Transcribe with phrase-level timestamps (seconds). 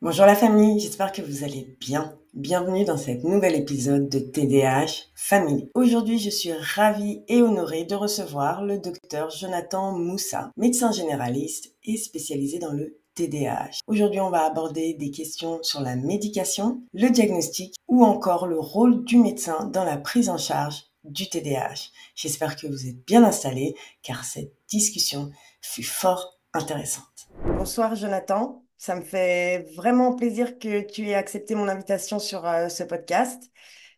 [0.00, 2.16] Bonjour la famille, j'espère que vous allez bien.
[2.32, 5.72] Bienvenue dans cet nouvel épisode de TDAH Family.
[5.74, 11.96] Aujourd'hui, je suis ravie et honorée de recevoir le docteur Jonathan Moussa, médecin généraliste et
[11.96, 13.80] spécialisé dans le TDAH.
[13.88, 19.02] Aujourd'hui, on va aborder des questions sur la médication, le diagnostic ou encore le rôle
[19.04, 21.90] du médecin dans la prise en charge du TDAH.
[22.14, 23.74] J'espère que vous êtes bien installés
[24.04, 27.28] car cette discussion fut fort intéressante.
[27.56, 28.62] Bonsoir Jonathan.
[28.78, 33.50] Ça me fait vraiment plaisir que tu aies accepté mon invitation sur euh, ce podcast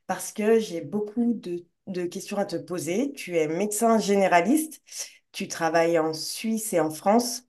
[0.07, 1.67] parce que j'ai beaucoup de,
[2.07, 3.13] questions à te poser.
[3.13, 4.83] Tu es médecin généraliste,
[5.33, 7.45] tu travailles en Suisse et en France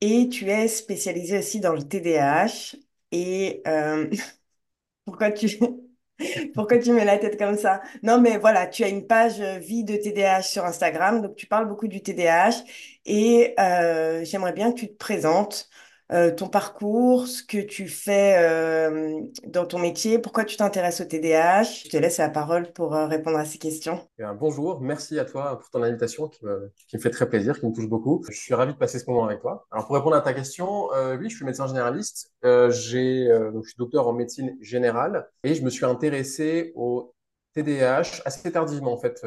[0.00, 2.76] et tu es spécialisé aussi dans le TDAH.
[3.12, 4.08] Et euh,
[5.04, 5.58] pourquoi tu...
[6.54, 7.82] Pourquoi tu mets la tête comme ça?
[8.02, 11.46] Non, mais voilà, tu as une page euh, vie de TDAH sur Instagram, donc tu
[11.46, 12.64] parles beaucoup du TDAH
[13.04, 13.54] et
[14.24, 15.68] j'aimerais bien que tu te présentes
[16.12, 21.04] euh, ton parcours, ce que tu fais euh, dans ton métier, pourquoi tu t'intéresses au
[21.04, 21.64] TDAH.
[21.84, 24.00] Je te laisse la parole pour euh, répondre à ces questions.
[24.20, 27.72] Eh bonjour, merci à toi pour ton invitation qui me, fait très plaisir, qui me
[27.72, 28.24] touche beaucoup.
[28.30, 29.66] Je suis ravi de passer ce moment avec toi.
[29.72, 32.32] Alors pour répondre à ta question, oui, je suis médecin généraliste.
[32.42, 37.14] j'ai, donc, je suis docteur en médecine générale et je me suis intéressé au
[37.54, 39.26] TDAH assez tardivement en fait,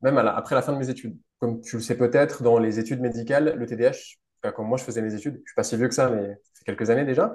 [0.00, 1.18] même après la fin de mes études.
[1.38, 4.16] Comme tu le sais peut-être, dans les études médicales, le TDAH
[4.52, 6.64] quand moi je faisais mes études, je suis pas si vieux que ça, mais fait
[6.64, 7.34] quelques années déjà,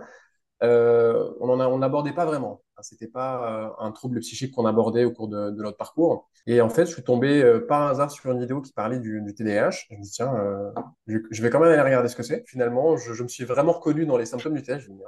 [0.63, 2.61] euh, on n'abordait pas vraiment.
[2.81, 6.29] C'était pas euh, un trouble psychique qu'on abordait au cours de, notre parcours.
[6.47, 9.21] Et en fait, je suis tombé euh, par hasard sur une vidéo qui parlait du,
[9.35, 9.71] TDAH.
[9.89, 10.33] Je me dis, tiens,
[11.07, 12.43] je, vais quand même aller regarder ce que c'est.
[12.47, 14.79] Finalement, je, me suis vraiment reconnu dans les symptômes du TDAH.
[14.79, 15.03] Je me dis,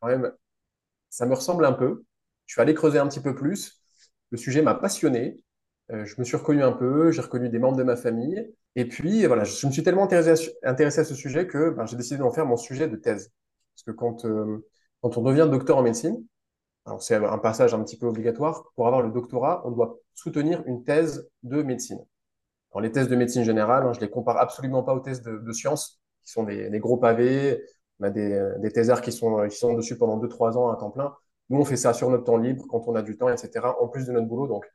[0.00, 0.32] quand même,
[1.10, 2.04] ça me ressemble un peu.
[2.46, 3.82] Je suis allé creuser un petit peu plus.
[4.30, 5.42] Le sujet m'a passionné.
[5.90, 7.10] Je me suis reconnu un peu.
[7.10, 8.52] J'ai reconnu des membres de ma famille.
[8.74, 12.18] Et puis, voilà, je me suis tellement intéressé à, ce sujet que ben, j'ai décidé
[12.18, 13.32] d'en faire mon sujet de thèse.
[13.74, 14.66] Parce que quand, euh,
[15.00, 16.22] quand on devient docteur en médecine,
[16.84, 20.62] alors c'est un passage un petit peu obligatoire, pour avoir le doctorat, on doit soutenir
[20.66, 22.04] une thèse de médecine.
[22.70, 25.38] Alors, les thèses de médecine générale, hein, je les compare absolument pas aux thèses de,
[25.38, 27.62] de sciences, qui sont des, des, gros pavés.
[28.00, 31.14] On des, des thésards qui sont, qui sont dessus pendant 2-3 ans à temps plein.
[31.48, 33.88] Nous, on fait ça sur notre temps libre, quand on a du temps, etc., en
[33.88, 34.46] plus de notre boulot.
[34.46, 34.66] Donc,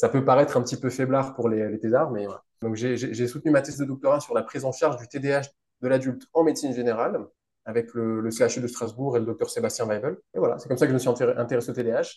[0.00, 2.42] ça peut paraître un petit peu faiblard pour les, les thésards, mais voilà.
[2.62, 5.42] Donc, j'ai soutenu ma thèse de doctorat sur la prise en charge du TDAH
[5.82, 7.26] de l'adulte en médecine générale
[7.66, 10.16] avec le, le, CHU de Strasbourg et le docteur Sébastien Weibel.
[10.34, 12.14] Et voilà, c'est comme ça que je me suis intéressé au TDAH,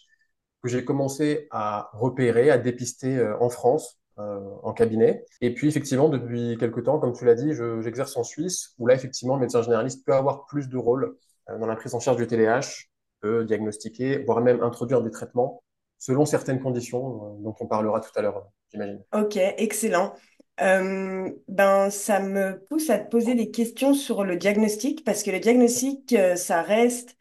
[0.64, 5.26] que j'ai commencé à repérer, à dépister euh, en France, euh, en cabinet.
[5.42, 7.52] Et puis, effectivement, depuis quelques temps, comme tu l'as dit,
[7.82, 11.18] j'exerce en Suisse, où là, effectivement, le médecin généraliste peut avoir plus de rôle
[11.50, 12.86] euh, dans la prise en charge du TDAH,
[13.20, 15.62] peut diagnostiquer, voire même introduire des traitements
[16.04, 19.02] selon certaines conditions dont on parlera tout à l'heure, j'imagine.
[19.14, 20.14] Ok, excellent.
[20.60, 25.32] Euh, ben, ça me pousse à te poser des questions sur le diagnostic, parce que
[25.32, 27.16] le diagnostic, euh, ça reste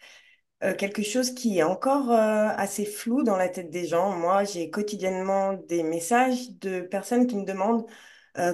[0.65, 4.17] euh, quelque chose qui est encore assez flou dans la tête des gens.
[4.17, 7.87] Moi, j'ai quotidiennement des messages de personnes qui me demandent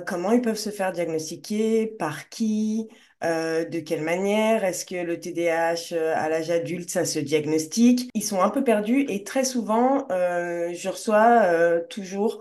[0.06, 2.88] comment ils peuvent se faire diagnostiquer, par qui,
[3.22, 8.10] de quelle manière, est-ce que le TDAH à l'âge adulte, ça se diagnostique?
[8.14, 12.40] Ils sont un peu perdus et très souvent, je reçois toujours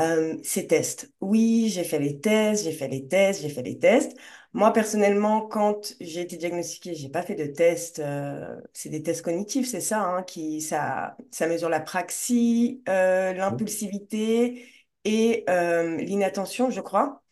[0.00, 1.12] euh, ces tests.
[1.20, 4.16] Oui, j'ai fait les tests, j'ai fait les tests, j'ai fait les tests.
[4.52, 8.00] Moi, personnellement, quand j'ai été diagnostiquée, j'ai pas fait de tests.
[8.00, 13.32] Euh, c'est des tests cognitifs, c'est ça, hein, qui ça, ça mesure la praxie, euh,
[13.34, 14.68] l'impulsivité
[15.04, 17.23] et l'inattention, je crois.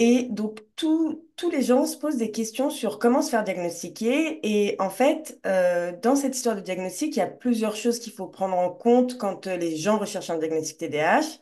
[0.00, 4.38] Et donc, tous les gens se posent des questions sur comment se faire diagnostiquer.
[4.48, 8.12] Et en fait, euh, dans cette histoire de diagnostic, il y a plusieurs choses qu'il
[8.12, 11.40] faut prendre en compte quand euh, les gens recherchent un diagnostic TDAH.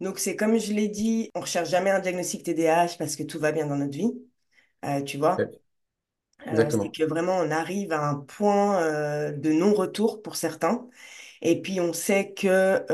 [0.00, 3.24] Donc, c'est comme je l'ai dit, on ne recherche jamais un diagnostic TDAH parce que
[3.24, 4.12] tout va bien dans notre vie.
[4.84, 5.50] Euh, tu vois
[6.70, 8.80] c'est que vraiment, on arrive à un point
[9.32, 10.88] de non-retour pour certains.
[11.42, 12.84] Et puis, on sait que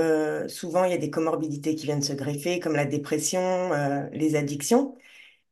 [0.48, 3.70] souvent, il y a des comorbidités qui viennent se greffer, comme la dépression,
[4.12, 4.96] les addictions.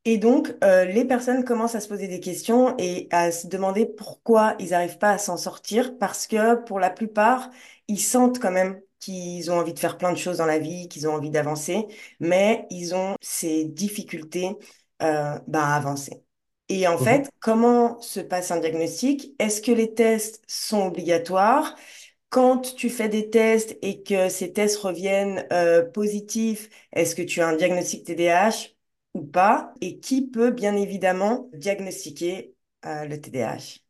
[0.06, 3.84] Et donc, euh, les personnes commencent à se poser des questions et à se demander
[3.87, 7.50] pourquoi ils n'arrivent pas à s'en sortir, parce que pour la plupart,
[7.87, 10.88] ils sentent quand même qu'ils ont envie de faire plein de choses dans la vie,
[10.88, 11.87] qu'ils ont envie d'avancer,
[12.19, 14.56] mais ils ont ces difficultés
[15.02, 16.23] euh, bah, à avancer.
[16.70, 19.35] Et en mmh fait, comment se passe un diagnostic?
[19.38, 21.75] Est-ce que les tests sont obligatoires?
[22.31, 27.41] Quand tu fais des tests et que ces tests reviennent euh, positifs, est-ce que tu
[27.41, 28.69] as un diagnostic TDAH?
[29.14, 32.54] Ou pas et qui peut bien évidemment diagnostiquer
[32.86, 33.80] euh, le TDAH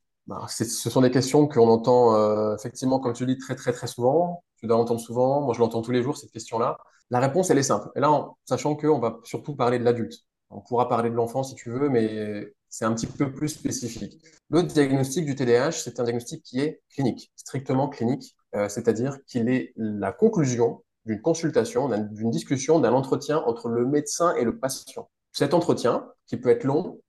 [0.48, 4.44] Ce sont des questions qu'on entend euh, effectivement, comme tu dis, très très très souvent.
[4.56, 5.42] Tu dois l'entendre souvent.
[5.42, 6.78] Moi, je l'entends tous les jours, cette question-là.
[7.10, 7.88] La réponse, elle est simple.
[7.96, 10.14] Et là, en, sachant qu'on va surtout parler de l'adulte.
[10.50, 14.22] On pourra parler de l'enfant si tu veux, mais c'est un petit peu plus spécifique.
[14.48, 19.48] Le diagnostic du TDAH, c'est un diagnostic qui est clinique, strictement clinique, euh, c'est-à-dire qu'il
[19.48, 25.08] est la conclusion d'une consultation, d'une discussion, d'un entretien entre le médecin et le patient.
[25.32, 27.00] Cet entretien, qui peut être long,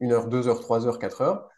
[0.00, 1.48] une heure, deux heures, trois heures, quatre heures,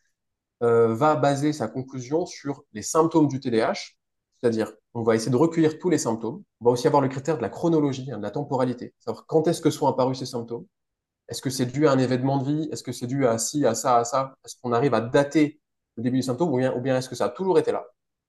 [0.62, 3.96] euh, va baser sa conclusion sur les symptômes du TDAH,
[4.40, 6.42] c'est-à-dire on va essayer de recueillir tous les symptômes.
[6.60, 9.48] On va aussi avoir le critère de la chronologie, hein, de la temporalité, savoir quand
[9.48, 10.66] est-ce que sont apparus ces symptômes.
[11.28, 12.68] Est-ce que c'est dû à un événement de vie?
[12.70, 14.34] Est-ce que c'est dû à ci, à ça, à ça?
[14.44, 15.60] Est-ce qu'on arrive à dater
[15.96, 17.84] le début du symptôme ou bien, ou bien est-ce que ça a toujours été là?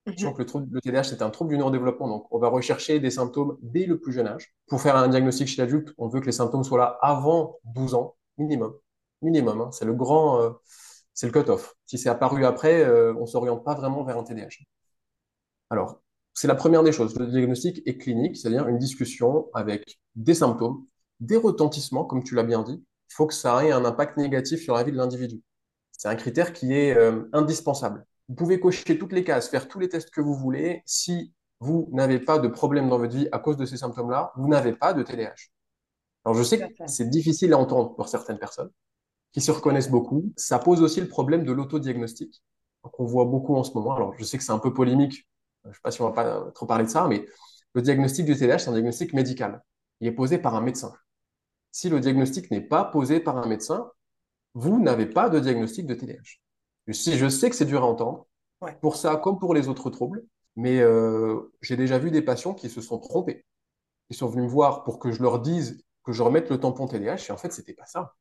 [0.06, 3.00] Sachant que le, trouble, le TDAH, c'est un trouble du neurodéveloppement, donc on va rechercher
[3.00, 4.54] des symptômes dès le plus jeune âge.
[4.68, 7.96] Pour faire un diagnostic chez l'adulte, on veut que les symptômes soient là avant 12
[7.96, 8.74] ans, minimum.
[9.24, 9.72] Minimum, hein.
[9.72, 10.52] c'est le grand, euh,
[11.14, 11.76] c'est le cut-off.
[11.88, 14.64] Si c'est apparu après, euh, on s'oriente pas vraiment vers un TDAH.
[15.72, 16.02] Alors,
[16.34, 17.18] c'est la première des choses.
[17.18, 20.86] Le diagnostic est clinique, c'est-à-dire une discussion avec des symptômes,
[21.20, 22.84] des retentissements, comme tu l'as bien dit.
[23.10, 25.42] Il faut que ça ait un impact négatif sur la vie de l'individu.
[25.94, 28.06] C'est un critère qui est euh, indispensable.
[28.28, 30.82] Vous pouvez cocher toutes les cases, faire tous les tests que vous voulez.
[30.86, 34.48] Si vous n'avez pas de problème dans votre vie à cause de ces symptômes-là, vous
[34.48, 35.50] n'avez pas de TDAH.
[36.26, 38.72] Alors je sais que c'est difficile à entendre pour certaines personnes
[39.32, 40.34] qui se reconnaissent beaucoup.
[40.38, 42.44] Ça pose aussi le problème de l'autodiagnostic
[42.82, 43.96] qu'on voit beaucoup en ce moment.
[43.96, 45.28] Alors je sais que c'est un peu polémique,
[45.64, 47.26] je ne sais pas si on va pas trop parler de ça, mais
[47.74, 49.62] le diagnostic du TDAH, c'est un diagnostic médical.
[50.00, 50.94] Il est posé par un médecin.
[51.72, 53.92] Si le diagnostic n'est pas posé par un médecin,
[54.54, 56.40] vous n'avez pas de diagnostic de TDAH.
[56.92, 58.28] Si je sais que c'est dur à entendre,
[58.82, 60.24] pour ça comme pour les autres troubles,
[60.56, 63.46] mais euh, j'ai déjà vu des patients qui se sont trompés.
[64.10, 66.88] Ils sont venus me voir pour que je leur dise que je remette le tampon
[66.88, 68.16] TDAH, et en fait, c'était pas ça.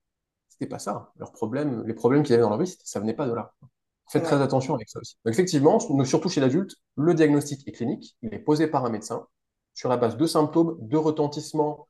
[0.48, 1.12] C'était pas ça.
[1.16, 3.54] Leurs problèmes, les problèmes qu'ils avaient dans leur vie, ça venait pas de là.
[4.10, 5.16] Faites très attention avec ça aussi.
[5.24, 9.26] Donc, effectivement, surtout chez l'adulte, le diagnostic est clinique, il est posé par un médecin
[9.74, 11.88] sur la base de symptômes, de retentissement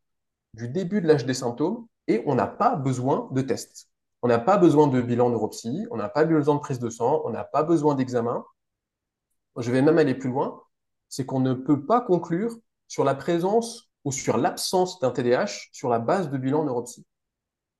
[0.54, 3.88] du début de l'âge des symptômes, et on n'a pas besoin de tests.
[4.24, 7.20] On n'a pas besoin de bilan neuropsy, on n'a pas besoin de prise de sang,
[7.26, 8.42] on n'a pas besoin d'examen.
[9.58, 10.62] Je vais même aller plus loin,
[11.10, 12.56] c'est qu'on ne peut pas conclure
[12.88, 17.04] sur la présence ou sur l'absence d'un TDAH sur la base de bilan neuropsy.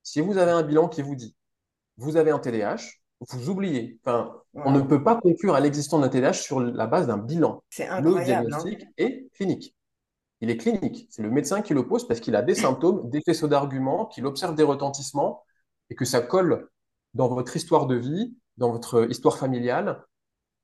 [0.03, 1.35] Si vous avez un bilan qui vous dit
[1.97, 2.83] vous avez un TDAH,
[3.21, 3.99] vous oubliez.
[4.05, 7.63] Enfin, on ne peut pas conclure à l'existence d'un TDAH sur la base d'un bilan.
[7.71, 8.19] C'est incroyable.
[8.19, 9.75] Le diagnostic est clinique.
[10.43, 11.07] Il est clinique.
[11.09, 14.27] C'est le médecin qui le pose parce qu'il a des symptômes, des faisceaux d'arguments, qu'il
[14.27, 15.44] observe des retentissements
[15.91, 16.69] et que ça colle
[17.15, 20.05] dans votre histoire de vie, dans votre histoire familiale,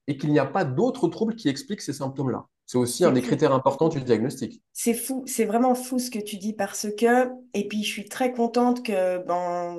[0.06, 2.46] et qu'il n'y a pas d'autres troubles qui expliquent ces symptômes-là.
[2.66, 4.62] C'est aussi un des critères importants du diagnostic.
[4.72, 8.08] C'est fou, c'est vraiment fou ce que tu dis parce que, et puis je suis
[8.08, 9.76] très contente que ben,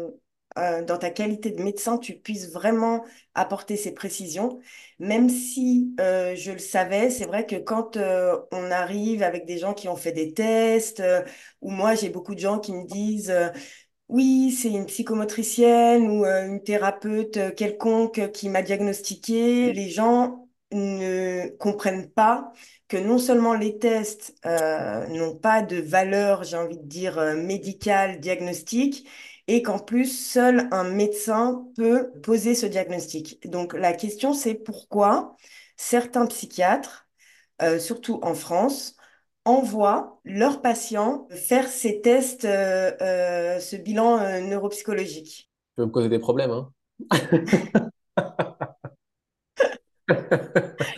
[0.57, 4.59] euh, dans ta qualité de médecin, tu puisses vraiment apporter ces précisions.
[4.99, 9.57] Même si euh, je le savais, c'est vrai que quand euh, on arrive avec des
[9.57, 11.01] gens qui ont fait des tests,
[11.61, 13.33] ou moi j'ai beaucoup de gens qui me disent
[14.11, 22.09] oui, c'est une psychomotricienne ou une thérapeute quelconque qui m'a diagnostiqué, les gens ne comprennent
[22.11, 22.51] pas
[22.87, 29.07] que non seulement les tests n'ont pas de valeur, j'ai envie de dire, médicale, diagnostique,
[29.47, 33.45] et qu'en plus, seul un médecin peut poser ce diagnostic.
[33.49, 35.35] Donc la question, c'est pourquoi
[35.77, 37.07] certains psychiatres,
[37.61, 38.95] euh, surtout en France,
[39.45, 45.49] envoient leurs patients faire ces tests, euh, euh, ce bilan neuropsychologique.
[45.77, 46.71] Ça peut me causer des problèmes, hein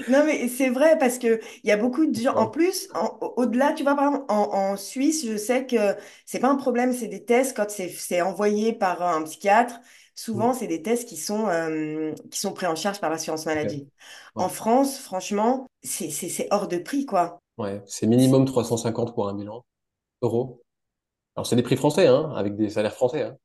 [0.10, 2.36] Non, mais c'est vrai parce que il y a beaucoup de gens.
[2.36, 2.90] En plus,
[3.22, 5.96] au-delà, tu vois, par exemple, en, Suisse, je sais que
[6.26, 9.80] c'est pas un problème, c'est des tests quand c'est envoyé par un psychiatre.
[10.16, 10.54] Souvent, mm.
[10.54, 13.88] c'est des tests qui sont, euh, qui sont pris en charge par l'assurance maladie.
[14.36, 17.43] En France, franchement, c'est hors de prix, quoi.
[17.58, 19.64] Ouais, c'est minimum 350 pour un bilan
[20.22, 20.64] euros.
[21.36, 23.24] Alors, c'est des prix français, hein, avec des salaires français.
[23.24, 23.38] Hein.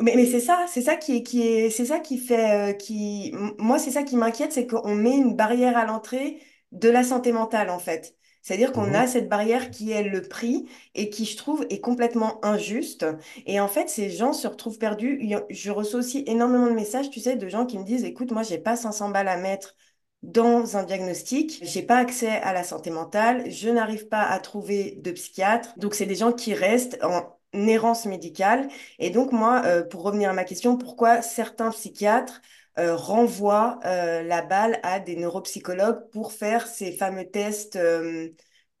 [0.00, 2.72] Mais, mais c'est ça, c'est ça qui est, qui est, c'est ça qui fait, euh,
[2.74, 6.40] qui, moi, c'est ça qui m'inquiète, c'est qu'on met une barrière à l'entrée
[6.72, 8.14] de la santé mentale, en fait.
[8.42, 9.08] C'est-à-dire qu'on a mhm.
[9.08, 13.04] cette barrière qui est le prix et qui, je trouve, est complètement injuste.
[13.44, 15.20] Et en fait, ces gens se retrouvent perdus.
[15.50, 18.44] Je reçois aussi énormément de messages, tu sais, de gens qui me disent, écoute, moi,
[18.44, 19.74] j'ai pas 500 balles à mettre
[20.22, 24.98] dans un diagnostic, j'ai pas accès à la santé mentale, je n'arrive pas à trouver
[25.02, 25.72] de psychiatre.
[25.78, 28.68] Donc, c'est des gens qui restent en errance médicale.
[28.98, 32.40] Et donc, moi, euh, pour revenir à ma question, pourquoi certains psychiatres
[32.78, 37.78] euh, renvoient euh, la balle à des neuropsychologues pour faire ces fameux tests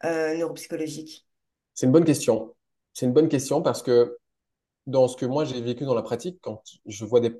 [0.04, 1.26] neuropsychologiques?
[1.74, 2.54] C'est une bonne question.
[2.92, 4.16] C'est une bonne question parce que
[4.86, 7.34] dans ce que moi j'ai vécu dans la pratique, quand je vois des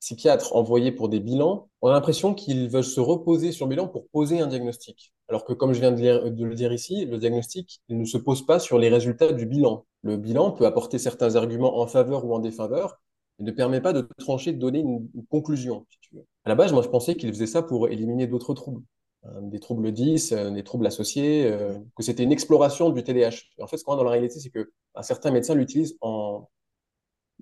[0.00, 3.86] psychiatres envoyés pour des bilans, on a l'impression qu'ils veulent se reposer sur le bilan
[3.86, 5.12] pour poser un diagnostic.
[5.28, 8.44] Alors que, comme je viens de, le dire ici, le diagnostic il ne se pose
[8.44, 9.86] pas sur les résultats du bilan.
[10.02, 13.00] Le bilan peut apporter certains arguments en faveur ou en défaveur,
[13.38, 16.26] Il ne permet pas de trancher, de donner une, une conclusion, si tu veux.
[16.44, 18.82] À la base, moi, je pensais qu'il faisait ça pour éliminer d'autres troubles,
[19.24, 23.42] hein, des troubles 10, euh, des troubles associés, euh, que c'était une exploration du TDAH.
[23.58, 25.96] Et en fait, ce qu'on voit dans la réalité, c'est que bah, certains médecins l'utilisent
[26.00, 26.48] en,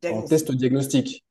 [0.04, 1.24] en test Diagnostic.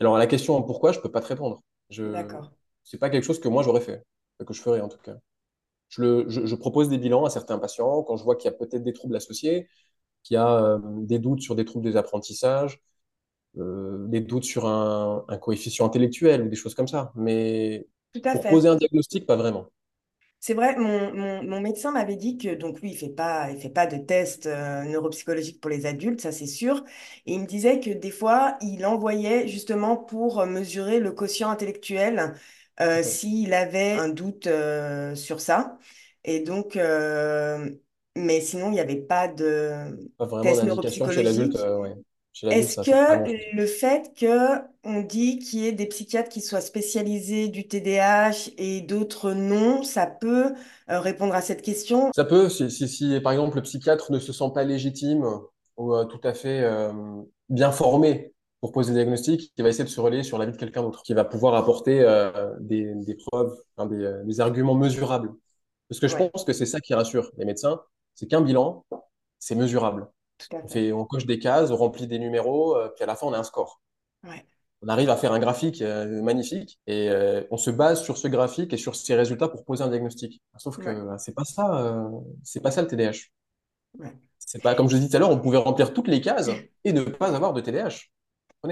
[0.00, 1.62] Alors, à la question pourquoi, je peux pas te répondre.
[1.90, 2.50] Je, D'accord.
[2.84, 4.02] c'est pas quelque chose que moi j'aurais fait,
[4.46, 5.16] que je ferais en tout cas.
[5.88, 8.54] Je, le, je, je propose des bilans à certains patients quand je vois qu'il y
[8.54, 9.68] a peut-être des troubles associés,
[10.24, 12.80] qu'il y a euh, des doutes sur des troubles des apprentissages,
[13.58, 17.12] euh, des doutes sur un, un coefficient intellectuel ou des choses comme ça.
[17.16, 18.48] Mais Tout à pour fait.
[18.48, 19.66] poser un diagnostic, pas vraiment.
[20.42, 23.60] C'est vrai, mon, mon, mon médecin m'avait dit que donc lui, il fait pas, il
[23.60, 26.82] fait pas de tests euh, neuropsychologiques pour les adultes, ça c'est sûr.
[27.26, 32.34] Et il me disait que des fois, il envoyait justement pour mesurer le quotient intellectuel
[32.80, 35.78] euh, s'il avait un doute euh, sur ça.
[36.24, 37.70] Et donc, euh,
[38.16, 41.56] mais sinon, il n'y avait pas de Pas vraiment test d'indication chez l'adulte.
[41.56, 41.56] neuropsychologique.
[41.56, 41.94] euh, ouais.
[42.48, 47.48] Est-ce que le fait que on dit qu'il y ait des psychiatres qui soient spécialisés
[47.48, 50.52] du TDAH et d'autres non, ça peut
[50.90, 52.10] euh, répondre à cette question?
[52.12, 55.24] Ça peut, si, si, si, par exemple le psychiatre ne se sent pas légitime
[55.76, 56.92] ou euh, tout à fait euh,
[57.48, 60.56] bien formé pour poser le diagnostic, il va essayer de se relayer sur l'avis de
[60.58, 63.56] quelqu'un d'autre, qui va pouvoir apporter euh, des, des preuves,
[63.88, 65.32] des, des arguments mesurables.
[65.88, 67.80] Parce que je Ouais, pense que c'est ça qui rassure les médecins,
[68.14, 68.84] c'est qu'un bilan,
[69.38, 70.08] c'est mesurable.
[70.52, 70.68] On fait.
[70.68, 73.32] fait, on coche des cases, on remplit des numéros, euh, puis à la fin, on
[73.32, 73.80] a un score.
[74.24, 74.44] Ouais,
[74.82, 78.28] On arrive à faire un graphique euh, magnifique et euh, on se base sur ce
[78.28, 80.42] graphique et sur ces résultats pour poser un diagnostic.
[80.58, 82.10] Sauf que ouais, bah, c'est pas ça,
[82.42, 83.28] c'est pas ça le TDAH.
[83.98, 84.16] ouais.
[84.38, 86.50] C'est pas comme je dit tout à l'heure, on pouvait remplir toutes les cases
[86.84, 88.08] et ne pas avoir de TDAH.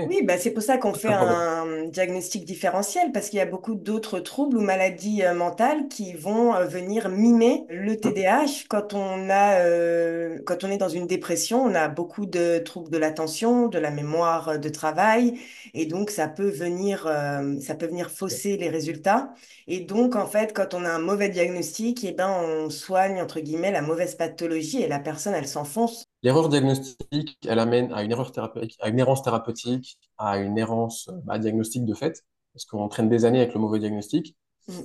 [0.04, 3.74] Oui, bah c'est pour ça qu'on fait un diagnostic différentiel, parce qu'il y a beaucoup
[3.74, 8.64] d'autres troubles ou maladies euh, mentales qui vont euh, venir mimer le Hum TDAH.
[8.68, 12.90] Quand on a, euh, quand on est dans une dépression, on a beaucoup de troubles
[12.90, 15.40] de l'attention, de la mémoire de travail,
[15.74, 19.34] et donc ça peut venir, euh, ça peut venir fausser les résultats.
[19.66, 23.40] Et donc, en fait, quand on a un mauvais diagnostic, eh ben, on soigne, entre
[23.40, 26.07] guillemets, la mauvaise pathologie et la personne, elle s'enfonce.
[26.22, 31.10] L'erreur diagnostique, elle amène à une erreur thérapeutique, à une errance thérapeutique, à une errance
[31.24, 34.36] bah, diagnostique de fait, parce qu'on traîne des années avec le mauvais diagnostic,
[34.68, 34.82] Mm.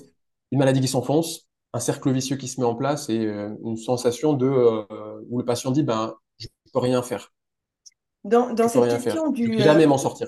[0.51, 3.77] une maladie qui s'enfonce, un cercle vicieux qui se met en place et euh, une
[3.77, 7.33] sensation de euh, où le patient dit ben je peux rien faire,
[8.23, 10.27] Dans, dans je peux cette faire, je euh, jamais m'en sortir.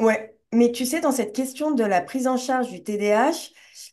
[0.00, 3.50] Ouais, mais tu sais, dans cette question de la prise en charge du TDAH,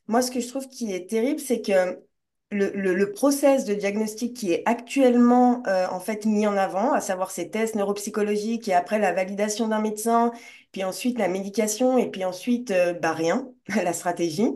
[0.08, 2.03] moi, ce que je trouve qui est terrible, c'est que
[2.51, 7.00] le, le, process de diagnostic qui est actuellement euh, en fait mis en avant, à
[7.00, 10.31] savoir ces tests neuropsychologiques et après la validation d'un médecin,
[10.74, 13.48] puis ensuite la médication et puis ensuite euh, bah rien,
[13.84, 14.50] la stratégie,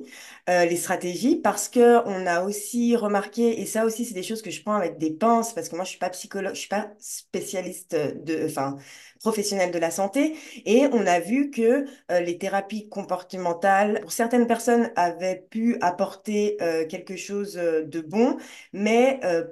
[0.49, 4.41] euh, les stratégies, parce que on a aussi remarqué et ça aussi c'est des choses
[4.41, 6.69] que je prends avec des pinces parce que moi je suis pas psychologue, je suis
[6.69, 8.75] pas spécialiste de, enfin
[9.25, 10.37] professionnelle de la santé.
[10.65, 16.57] Et on a vu que euh, les thérapies comportementales, pour certaines personnes, avaient pu apporter
[16.61, 18.37] euh, quelque chose euh, de bon,
[18.71, 19.43] mais euh,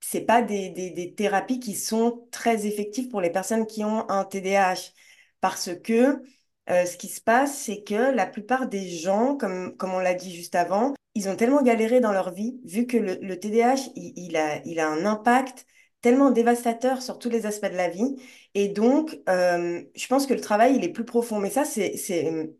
[0.00, 4.24] c'est pas des, des, thérapies qui sont très effectives pour les personnes qui ont un
[4.24, 4.92] TDAH.
[5.40, 6.22] Parce que
[6.68, 10.34] ce qui se passe, c'est que la plupart des gens, comme, comme on l'a dit
[10.34, 14.60] juste avant, ils ont tellement galéré dans leur vie, vu que le, TDAH, il a,
[14.64, 15.66] il a un impact
[16.00, 18.16] tellement dévastateur sur tous les aspects de la vie.
[18.54, 21.38] Et donc, euh, je pense que le travail, il est plus profond.
[21.38, 21.94] Mais ça, c'est,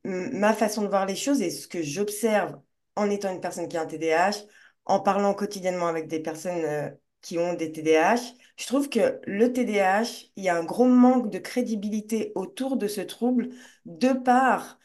[0.04, 2.60] ma façon de voir les choses et ce que j'observe
[2.96, 4.44] en étant une personne qui a un TDAH,
[4.84, 6.90] en parlant quotidiennement avec des personnes euh,
[7.22, 8.20] qui ont des TDAH.
[8.56, 12.88] Je trouve que le TDAH, il y a un gros manque de crédibilité autour de
[12.88, 13.50] ce trouble
[13.86, 14.78] de par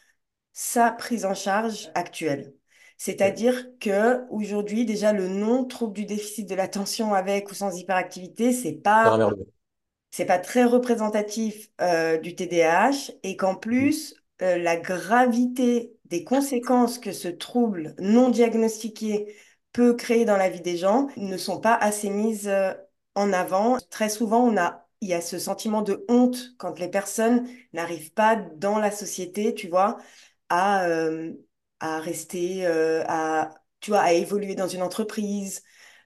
[0.54, 2.54] sa prise en charge actuelle.
[2.98, 8.54] C'est-à-dire que aujourd'hui, déjà, le nom trouble du déficit de l'attention avec ou sans hyperactivité,
[8.54, 9.12] c'est pas
[10.12, 13.90] c'est pas très représentatif euh, du TDAH et qu'en Mhm.
[13.90, 19.36] plus, euh, la gravité des conséquences que ce trouble non diagnostiqué
[19.74, 22.74] peut créer dans la vie des gens ne sont pas assez mises euh,
[23.16, 23.78] en avant.
[23.90, 28.14] Très souvent, on a, il y a ce sentiment de honte quand les personnes n'arrivent
[28.14, 29.98] pas dans la société, tu vois,
[30.50, 30.88] à,
[31.80, 35.64] à rester, euh, à, tu vois, à évoluer dans une entreprise,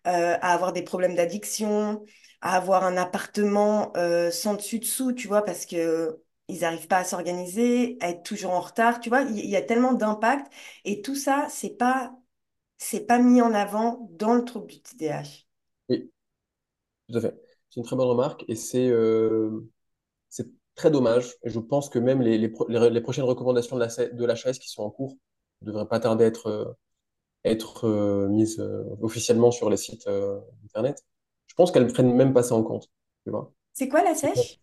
[0.07, 2.05] euh, à avoir des problèmes d'addiction
[2.41, 7.03] à avoir un appartement euh, sans dessus-dessous, tu vois, parce que ils n'arrivent pas à
[7.03, 10.51] s'organiser, à être toujours en retard, tu vois, il y, a tellement d'impact
[10.85, 12.13] et tout ça, c'est pas
[12.79, 15.45] c'est pas mis en avant dans le trouble du TDAH.
[15.89, 16.11] Oui,
[17.09, 17.35] tout à fait.
[17.69, 18.89] C'est une très bonne remarque et c'est
[20.29, 21.35] c'est très dommage.
[21.43, 24.59] Je pense que même les, les, pro- les, les prochaines recommandations de la, de l'HAS
[24.59, 25.15] qui sont en cours
[25.61, 26.65] ne devraient pas tarder à être, euh,
[27.43, 30.09] être euh, mises euh, officiellement sur les sites
[30.65, 31.03] Internet.
[31.47, 32.87] Je pense qu'elles ne prennent même pas ça en compte.
[33.25, 33.51] Tu vois?
[33.73, 34.59] C'est quoi la sèche?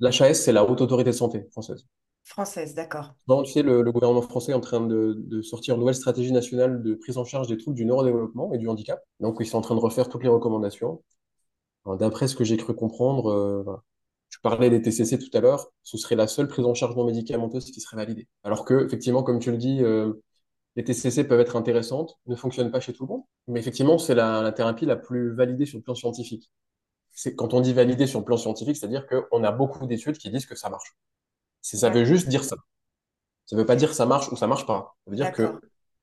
[0.00, 1.86] L'HAS, c'est la Haute Autorité de Santé française.
[2.24, 3.14] Française, d'accord.
[3.28, 6.32] Tu sais, le, le gouvernement français est en train de, de sortir une nouvelle stratégie
[6.32, 9.02] nationale de prise en charge des troubles du neurodéveloppement et du handicap.
[9.20, 11.02] Donc, ils sont en train de refaire toutes les recommandations.
[11.98, 13.64] D'après ce que j'ai cru comprendre, euh.
[14.32, 17.04] Tu parlais des TCC tout à l'heure, ce serait la seule prise en charge non
[17.04, 18.28] médicamenteuse qui serait validée.
[18.44, 20.14] Alors que, effectivement, comme tu le dis, euh,
[20.76, 24.14] les TCC peuvent être intéressantes, ne fonctionnent pas chez tout le monde, mais effectivement, c'est
[24.14, 26.50] la, la thérapie la plus validée sur le plan scientifique.
[27.10, 30.30] C'est quand on dit validée sur le plan scientifique, c'est-à-dire qu'on a beaucoup d'études qui
[30.30, 30.96] disent que ça marche.
[31.62, 32.56] C'est, ça veut juste dire ça.
[33.46, 34.96] Ça veut pas dire ça marche ou ça marche pas.
[35.04, 35.60] Ça veut dire que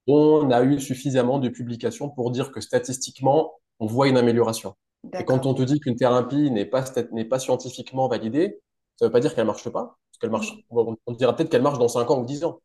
[0.08, 4.76] on a eu suffisamment de publications pour dire que statistiquement, on voit une amélioration.
[5.18, 8.60] Et quand on te dit qu'une thérapie n'est pas, n'est pas scientifiquement validée,
[8.98, 10.54] ça veut pas dire qu'elle marche pas, parce qu'elle marche.
[10.70, 12.60] On, on dira peut-être qu'elle marche dans 5 ans ou 10 ans.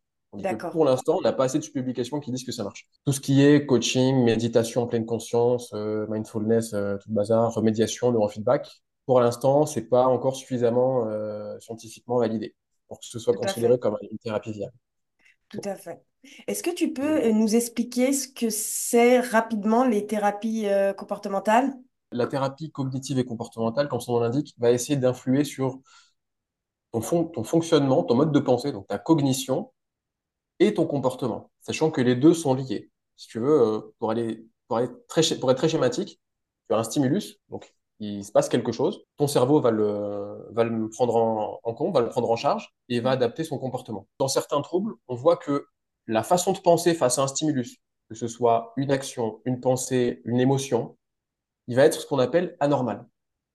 [0.72, 2.88] Pour l'instant, on n'a pas assez de publications qui disent que ça marche.
[3.06, 7.52] Tout ce qui est coaching, méditation en pleine conscience, euh, mindfulness, euh, tout le bazar,
[7.54, 8.68] remédiation, neurofeedback,
[9.06, 12.54] pour l'instant, c'est pas encore suffisamment euh, scientifiquement validé
[12.88, 14.72] pour que ce soit Tout considéré comme une thérapie viable.
[15.50, 16.02] Tout à fait.
[16.46, 21.70] Est-ce que tu peux nous expliquer ce que c'est rapidement les thérapies comportementales?
[22.12, 25.80] La thérapie cognitive et comportementale, comme son nom l'indique, va essayer d'influer sur
[26.92, 29.72] ton, fon- ton fonctionnement, ton mode de pensée, donc ta cognition
[30.60, 32.90] et ton comportement, sachant que les deux sont liés.
[33.16, 36.20] Si tu veux, euh, pour aller, pour très, pour être très schématique,
[36.68, 40.64] tu as un stimulus, donc il se passe quelque chose, ton cerveau va le, va
[40.64, 44.08] le prendre en, en compte, va le prendre en charge et va adapter son comportement.
[44.18, 45.66] Dans certains troubles, on voit que
[46.06, 50.22] la façon de penser face à un stimulus, que ce soit une action, une pensée,
[50.24, 50.96] une émotion,
[51.68, 53.06] il va être ce qu'on appelle anormal.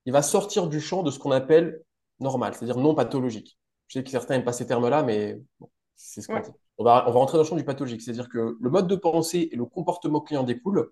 [0.05, 1.83] Il va sortir du champ de ce qu'on appelle
[2.19, 3.57] normal, c'est-à-dire non pathologique.
[3.87, 6.41] Je sais que certains n'aiment pas ces termes-là, mais bon, c'est ce qu'on Ouais.
[6.41, 6.51] dit.
[6.77, 8.95] On va, on va rentrer dans le champ du pathologique, c'est-à-dire que le mode de
[8.95, 10.91] pensée et le comportement qui en découle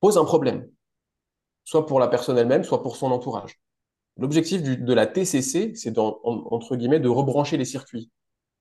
[0.00, 0.68] posent un problème,
[1.64, 3.60] soit pour la personne elle-même, soit pour son entourage.
[4.16, 8.10] L'objectif de la TCC, c'est en- entre guillemets de rebrancher les circuits,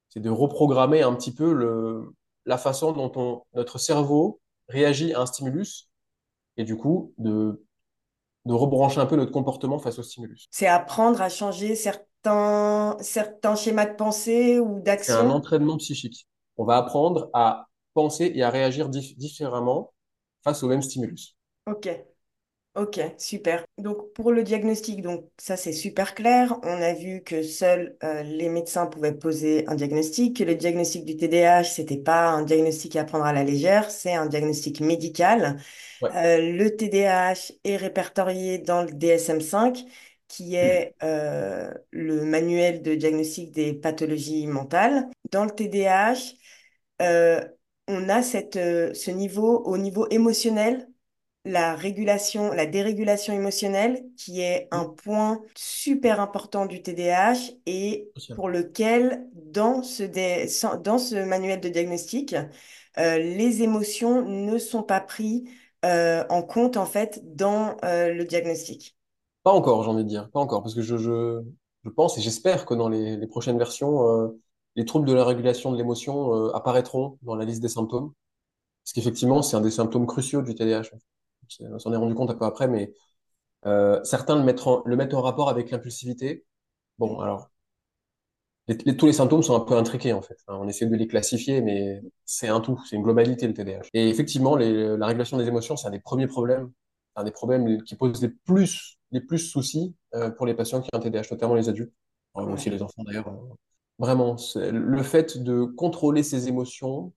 [0.10, 2.14] c'est de reprogrammer un petit peu le,
[2.46, 5.87] la façon dont on- notre cerveau réagit à un stimulus
[6.58, 7.64] et du coup de
[8.46, 10.50] de rebrancher un peu notre comportement face au stimulus.
[10.52, 15.32] C'est apprendre à changer certains, certains schémas de pensée ou C'est un d'action?
[15.32, 16.28] entraînement psychique.
[16.58, 19.92] On va apprendre à penser et à réagir dif- différemment
[20.44, 21.36] face au même stimulus.
[21.66, 21.88] Ok.
[22.78, 23.66] Ok, super.
[23.80, 26.60] Donc pour le diagnostic, donc ça c'est super clair.
[26.62, 31.04] On a vu que seuls euh, les médecins pouvaient poser un diagnostic, que le diagnostic
[31.04, 35.60] du TDAH, c'était pas un diagnostic à prendre à la légère, c'est un diagnostic médical.
[36.04, 36.12] Ouais.
[36.16, 39.84] Euh, le TDAH est répertorié dans le DSM-5,
[40.28, 45.08] qui est euh, le manuel de diagnostic des pathologies mentales.
[45.32, 46.36] Dans le TDAH,
[47.88, 50.88] on a cette, ce niveau au niveau émotionnel
[51.48, 58.50] la régulation, la dérégulation émotionnelle, qui est un point super important du TDAH et pour
[58.50, 60.48] lequel, dans ce, dé-
[60.84, 62.36] dans ce manuel de diagnostic,
[62.98, 65.44] euh, les émotions ne sont pas prises
[65.86, 68.96] euh, en compte, en fait, dans euh, le diagnostic.
[69.44, 70.30] Pas encore, j'ai envie de dire.
[70.32, 71.42] Pas encore, parce que je, je,
[71.84, 74.34] je pense et j'espère que dans les, les prochaines versions,
[74.76, 78.12] les troubles de la régulation de l'émotion apparaîtront dans la liste des symptômes.
[78.84, 80.98] Parce qu'effectivement, c'est un des symptômes cruciaux du TDAH.
[81.62, 82.94] On s'en est rendu compte un peu après, mais
[83.66, 86.46] euh, certains le mettent en, le mettent en rapport avec l'impulsivité.
[87.00, 87.50] Bon, alors,
[88.68, 90.38] les- les- tous les symptômes sont un peu intriqués en fait.
[90.48, 93.88] Hein, On essaie de les classifier, mais c'est un tout, c'est une globalité le TDAH.
[93.94, 96.72] Et effectivement, les- la régulation des émotions, c'est un des premiers problèmes,
[97.16, 100.90] un des problèmes qui posent les plus, les plus soucis euh, pour les patients qui
[100.94, 101.94] ont un TDAH, notamment les adultes,
[102.36, 103.28] aussi les enfants d'ailleurs.
[103.30, 103.54] euh.
[104.00, 107.14] Vraiment, le fait de contrôler ses émotions,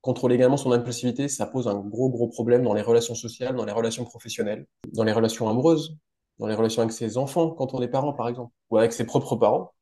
[0.00, 3.64] contrôler également son impulsivité, ça pose un gros gros problème dans les relations sociales, dans
[3.64, 5.96] les relations professionnelles, dans les relations amoureuses,
[6.38, 9.04] dans les relations avec ses enfants quand on est parent par exemple, ou avec ses
[9.04, 9.72] propres parents.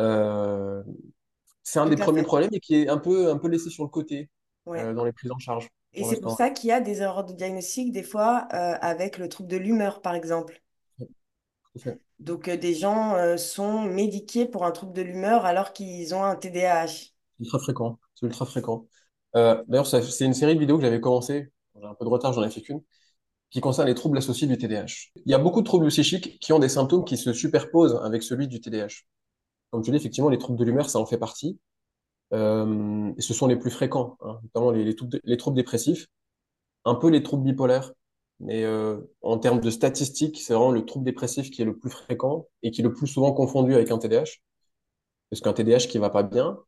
[0.00, 0.82] Euh,
[1.62, 2.26] c'est un Tout des premiers fait.
[2.26, 4.30] problèmes et qui est un peu, un peu laissé sur le côté
[4.66, 4.80] Ouais.
[4.80, 7.24] euh, dans les prises en charge Et c'est pour ça qu'il y a des erreurs
[7.24, 10.62] de diagnostic, des fois, euh, avec le trouble de l'humeur, par exemple.
[12.20, 16.86] Donc, des gens sont médiqués pour un trouble de l'humeur alors qu'ils ont un TDAH.
[16.86, 17.98] C'est ultra fréquent.
[18.14, 18.86] C'est ultra fréquent.
[19.36, 22.32] Euh, d'ailleurs, c'est une série de vidéos que j'avais commencé, j'ai un peu de retard,
[22.32, 22.82] j'en ai fait qu'une,
[23.50, 25.10] qui concerne les troubles associés du TDAH.
[25.26, 28.22] Il y a beaucoup de troubles psychiques qui ont des symptômes qui se superposent avec
[28.22, 29.04] celui du TDAH.
[29.70, 31.58] Comme tu dis, effectivement, les troubles de l'humeur, ça en fait partie.
[32.32, 36.08] Euh, et ce sont les plus fréquents, hein, notamment les, les troubles, les troubles dépressifs,
[36.84, 37.92] un peu les troubles bipolaires.
[38.40, 41.90] Mais euh, en termes de statistiques, c'est vraiment le trouble dépressif qui est le plus
[41.90, 44.38] fréquent et qui est le plus souvent confondu avec un TDAH.
[45.30, 46.58] Parce qu'un TDAH qui va pas bien,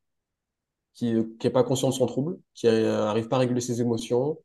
[0.96, 3.82] qui qui est pas conscient de son trouble, qui euh, arrive pas à réguler ses
[3.82, 4.38] émotions,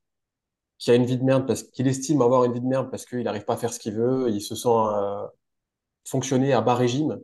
[0.79, 3.05] qui a une vie de merde parce qu'il estime avoir une vie de merde parce
[3.05, 5.27] qu'il n'arrive pas à faire ce qu'il veut, il se sent euh,
[6.07, 7.19] fonctionner à bas régime.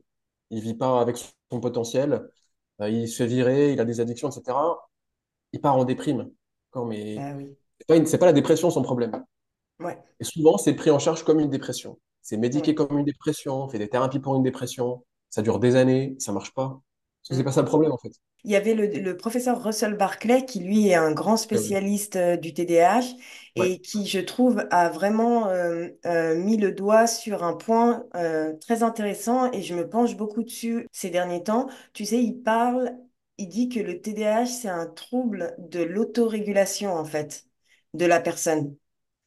[0.51, 2.29] il vit pas avec son potentiel,
[2.81, 4.89] euh, il se fait virer, il a des addictions, etc.
[5.53, 6.31] Il part en déprime.
[6.87, 7.57] Mais Ah oui.
[7.79, 9.23] c'est pas une- c'est pas la dépression son problème.
[9.79, 11.99] Ouais, Et souvent, c'est pris en charge comme une dépression.
[12.21, 12.75] C'est médiqué ouais.
[12.75, 15.05] comme une dépression, on fait des thérapies pour une dépression.
[15.29, 16.69] Ça dure des années, ça marche pas.
[17.21, 17.45] Parce que c'est Mm.
[17.45, 18.11] pas ça le problème, en fait.
[18.47, 21.77] Il y avait le, le professeur Russell Barclay qui, lui, est un grand oui.
[21.77, 23.05] spécialiste euh, du TDAH
[23.57, 23.67] Ouais.
[23.67, 28.05] et qui, je trouve, a vraiment euh, euh, mis le doigt sur un point
[28.61, 31.67] très intéressant et je me penche beaucoup dessus ces derniers temps.
[31.93, 32.93] Tu sais, il parle,
[33.37, 37.45] il dit que le TDAH, c'est un trouble de l'autorégulation, en fait,
[37.93, 38.75] de la personne.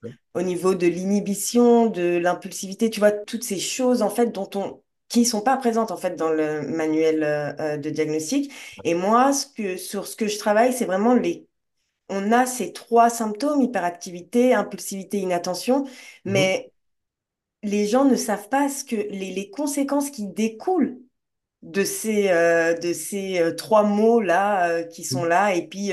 [0.02, 0.14] Ouais.
[0.34, 4.82] Au niveau de l'inhibition, de l'impulsivité, tu vois, toutes ces choses, en fait, dont on
[5.10, 8.52] qui sont pas présentes en fait dans le manuel euh, euh, de diagnostic.
[8.84, 11.48] Et moi, ce que, sur ce que je travaille, c'est vraiment les...
[12.10, 15.86] On a ces trois symptômes, hyperactivité, impulsivité, inattention,
[16.24, 16.34] Mhm.
[16.34, 16.72] mais
[17.62, 20.98] les gens ne savent pas ce que les, les conséquences qui découlent
[21.62, 25.28] de ces, euh, de ces euh, trois mots-là euh, qui sont Mhm.
[25.28, 25.54] là.
[25.56, 25.92] Et puis,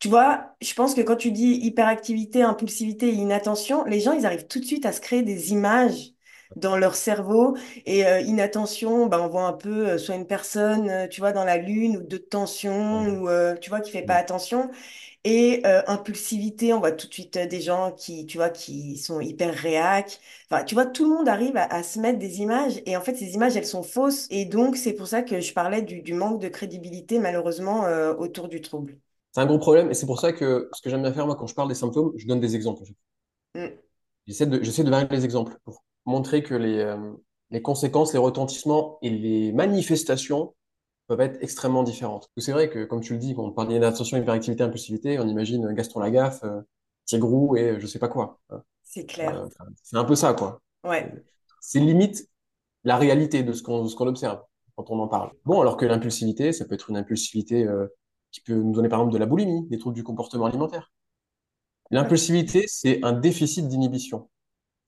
[0.00, 4.26] tu vois, je pense que quand tu dis hyperactivité, impulsivité et inattention, les gens, ils
[4.26, 6.09] arrivent tout de suite à se créer des images
[6.56, 7.56] dans leur cerveau.
[7.86, 11.32] Et euh, inattention, ben, on voit un peu euh, soit une personne, euh, tu vois,
[11.32, 13.20] dans la lune ou de tension, Ouais.
[13.22, 13.28] ou
[13.60, 14.16] tu vois, qui fait pas Mhm.
[14.16, 14.70] attention.
[15.24, 19.54] Et impulsivité, on voit tout de suite des gens qui, tu vois, qui sont hyper
[19.54, 20.20] réac.
[20.50, 22.82] Enfin, tu vois, tout le monde arrive à, à se mettre des images.
[22.86, 24.26] Et en fait, ces images, elles sont fausses.
[24.30, 27.84] Et donc, c'est pour ça que je parlais du, du manque de crédibilité, malheureusement,
[28.18, 28.98] autour du trouble.
[29.32, 31.34] C'est un gros problème et c'est pour ça que ce que j'aime bien faire, moi,
[31.34, 32.84] quand je parle des symptômes, je donne des exemples.
[33.56, 33.80] Mm.
[34.26, 36.96] J'essaie de, j'essaie de varier les exemples pour montrer que les, euh,
[37.50, 40.54] les conséquences, les retentissements et les manifestations
[41.06, 42.30] peuvent être extrêmement différentes.
[42.36, 45.72] C'est vrai que, comme tu le dis, quand on parle d'inattention, hyperactivité, impulsivité, on imagine
[45.74, 46.60] Gaston Lagaffe, euh,
[47.06, 48.38] Tigrou et je sais pas quoi.
[48.50, 48.62] hein.
[48.82, 49.36] C'est clair.
[49.36, 49.48] Euh,
[49.82, 50.60] c'est un peu ça, quoi.
[50.84, 51.12] Ouais,
[51.60, 52.28] C'est limite
[52.84, 54.40] la réalité de ce qu'on ce qu'on observe
[54.76, 55.30] quand on en parle.
[55.44, 57.86] Bon, alors que l'impulsivité, ça peut être une impulsivité euh,
[58.32, 60.92] qui peut nous donner par exemple de la boulimie, des troubles du comportement alimentaire.
[61.90, 64.30] L'impulsivité, c'est un déficit d'inhibition.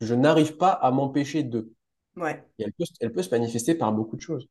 [0.03, 1.73] Je n'arrive pas à m'empêcher de.
[2.17, 4.49] ouais, Et elle peut, elle peut se manifester par beaucoup de choses.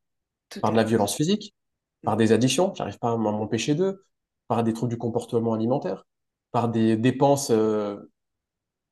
[0.49, 1.55] tout Par de la violence physique,
[2.03, 4.05] par des addictions, j'arrive pas à m'empêcher d'eux,
[4.47, 6.05] par des troubles du comportement alimentaire,
[6.51, 7.97] par des dépenses, euh,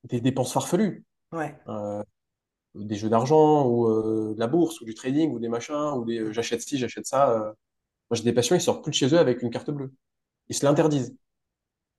[0.06, 1.56] des dépenses farfelues, Ouais.
[1.69, 2.04] euh,
[2.76, 6.06] des jeux d'argent ou euh, de la bourse ou du trading ou des machins ou
[6.06, 7.54] des j'achète ci, j'achète ça.
[8.10, 9.93] Moi, j'ai des patients, ils sortent plus de chez eux avec une carte bleue.
[10.50, 11.15] Ils se l'interdisent.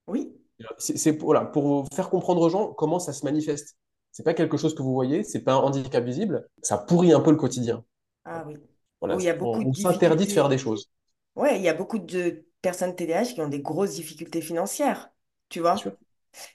[0.06, 0.30] Oui.
[0.78, 3.76] C'est voilà, pour faire comprendre aux gens comment ça se manifeste.
[4.12, 7.20] C'est pas quelque chose que vous voyez, c'est pas un handicap visible, ça pourrit un
[7.20, 7.84] peu le quotidien.
[8.24, 8.56] Ah oui.
[9.00, 10.90] Voilà, Oui, il y a on, beaucoup on s'interdit de faire des choses,
[11.36, 15.10] Ouais, il y a beaucoup de personnes TDAH qui ont des grosses difficultés financières,
[15.48, 15.94] tu vois.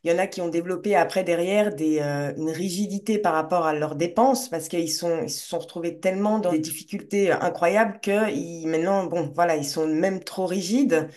[0.04, 3.66] Il y en a qui ont développé après derrière des, euh, une rigidité par rapport
[3.66, 8.00] à leurs dépenses parce qu'ils sont, ils se sont retrouvés tellement dans des difficultés incroyables
[8.02, 11.10] que ils, maintenant, bon, voilà, ils sont même trop rigides.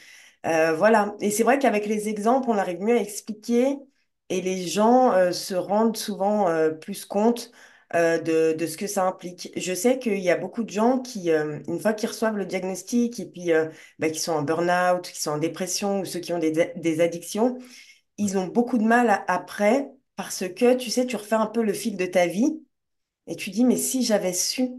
[0.47, 1.17] Euh, voilà.
[1.21, 3.79] Et c'est vrai qu'avec les exemples, on arrive mieux à expliquer
[4.29, 7.51] et les gens euh, se rendent souvent euh, plus compte
[7.95, 9.51] euh, de, de ce que ça implique.
[9.57, 13.19] Je sais qu'il y a beaucoup de gens qui, une fois qu'ils reçoivent le diagnostic
[13.21, 13.51] et puis
[13.99, 17.01] bah, qui sont en burn-out, qui sont en dépression ou ceux qui ont des, des
[17.01, 17.59] addictions,
[18.19, 21.73] ils ont beaucoup de mal après parce que, tu sais, tu refais un peu le
[21.73, 22.63] fil de ta vie
[23.27, 24.71] et tu dis, mais si j'avais su,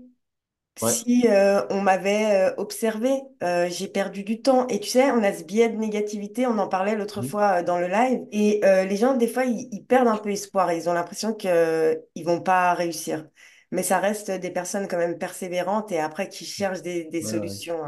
[0.82, 1.00] Ouais.
[1.00, 3.12] si euh, on m'avait euh, observé,
[3.44, 4.68] euh, j'ai perdu du temps.
[4.68, 7.30] Et tu sais, on a ce biais de négativité, on en parlait l'autre Mhm.
[7.30, 8.22] fois dans le live.
[8.32, 10.72] Et euh, les gens, des fois, ils, ils perdent un peu espoir.
[10.74, 13.28] Ils ont l'impression qu'ils ils vont pas réussir.
[13.72, 17.34] Mais ça reste des personnes quand même persévérantes et après qui cherchent des, des Ouais,
[17.40, 17.60] ouais.
[17.62, 17.82] solutions.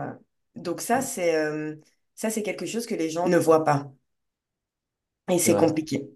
[0.56, 1.34] Donc ça, c'est
[2.16, 3.92] ça, c'est quelque chose que les gens ne voient pas.
[5.30, 6.10] Et C'est compliqué.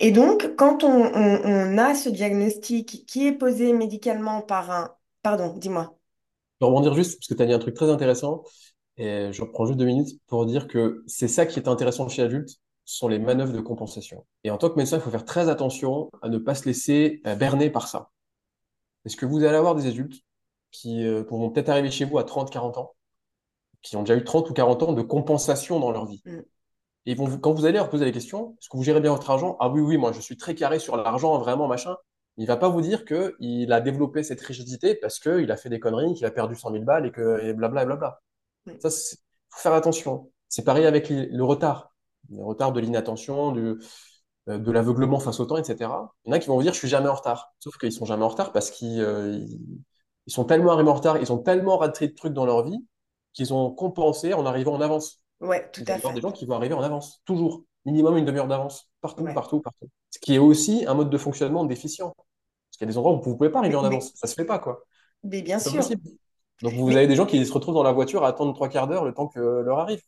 [0.00, 4.96] Et donc, quand on, on- on a ce diagnostic qui est posé médicalement par un...
[5.22, 5.98] Pardon, dis-moi.
[6.62, 8.44] Je vais rebondir juste, parce que tu as dit un truc très intéressant,
[8.96, 12.22] et je reprends juste deux minutes pour dire que c'est ça qui est intéressant chez
[12.22, 12.50] l'adulte,
[12.84, 14.24] ce sont les manœuvres de compensation.
[14.44, 17.20] Et en tant que médecin, il faut faire très attention à ne pas se laisser
[17.26, 18.10] euh, berner par ça.
[19.04, 20.22] Parce que vous allez avoir des adultes
[20.70, 22.94] qui euh, vont peut-être arriver chez vous à 30, 40 ans,
[23.82, 26.22] qui ont déjà eu 30 ou 40 ans de compensation dans leur vie?
[26.26, 26.40] Mm.
[27.06, 29.12] Et vont vous- quand vous allez leur poser la question, est-ce que vous gérez bien
[29.12, 29.56] votre argent?
[29.60, 31.96] Ah oui, oui, moi je suis très carré sur l'argent, vraiment, machin.
[32.38, 35.68] Il va pas vous dire que il a développé cette rigidité parce qu'il a fait
[35.68, 38.20] des conneries, qu'il a perdu 100 000 balles et que et blabla et blabla.
[38.80, 39.16] Ça, c'est
[39.52, 40.30] faut faire attention.
[40.48, 41.94] C'est pareil avec le retard.
[42.30, 43.76] Le retard de l'inattention, du,
[44.48, 45.90] euh, de l'aveuglement face au temps, etc.
[46.24, 47.52] Il y en a qui vont vous dire, je suis jamais en retard.
[47.58, 49.38] Sauf qu'ils sont jamais en retard parce qu'ils euh,
[50.26, 52.84] ils, sont tellement arrivés en retard, ils ont tellement raté de trucs dans leur vie
[53.32, 55.22] qu'ils ont compensé en arrivant en avance.
[55.40, 56.28] Ouais, tout à voir des fait.
[56.28, 57.64] gens qui vont arriver en avance, toujours.
[57.84, 58.91] Minimum une demi-heure d'avance.
[59.02, 59.34] Partout, Ouais.
[59.34, 59.88] partout, partout.
[60.10, 62.14] Ce qui est aussi un mode de fonctionnement déficient.
[62.16, 64.12] Parce qu'il y a des endroits où vous ne pouvez pas arriver en mais, avance.
[64.14, 64.84] Ça se fait pas, quoi.
[65.24, 65.76] mais bien sûr.
[65.76, 66.02] possible.
[66.62, 68.86] Donc vous avez des gens qui se retrouvent dans la voiture à attendre trois quarts
[68.88, 70.00] d'heure le temps que l'heure arrive.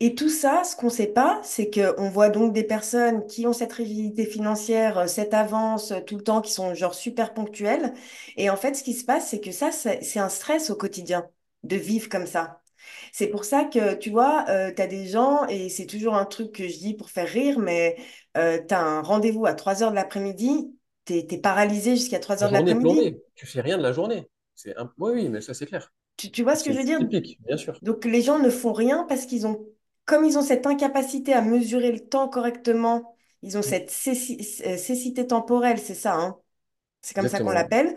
[0.00, 3.46] Et tout ça, ce qu'on ne sait pas, c'est qu'on voit donc des personnes qui
[3.46, 7.32] ont cette rigidité financière, euh, cette avance euh, tout le temps, qui sont genre super
[7.32, 7.94] ponctuelles.
[8.36, 11.26] Et en fait, ce qui se passe, c'est que ça, c'est un stress au quotidien
[11.62, 12.60] de vivre comme ça.
[13.16, 16.50] C'est pour ça que, tu vois, tu as des gens, et c'est toujours un truc
[16.52, 17.96] que je dis pour faire rire, mais
[18.34, 18.40] tu
[18.74, 22.50] as un rendez-vous à 3 heures de l'après-midi, tu es, paralysé jusqu'à 3 La heures
[22.50, 23.16] de journée est l'après-midi.
[23.34, 24.30] Tu fais rien de la journée.
[24.54, 24.92] C'est un...
[24.98, 25.92] Oui, oui, mais ça c'est clair.
[26.16, 27.00] Tu, tu vois ce que je veux dire?
[27.10, 27.80] typique, bien sûr.
[27.82, 29.66] Donc les gens ne font rien parce qu'ils ont,
[30.06, 34.76] comme ils ont cette incapacité à mesurer le temps correctement, ils ont cette céci- euh,
[34.78, 36.38] cécité temporelle, c'est ça, hein
[37.02, 37.96] c'est comme ça qu'on l'appelle,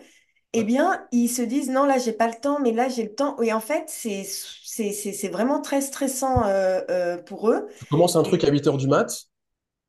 [0.53, 3.13] eh bien, ils se disent, non, là, j'ai pas le temps, mais là, j'ai le
[3.13, 3.39] temps.
[3.41, 7.67] Et en fait, c'est, c'est, c'est, c'est vraiment très stressant euh, euh, pour eux.
[7.79, 9.25] Tu commences un truc à 8 heures du mat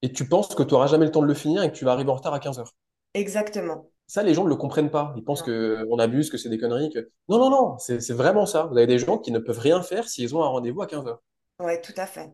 [0.03, 1.85] et tu penses que tu n'auras jamais le temps de le finir et que tu
[1.85, 2.75] vas arriver en retard à 15 heures.
[3.15, 3.91] Exactement.
[4.07, 5.13] Ça, les gens ne le comprennent pas.
[5.17, 6.91] Ils pensent qu'on abuse, que c'est des conneries.
[6.91, 7.11] Que...
[7.29, 8.65] Non, non, non, c'est c'est vraiment ça.
[8.65, 11.07] Vous avez des gens qui ne peuvent rien faire s'ils ont un rendez-vous à 15
[11.07, 11.23] heures.
[11.61, 12.33] Ouais, tout à fait.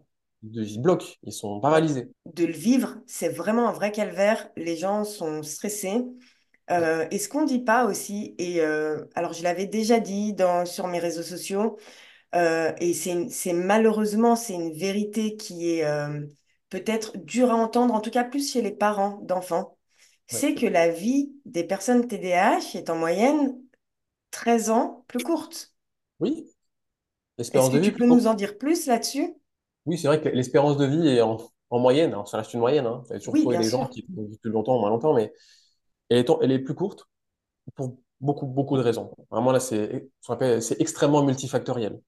[0.52, 2.10] Ils bloquent, ils sont paralysés.
[2.26, 4.48] De le vivre, c'est vraiment un vrai calvaire.
[4.56, 6.04] Les gens sont stressés.
[6.70, 10.32] Euh, et ce qu'on ne dit pas aussi, et euh, alors je l'avais déjà dit
[10.32, 11.78] dans, sur mes réseaux sociaux,
[12.34, 15.84] euh, et c'est, malheureusement, c'est une vérité qui est
[16.70, 19.78] peut-être dure à entendre, en tout cas plus chez les parents d'enfants,
[20.32, 20.38] ouais.
[20.38, 23.56] c'est que la vie des personnes TDAH est en moyenne
[24.30, 25.74] 13 ans plus courte.
[26.20, 26.46] Oui,
[27.38, 29.34] Est-ce que de vie est tu peux nous en dire plus là-dessus?
[29.86, 31.36] Oui, c'est vrai que l'espérance de vie est en,
[31.70, 32.12] en moyenne.
[32.12, 32.86] Alors, ça reste une moyenne.
[32.86, 33.02] Hein.
[33.04, 35.14] Vous allez toujours Oui, trouver bien des gens qui vivent plus longtemps ou moins longtemps,
[35.14, 35.32] mais
[36.08, 37.08] elle est, elle est plus courte
[37.74, 39.14] pour beaucoup, beaucoup de raisons.
[39.30, 40.10] Vraiment, là, c'est
[40.80, 42.00] extrêmement multifactoriel.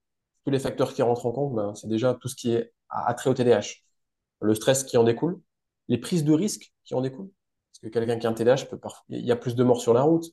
[0.45, 3.09] Tous les facteurs qui rentrent en compte, ben, c'est déjà tout ce qui est à-
[3.09, 3.75] attrait au TDAH.
[4.41, 5.39] Le stress qui en découle,
[5.87, 7.31] les prises de risques qui en découlent.
[7.71, 9.81] Parce que quelqu'un qui a un TDAH peut parfois, il y a plus de morts
[9.81, 10.25] sur la route,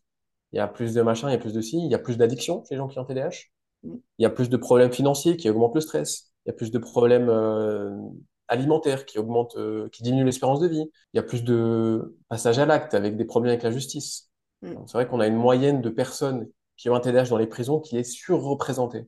[0.53, 1.98] il y a plus de machin, il y a plus de ci, il y a
[1.98, 3.50] plus d'addiction chez les gens qui ont un TDAH,
[3.85, 6.70] il y a plus de problèmes financiers qui augmentent le stress, il y a plus
[6.70, 7.90] de problèmes euh,
[8.48, 12.59] alimentaires qui augmentent, euh, qui diminuent l'espérance de vie, il y a plus de passages
[12.59, 14.30] à l'acte avec des problèmes avec la justice.
[14.62, 14.74] Mm.
[14.87, 17.80] C'est vrai qu'on a une moyenne de personnes qui ont un TDAH dans les prisons
[17.80, 19.07] qui est surreprésentée.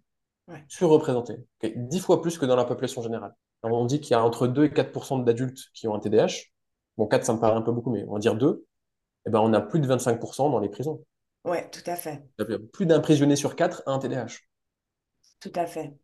[0.49, 0.64] Ouais.
[0.68, 1.38] Surreprésentée.
[1.62, 3.35] Dix fois plus que dans la population générale.
[3.62, 6.53] Alors, on dit qu'il y a entre 2 et 4% d'adultes qui ont un TDAH.
[6.96, 8.64] Bon, 4, ça me paraît un peu beaucoup, mais on va dire 2.
[9.27, 11.05] Eh ben, on a plus de 25% dans les prisons.
[11.44, 12.22] Ouais, tout à fait.
[12.72, 14.38] Plus d'un prisonnier sur 4 a un TDAH.
[15.40, 15.94] Tout à fait.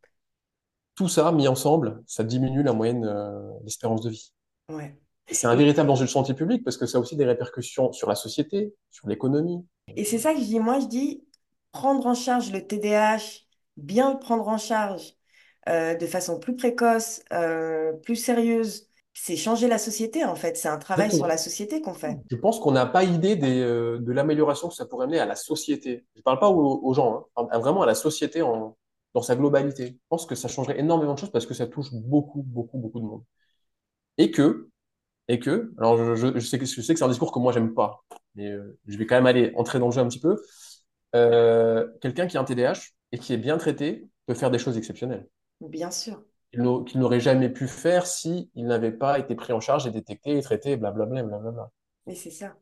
[0.94, 4.32] Tout ça, mis ensemble, ça diminue la moyenne euh, d'espérance de vie.
[4.68, 4.96] Ouais.
[5.30, 8.08] C'est un véritable enjeu de santé publique parce que ça a aussi des répercussions sur
[8.08, 9.64] la société, sur l'économie.
[9.96, 11.24] et c'est ça que je dis, moi, je dis
[11.70, 15.14] prendre en charge le TDAH, bien le prendre en charge
[15.68, 20.56] euh, de façon plus précoce, euh, plus sérieuse, c'est changer la société, en fait.
[20.56, 22.16] C'est un travail sur la société qu'on fait.
[22.30, 25.26] Je pense qu'on n'a pas idée des, euh, de l'amélioration que ça pourrait amener à
[25.26, 26.04] la société.
[26.14, 28.76] Je ne parle pas aux, aux gens, hein, vraiment à la société en,
[29.14, 29.88] dans sa globalité.
[29.88, 33.00] Je pense que ça changerait énormément de choses parce que ça touche beaucoup, beaucoup, beaucoup
[33.00, 33.24] de monde.
[34.18, 34.68] Et que,
[35.28, 37.40] et que, alors je, je- je sais que, je sais que c'est un discours que
[37.40, 38.04] moi j'aime pas,
[38.36, 40.36] mais euh, je vais quand même aller entrer dans le jeu un petit peu.
[41.16, 42.80] Euh, quelqu'un qui a un TDAH
[43.12, 45.28] et qui est bien traité peut faire des choses exceptionnelles
[45.60, 46.22] Bien sûr.
[46.50, 49.86] qu'il n'a- qu'il n'aurait jamais pu faire si il n'avait pas été pris en charge
[49.86, 51.70] et détecté et traité, blablabla, blablabla.
[52.06, 52.56] Et c'est ça.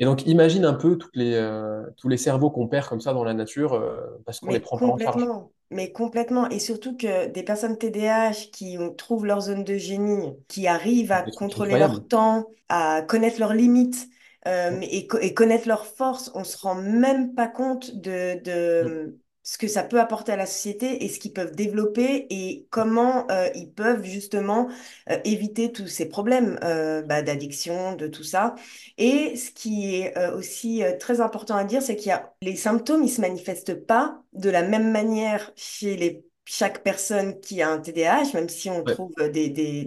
[0.00, 3.12] Et donc, imagine un peu toutes les, euh, tous les cerveaux qu'on perd comme ça
[3.12, 5.28] dans la nature euh, parce qu'on les Mais prend pas en charge.
[5.28, 6.48] complètement, mais complètement.
[6.50, 11.12] Et surtout que des personnes TDAH qui ont- trouvent leur zone de génie, qui arrivent
[11.12, 14.08] à contrôler leur temps, à connaître leurs limites
[14.46, 19.18] euh, et, co- et connaître leurs forces, on se rend même pas compte de, de
[19.50, 23.26] ce que ça peut apporter à la société et ce qu'ils peuvent développer et comment
[23.32, 24.68] euh, ils peuvent justement
[25.10, 28.54] euh, éviter tous ces problèmes euh, bah, d'addiction, de tout ça.
[28.96, 33.02] Et ce qui est aussi très important à dire, c'est qu'il y a les symptômes,
[33.02, 37.80] ils se manifestent pas de la même manière chez les, chaque personne qui a un
[37.80, 39.84] TDAH, même si on Ouais, trouve des, des-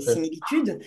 [0.00, 0.80] similitudes.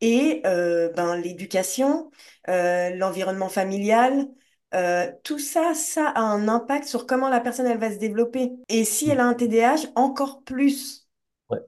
[0.00, 2.10] Et ben, l'éducation,
[2.46, 4.26] l'environnement familial,
[4.74, 8.52] euh, tout ça, ça a un impact sur comment la personne elle va se développer.
[8.68, 11.08] Et si elle a un TDAH, encore plus.
[11.50, 11.58] Ouais.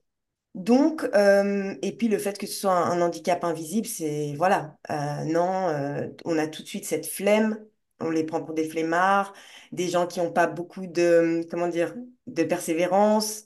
[0.55, 4.77] Donc, euh, et puis le fait que ce soit un, un handicap invisible, c'est, voilà,
[4.91, 7.59] euh, non, on a tout de suite cette flemme,
[8.01, 9.33] on les prend pour des flemmards,
[9.73, 11.95] des gens qui n'ont pas beaucoup de, comment dire,
[12.27, 13.45] de persévérance,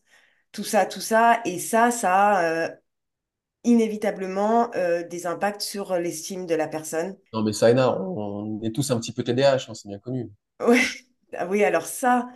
[0.53, 2.71] tout ça, tout ça, et ça, ça a
[3.63, 4.71] inévitablement
[5.11, 7.17] des impacts sur l'estime de la personne.
[7.33, 8.10] Non, mais on, on
[8.65, 10.31] est tous un petit peu TDAH, hein, c'est bien connu.
[10.61, 10.81] Ouais,
[11.37, 12.29] ah oui, alors ça,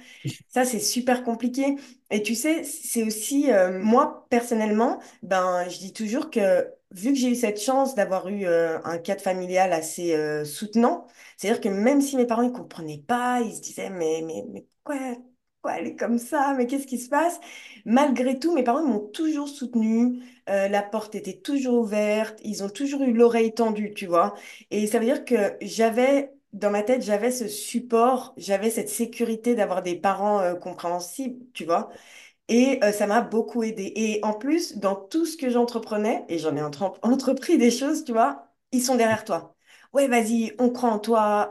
[0.49, 1.77] ça c'est super compliqué.
[2.11, 7.19] Et tu sais, c'est aussi, euh, moi personnellement, ben, je dis toujours que vu que
[7.19, 11.07] j'ai eu cette chance d'avoir eu euh, un cadre familial assez euh, soutenant,
[11.37, 14.63] c'est-à-dire que même si mes parents ne comprenaient pas, ils se disaient, mais, mais, mais
[14.85, 15.17] pourquoi?
[15.69, 17.41] Elle est comme ça, mais qu'est-ce qui se passe?
[17.85, 22.69] Malgré tout, mes parents m'ont toujours soutenue, euh, la porte était toujours ouverte, ils ont
[22.71, 24.35] toujours eu l'oreille tendue, tu vois?
[24.71, 29.55] Et ça veut dire que j'avais, dans ma tête, j'avais ce support, j'avais cette sécurité
[29.55, 31.89] d'avoir des parents euh, compréhensibles, tu vois?
[32.49, 33.93] Et euh, ça m'a beaucoup aidé.
[33.97, 38.05] Et en plus, dans tout ce que j'entreprenais, et j'en ai entre- entrepris des choses,
[38.05, 39.55] tu vois, ils sont derrière toi.
[39.93, 41.49] Ouais, vas-y, on croit en toi,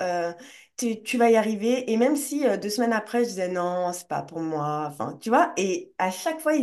[0.77, 1.91] tu, tu vas y arriver.
[1.91, 5.17] Et même si euh, deux semaines après, je disais non, c'est pas pour moi, enfin,
[5.21, 6.53] tu vois, et à chaque fois,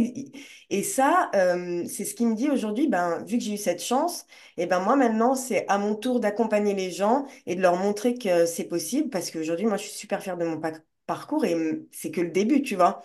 [0.70, 3.82] et ça, euh, c'est ce qui me dit aujourd'hui, ben, vu que j'ai eu cette
[3.82, 7.76] chance, et ben moi maintenant, c'est à mon tour d'accompagner les gens et de leur
[7.76, 10.72] montrer que c'est possible, parce qu'aujourd'hui, moi, je suis super fière de mon pa-
[11.06, 11.56] parcours et
[11.92, 13.02] c'est que le début, tu vois.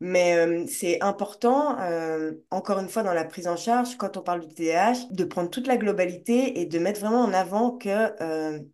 [0.00, 1.76] Mais euh, c'est important,
[2.50, 5.48] encore une fois, dans la prise en charge, quand on parle du TDAH, de prendre
[5.50, 7.88] toute la globalité et de mettre vraiment en avant que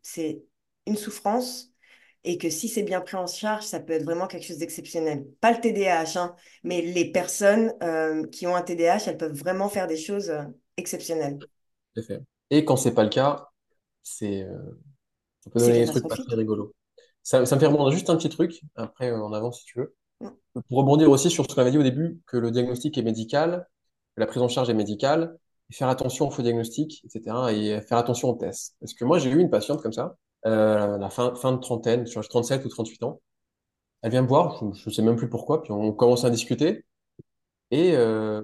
[0.03, 0.43] c'est
[0.87, 1.72] une souffrance
[2.25, 5.27] et que si c'est bien pris en charge, ça peut être vraiment quelque chose d'exceptionnel.
[5.41, 9.69] Pas le TDAH, hein, mais les personnes euh, qui ont un TDAH, elles peuvent vraiment
[9.69, 10.43] faire des choses euh,
[10.77, 11.39] exceptionnelles.
[12.51, 13.49] Et quand c'est pas le cas,
[14.03, 14.59] c'est, euh,
[15.41, 16.75] ça peut C'est donner des trucs pas très rigolos.
[17.23, 19.79] Ça, ça me fait rebondir juste un petit truc, après euh, en avant si tu
[19.79, 19.95] veux.
[20.21, 20.29] Mm.
[20.69, 23.69] Pour rebondir aussi sur ce qu'on avait dit au début, que le diagnostic est médical,
[24.15, 25.37] que la prise en charge est médicale,
[25.71, 27.53] et faire attention au faux diagnostic, etc.
[27.53, 28.77] Et faire attention aux tests.
[28.81, 32.27] Parce que moi, j'ai eu une patiente comme ça, euh, la fin, de trentaine, sur
[32.27, 33.21] 37 ou 38 ans.
[34.03, 36.85] Elle vient me voir, je ne sais même plus pourquoi, puis on commence à discuter,
[37.71, 38.43] et euh,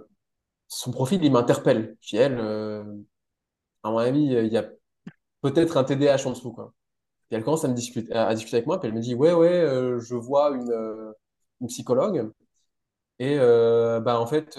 [0.68, 1.96] son profil, il m'interpelle.
[2.00, 2.84] Je dis, elle, euh,
[3.82, 4.68] à mon avis, il y a
[5.42, 6.74] peut-être un TDAH en dessous, quoi.
[7.30, 9.60] Et elle commence à discuter, à, discuter avec moi, puis elle me dit, ouais, ouais,
[10.00, 11.14] je vois une,
[11.68, 12.32] psychologue.
[13.18, 14.58] Et bah, en fait,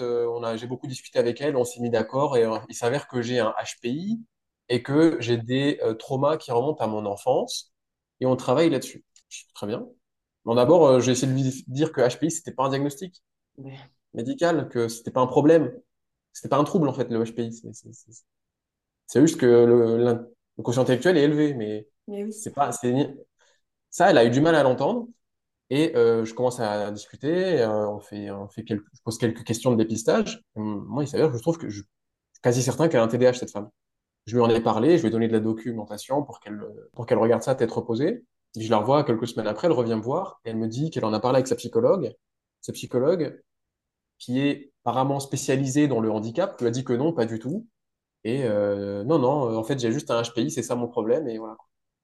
[0.56, 3.54] j'ai beaucoup discuté avec elle, on s'est mis d'accord, et il s'avère que j'ai un
[3.64, 4.20] HPI
[4.70, 7.74] et que j'ai des euh, traumas qui remontent à mon enfance,
[8.20, 9.04] et on travaille là-dessus.
[9.54, 9.86] Très bien.
[10.46, 13.22] Bon, d'abord, euh, j'ai essayé de lui dire que HPI, c'était pas un diagnostic
[14.14, 15.72] médical, que c'était pas un problème,
[16.32, 17.52] c'était pas un trouble, en fait, le HPI.
[19.06, 19.98] C'est juste que le,
[20.58, 22.32] le quotient intellectuel est élevé, mais mais oui.
[22.32, 22.70] c'est pas,
[23.90, 25.08] ça, elle a eu du mal à l'entendre.
[25.70, 29.72] Et euh, je commence à discuter, on fait, on fait quelques, je pose quelques questions
[29.72, 30.42] de dépistage.
[30.56, 33.04] Et moi, il s'avère que je trouve que je, je suis quasi certain qu'elle a
[33.04, 33.70] un TDAH, cette femme.
[34.26, 36.60] Je lui en ai parlé, je lui ai donné de la documentation pour qu'elle
[36.92, 38.24] pour qu'elle regarde ça tête reposée.
[38.56, 40.90] Et je la revois quelques semaines après, elle revient me voir et elle me dit
[40.90, 42.14] qu'elle en a parlé avec sa psychologue.
[42.60, 43.40] Sa psychologue,
[44.18, 47.66] qui est apparemment spécialisée dans le handicap, lui a dit que non, pas du tout.
[48.24, 51.28] Et euh, non, non, en fait, j'ai juste un HPI, c'est ça mon problème.
[51.28, 51.56] Et voilà.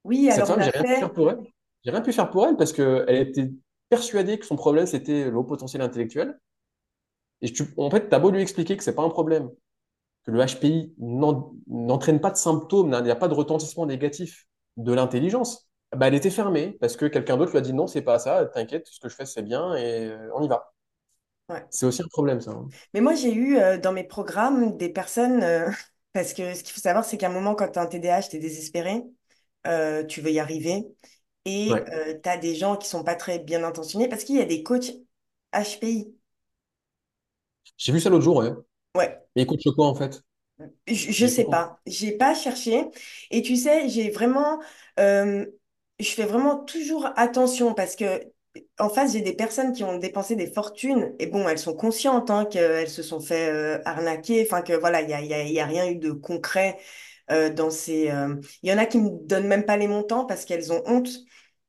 [0.03, 1.39] Oui, Cette alors femme, j'ai rien pu faire pour elle.
[1.83, 3.51] J'ai rien pu faire pour elle parce qu'elle était
[3.89, 6.39] persuadée que son problème, c'était le haut potentiel intellectuel.
[7.41, 9.51] Et tu, en fait, tu as beau lui expliquer que c'est pas un problème,
[10.27, 14.47] que le HPI n'en- n'entraîne pas de symptômes, il n'y a pas de retentissement négatif
[14.77, 15.69] de l'intelligence.
[15.95, 18.45] Bah, elle était fermée parce que quelqu'un d'autre lui a dit non, c'est pas ça,
[18.47, 20.73] t'inquiète, ce que je fais, c'est bien et euh, on y va.
[21.49, 21.67] Ouais.
[21.69, 22.51] C'est aussi un problème, ça.
[22.51, 22.73] hein.
[22.93, 25.69] Mais moi, j'ai eu euh, dans mes programmes des personnes, euh,
[26.13, 28.29] parce que ce qu'il faut savoir, c'est qu'à un moment, quand tu as un TDAH,
[28.29, 29.03] tu es désespéré,
[29.67, 30.85] euh, tu veux y arriver,
[31.45, 31.87] et Ouais.
[32.23, 34.63] tu as des gens qui sont pas très bien intentionnés, parce qu'il y a des
[34.63, 34.91] coachs
[35.53, 36.15] HPI.
[37.77, 38.51] J'ai vu ça l'autre jour, ouais.
[38.97, 40.21] Ouais, Mais il quoi, en fait?
[40.87, 42.85] je, je sais pas, j'ai pas cherché.
[43.31, 44.59] Et tu sais, j'ai vraiment,
[44.99, 45.45] euh,
[45.99, 48.23] je fais vraiment toujours attention, parce que
[48.79, 52.31] en face, j'ai des personnes qui ont dépensé des fortunes, et bon, elles sont conscientes
[52.31, 55.43] hein, qu'elles se sont fait euh, arnaquer, enfin que voilà, il y a, y a,
[55.43, 56.77] y a rien eu de concret
[57.31, 58.11] euh, dans ces...
[58.63, 61.09] Il y en a qui me donnent même pas les montants parce qu'elles ont honte.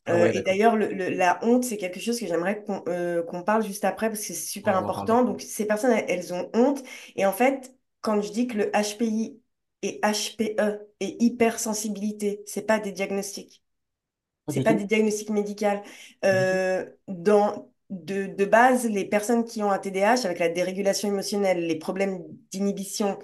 [0.09, 2.83] Ah Euh, ouais, et d'ailleurs, le- le- la honte, c'est quelque chose que j'aimerais qu'on
[2.89, 5.23] euh, parle juste après parce que c'est super important.
[5.25, 6.83] Donc, ces personnes, elles, ont honte.
[7.17, 9.43] Et en fait, quand je dis que le HPI
[9.83, 13.63] et HPE et hypersensibilité, c'est pas des diagnostics.
[14.47, 15.67] Pas C'est pas des diagnostics médicaux.
[16.29, 16.37] Tout.
[16.37, 21.67] Euh, dans, de, de base, les personnes qui ont un TDAH avec la dérégulation émotionnelle,
[21.67, 22.21] les problèmes
[22.53, 23.19] d'inhibition,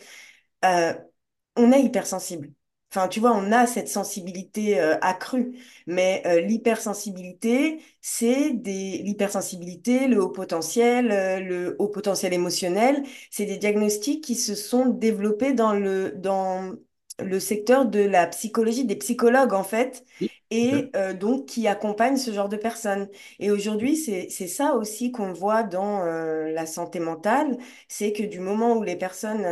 [1.57, 2.53] on est hypersensible.
[2.97, 10.07] Enfin, tu vois, on a cette sensibilité euh, accrue, mais euh, l'hypersensibilité, c'est des l'hypersensibilité,
[10.07, 15.55] le haut potentiel, euh, le haut potentiel émotionnel, c'est des diagnostics qui se sont développés
[15.55, 16.73] dans le dans
[17.19, 20.05] le secteur de la psychologie, des psychologues en fait,
[20.51, 23.09] et donc qui accompagnent ce genre de personnes.
[23.38, 27.57] Et aujourd'hui, c'est c'est ça aussi qu'on voit dans la santé mentale,
[27.88, 29.45] c'est que du moment où les personnes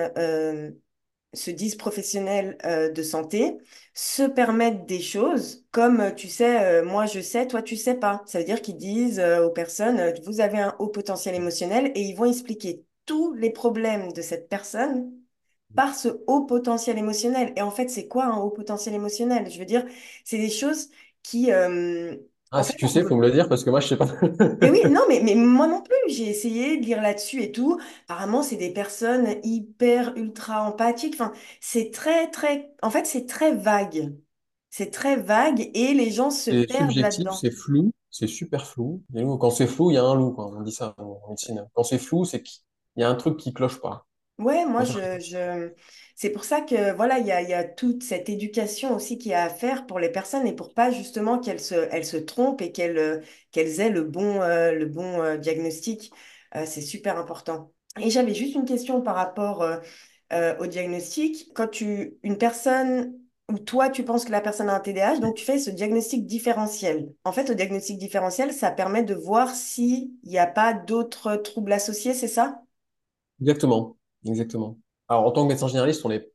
[1.34, 3.58] se disent professionnels euh, de santé,
[3.94, 7.94] se permettent des choses comme, euh, tu sais, euh, moi je sais, toi tu sais
[7.94, 8.22] pas.
[8.26, 12.14] Ça veut dire qu'ils disent aux personnes, vous avez un haut potentiel émotionnel et ils
[12.16, 15.10] vont expliquer tous les problèmes de cette personne
[15.74, 17.52] par ce haut potentiel émotionnel.
[17.56, 19.50] Et en fait, c'est quoi un haut potentiel émotionnel?
[19.50, 19.86] Je veux dire,
[20.24, 20.90] c'est des choses
[21.22, 21.50] qui,
[22.52, 24.06] Ah, si tu sais, faut veut- me le dire parce que moi, je sais pas.
[24.60, 27.80] Mais oui, non, mais, mais moi non plus, j'ai essayé de lire là-dessus et tout.
[28.04, 31.14] Apparemment, c'est des personnes hyper, ultra empathiques.
[31.14, 32.72] Enfin, c'est très, très...
[32.82, 34.14] En fait, c'est très vague.
[34.70, 37.40] C'est très vague et les gens se C'est perdent subjectif, là-dedans.
[37.40, 39.02] c'est flou, c'est super flou.
[39.40, 40.46] Quand c'est flou, il y a un loup, quoi.
[40.56, 41.68] On dit ça en médecine.
[41.74, 42.62] Quand c'est flou, c'est qu'il
[42.96, 44.06] y a un truc qui cloche pas.
[44.38, 45.72] Ouais, moi, je, je...
[46.16, 49.16] c'est pour ça que, voilà, il y a, il y a toute cette éducation aussi
[49.18, 52.16] qui a à faire pour les personnes et pour pas justement qu'elles se, elles se
[52.16, 53.20] trompent et qu'elles euh,
[53.52, 56.12] qu'elles aient le bon, euh, le bon euh, diagnostic.
[56.66, 57.72] C'est super important.
[57.98, 59.64] Et j'avais juste une question par rapport
[60.60, 61.50] au diagnostic.
[61.54, 63.14] Quand tu, une personne,
[63.50, 66.26] ou toi, tu penses que la personne a un TDAH, donc tu fais ce diagnostic
[66.26, 67.12] différentiel.
[67.24, 71.72] En fait, le diagnostic différentiel, ça permet de voir s'il n'y a pas d'autres troubles
[71.72, 72.62] associés, c'est ça?
[73.40, 74.78] Exactement, exactement.
[75.08, 76.32] Alors, en tant que médecin généraliste, on est,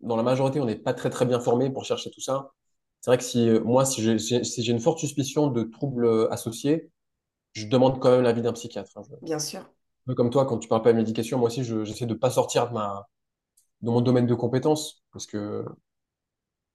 [0.00, 2.52] dans la majorité, on n'est pas très très bien formé pour chercher tout ça.
[3.00, 6.32] C'est vrai que si euh, moi, si j'ai si une forte suspicion de troubles euh,
[6.32, 6.90] associés,
[7.54, 8.92] je demande quand même l'avis d'un psychiatre.
[8.96, 9.02] hein.
[9.08, 9.64] Je- Bien sûr.
[10.06, 12.30] peu comme toi, quand tu parles pas de médication, moi aussi, je- j'essaie de pas
[12.30, 13.08] sortir de ma,
[13.82, 15.64] de mon domaine de compétences parce que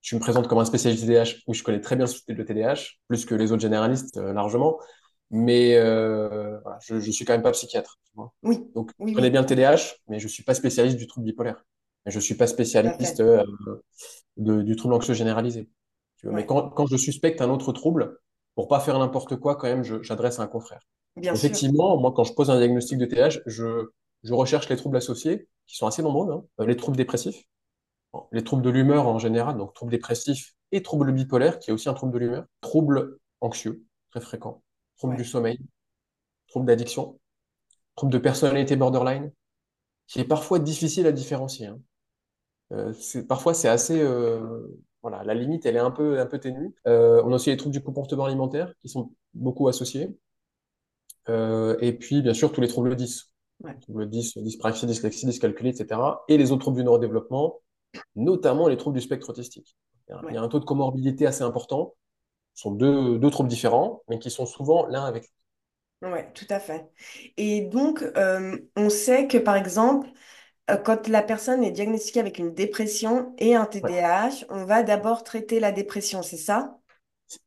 [0.01, 3.25] je me présente comme un spécialiste TDAH où je connais très bien le TDAH, plus
[3.25, 4.79] que les autres généralistes euh, largement.
[5.31, 7.99] Mais euh, voilà, je, je suis quand même pas psychiatre.
[8.05, 8.33] tu vois.
[8.43, 11.25] Oui, Donc, je connais oui, bien le TDAH, mais je suis pas spécialiste du trouble
[11.25, 11.65] bipolaire.
[12.05, 13.43] Et je suis pas spécialiste euh,
[14.37, 15.69] de- du trouble anxieux généralisé.
[16.17, 16.35] Tu vois.
[16.35, 18.17] Mais quand, quand je suspecte un autre trouble,
[18.55, 20.81] pour pas faire n'importe quoi, quand même, je- j'adresse à un confrère.
[21.15, 21.37] bien sûr.
[21.49, 23.87] Effectivement, moi, quand je pose un diagnostic de TDAH, je,
[24.23, 26.43] je recherche les troubles associés, qui sont assez nombreux, hein.
[26.61, 27.43] Euh, les troubles dépressifs,
[28.31, 31.89] les troubles de l'humeur en général, donc troubles dépressifs et troubles bipolaires, qui est aussi
[31.89, 34.63] un trouble de l'humeur, troubles anxieux, très fréquents,
[34.97, 35.59] troubles du sommeil,
[36.49, 37.19] troubles d'addiction,
[37.95, 39.31] troubles de personnalité borderline,
[40.07, 41.67] qui est parfois difficile à différencier.
[41.67, 41.79] hein.
[42.73, 42.93] Euh,
[43.27, 44.67] parfois, c'est assez, euh,
[45.01, 46.73] voilà, la limite, elle est un peu, un peu ténue.
[46.87, 50.17] Euh, on a aussi les troubles du comportement alimentaire, qui sont beaucoup associés.
[51.81, 53.31] Et puis, bien sûr, tous les troubles 10.
[53.61, 56.23] ouais, Troubles 10, dyspraxie, dyslexie, dyscalculie, etc.
[56.27, 57.59] Et les autres troubles du neurodéveloppement,
[58.15, 59.75] notamment les troubles du spectre autistique.
[60.07, 61.95] Il y a, il y a un taux de comorbidité assez important.
[62.57, 65.23] Sont deux, deux troubles différents, mais qui sont souvent l'un avec
[66.01, 66.13] l'autre.
[66.13, 66.89] ouais, tout à fait.
[67.37, 70.07] Et donc, euh, on sait que, par exemple,
[70.71, 73.91] euh, quand la personne est diagnostiquée avec une dépression et un Ouais.
[73.91, 76.79] TDAH, on va d'abord traiter la dépression, c'est ça?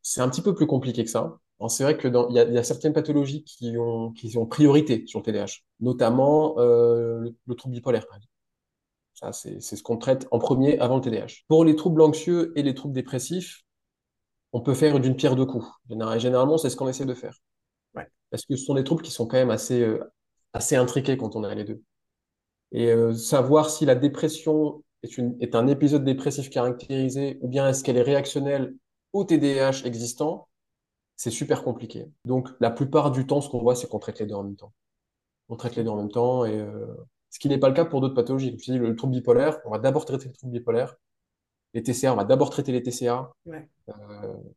[0.01, 1.37] C'est un petit peu plus compliqué que ça.
[1.69, 5.05] C'est vrai que dans, il y y a certaines pathologies qui ont, qui ont priorité
[5.05, 8.05] sur le TDAH, notamment euh, le, le trouble bipolaire.
[9.13, 11.43] Ça, c'est ce qu'on traite en premier avant le TDAH.
[11.47, 13.63] Pour les troubles anxieux et les troubles dépressifs,
[14.53, 15.67] on peut faire d'une pierre deux coups.
[15.89, 17.35] Général- Généralement, c'est ce qu'on essaie de faire.
[17.95, 19.99] Ouais, Parce que ce sont des troubles qui sont quand même assez, euh,
[20.53, 21.81] assez intriqués quand on a les deux.
[22.71, 27.67] Et euh, savoir si la dépression est, une, est un épisode dépressif caractérisé ou bien
[27.69, 28.73] est-ce qu'elle est réactionnelle
[29.13, 30.47] au TDAH existant,
[31.17, 32.07] c'est super compliqué.
[32.25, 34.55] Donc, la plupart du temps, ce qu'on voit, c'est qu'on traite les deux en même
[34.55, 34.73] temps.
[35.49, 36.87] On traite les deux en même temps, et euh,
[37.29, 38.51] ce qui n'est pas le cas pour d'autres pathologies.
[38.51, 40.95] Comme je te dis, le trouble bipolaire, on va d'abord traiter le trouble bipolaire.
[41.73, 43.31] Les TCA, on va d'abord traiter les TCA.
[43.45, 43.93] ouais, Euh,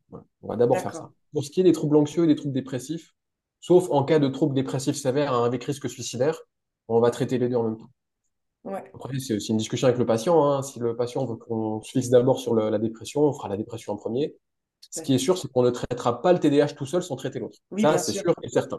[0.08, 0.24] voilà.
[0.42, 1.10] On va d'abord faire ça.
[1.32, 3.14] Pour ce qui est des troubles anxieux et des troubles dépressifs,
[3.60, 6.38] sauf en cas de trouble dépressif sévère hein, avec risque suicidaire,
[6.88, 7.90] on va traiter les deux en même temps.
[8.64, 10.42] Ouais, Après, c'est aussi une discussion avec le patient.
[10.44, 10.62] hein.
[10.62, 13.56] Si le patient veut qu'on se fixe d'abord sur le- la dépression, on fera la
[13.56, 14.36] dépression en premier.
[14.90, 17.38] Ce qui est sûr, c'est qu'on ne traitera pas le TDAH tout seul sans traiter
[17.40, 17.58] l'autre.
[17.70, 18.22] Oui, Ça, c'est sûr.
[18.22, 18.78] sûr et certain.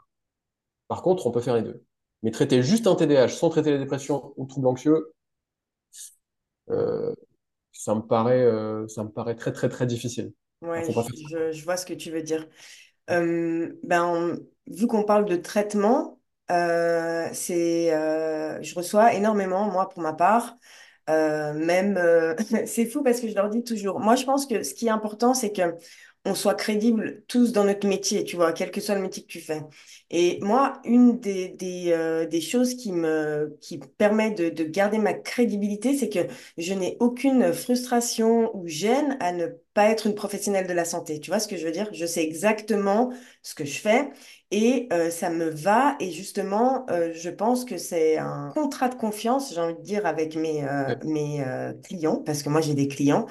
[0.87, 1.83] Par contre, on peut faire les deux.
[2.23, 5.13] Mais traiter juste un TDAH sans traiter la dépression ou le trouble anxieux,
[6.69, 7.13] euh,
[7.77, 10.31] ça me paraît, euh, ça me paraît très, très, très difficile.
[10.61, 12.47] Il Ouais, je, vois ce que tu veux dire.
[13.09, 16.19] Euh, ben, vu qu'on parle de traitement,
[16.49, 20.55] euh, c'est, euh, je reçois énormément, moi, pour ma part,
[21.07, 21.99] même,
[22.65, 24.91] c'est fou parce que je leur dis toujours, moi, je pense que ce qui est
[24.91, 25.75] important, c'est que
[26.25, 29.27] on soit crédibles tous dans notre métier, tu vois, quel que soit le métier que
[29.27, 29.61] tu fais.
[30.09, 34.97] Et moi, une des, des, euh, des choses qui me, qui permet de, de garder
[34.97, 36.19] ma crédibilité, c'est que
[36.57, 41.19] je n'ai aucune frustration ou gêne à ne pas être une professionnelle de la santé.
[41.19, 41.89] Tu vois ce que je veux dire?
[41.93, 43.11] Je sais exactement
[43.41, 44.09] ce que je fais
[44.51, 45.95] et euh, ça me va.
[45.99, 50.05] Et justement, euh, je pense que c'est un contrat de confiance, j'ai envie de dire,
[50.05, 51.43] avec mes, euh, mes
[51.83, 53.25] clients, parce que moi j'ai des clients,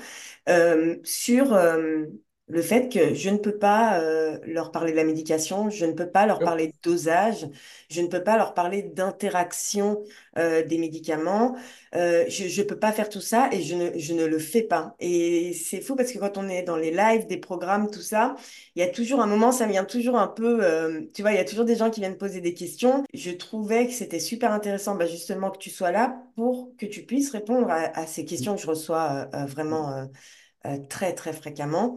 [0.49, 2.07] euh, sur euh,
[2.47, 5.93] le fait que je ne peux pas euh, leur parler de la médication, je ne
[5.93, 7.47] peux pas leur parler de dosage,
[7.89, 10.03] je ne peux pas leur parler d'interaction
[10.37, 11.57] euh, des médicaments.
[11.95, 14.63] Euh, je ne peux pas faire tout ça et je ne, je ne le fais
[14.63, 14.95] pas.
[15.01, 18.35] Et c'est fou parce que quand on est dans les lives, des programmes, tout ça,
[18.77, 21.39] il y a toujours un moment, ça vient toujours un peu, tu vois, il y
[21.41, 23.05] a toujours des gens qui viennent poser des questions.
[23.15, 27.05] Je trouvais que c'était super intéressant, bah, justement, que tu sois là pour que tu
[27.07, 30.09] puisses répondre à, à ces questions que je reçois vraiment
[30.89, 31.97] très, très fréquemment.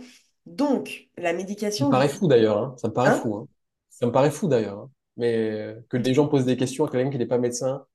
[0.55, 1.33] Donc, la
[1.69, 2.75] Ça me médication paraît fou d'ailleurs, hein.
[2.77, 3.11] Ça me paraît hein?
[3.11, 3.47] fou, hein.
[3.89, 4.79] Ça me paraît fou d'ailleurs.
[4.79, 4.91] hein.
[5.17, 7.85] Mais euh, que les gens posent des questions à quelqu'un qui n'est pas médecin,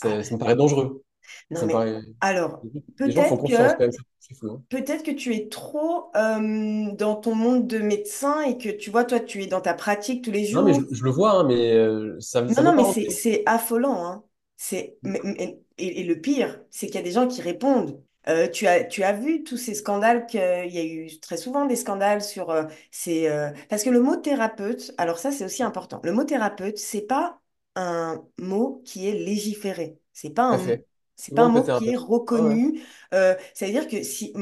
[0.00, 1.02] Ah, ça me paraît dangereux.
[1.50, 2.00] non, Ça me mais paraît...
[2.20, 3.54] alors, peut-être que
[4.40, 4.62] fou.
[4.70, 9.04] Peut-être que tu es trop euh, dans ton monde de médecin et que tu vois,
[9.04, 10.90] toi, tu es dans ta pratique tous les Non, mais je, jours.
[10.90, 14.26] je le vois, mais euh, ça, Non, ça non, pas mais c'est, affolant.
[14.56, 18.02] C'est, mais- mais- et, et le pire, c'est qu'il y a des gens qui répondent.
[18.28, 21.64] Euh, tu as, tu as vu tous ces scandales qu'il y a eu très souvent
[21.66, 23.26] des scandales sur euh, ces...
[23.28, 26.00] euh, Parce que le mot thérapeute, alors ça, c'est aussi important.
[26.04, 27.40] Le mot thérapeute, c'est pas
[27.74, 29.98] un mot qui est légiféré.
[30.12, 30.58] C'est pas à un,
[31.16, 31.96] c'est pas un mot qui est.
[32.34, 32.58] Ah ouais.
[32.58, 32.82] reconnu.
[33.14, 34.32] Euh, ça veut dire que si...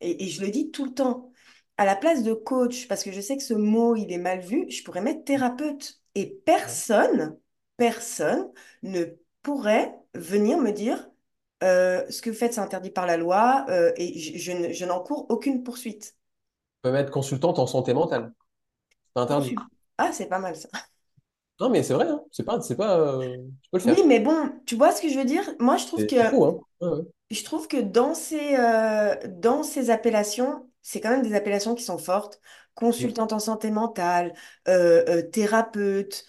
[0.00, 1.32] Et, et je le dis tout le temps,
[1.78, 4.40] à la place de coach, parce que je sais que ce mot, il est mal
[4.40, 6.00] vu, je pourrais mettre thérapeute.
[6.14, 7.38] Et personne
[7.76, 8.50] personne
[8.82, 9.04] ne
[9.42, 11.10] pourrait venir me dire
[11.62, 14.72] euh, ce que vous faites, c'est interdit par la loi euh, et je, je ne-
[14.72, 16.16] je n'encours aucune poursuite.
[16.82, 18.32] Tu peux être consultante en santé mentale.
[19.16, 19.66] C'est interdit.
[19.98, 20.68] Ah, c'est pas mal ça.
[21.60, 22.22] Non, mais c'est vrai, hein.
[22.32, 24.06] C'est pas, pas, euh, tu peux le Oui, faire.
[24.06, 25.44] mais bon, tu vois ce que je veux dire?
[25.60, 26.60] Moi, je trouve que fou, hein.
[26.80, 27.02] Ouais, ouais.
[27.30, 28.56] Je trouve que dans ces,
[29.28, 32.40] dans ces appellations, c'est quand même des appellations qui sont fortes.
[32.74, 34.34] Consultante en santé mentale,
[35.32, 36.26] thérapeute,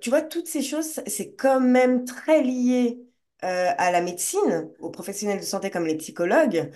[0.00, 3.00] tu vois, toutes ces choses, c'est quand même très lié
[3.44, 6.70] euh, à la médecine, aux professionnels de santé comme les psychologues.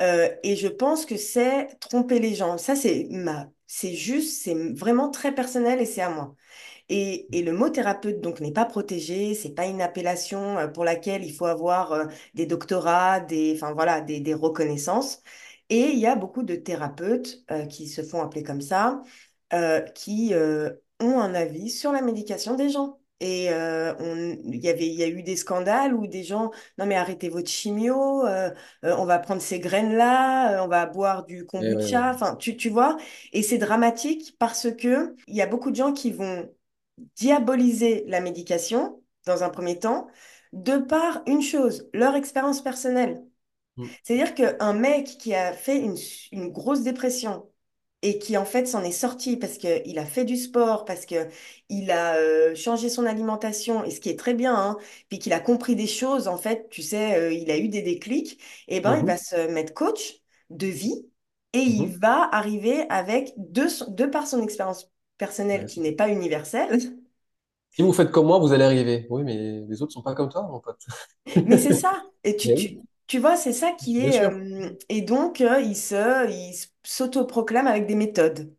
[0.00, 2.58] Euh, et je pense que c'est tromper les gens.
[2.58, 6.34] Ça, c'est ma, c'est juste, c'est vraiment très personnel et c'est à moi.
[6.88, 10.84] Et, et le mot thérapeute, donc, n'est pas protégé, c'est pas une appellation euh, pour
[10.84, 15.22] laquelle il faut avoir des doctorats, des, enfin, voilà, des, des reconnaissances.
[15.70, 19.02] Et il y a beaucoup de thérapeutes qui se font appeler comme ça,
[19.94, 20.32] qui
[21.00, 22.97] ont un avis sur la médication des gens.
[23.20, 26.52] Et euh, on, il y avait, il y a eu des scandales où des gens,
[26.78, 28.50] non mais arrêtez votre chimio, euh,
[28.84, 32.70] euh, on va prendre ces graines-là, euh, on va boire du kombucha, enfin, tu, tu
[32.70, 32.96] vois?
[33.32, 36.48] Et c'est dramatique parce que il y a beaucoup de gens qui vont
[37.16, 40.08] diaboliser la médication dans un premier temps,
[40.52, 43.24] de par une chose, leur expérience personnelle.
[43.76, 43.86] Mm.
[44.02, 45.96] C'est-à-dire qu'un mec qui a fait une,
[46.32, 47.48] une grosse dépression
[48.02, 51.90] et qui en fait s'en est sorti parce qu'il a fait du sport, parce qu'il
[51.90, 54.76] a euh, changé son alimentation, et ce qui est très bien, hein,
[55.08, 57.82] puis qu'il a compris des choses, en fait, tu sais, euh, il a eu des
[57.82, 59.18] déclics, et ben il va Mhm.
[59.18, 60.20] se mettre coach
[60.50, 61.06] de vie
[61.52, 61.98] et il Mhm.
[61.98, 66.78] va arriver avec, de, par son expérience personnelle qui n'est pas universelle,
[67.70, 69.06] Si vous faites comme moi, vous allez arriver.
[69.10, 70.84] Oui, mais les autres sont pas comme toi, mon pote.
[71.44, 72.02] Mais c'est ça.
[72.24, 74.22] Et tu, tu vois, c'est ça qui bien est.
[74.24, 76.54] euh, et donc, euh, il se, il
[76.84, 78.54] s'autoproclame avec des méthodes.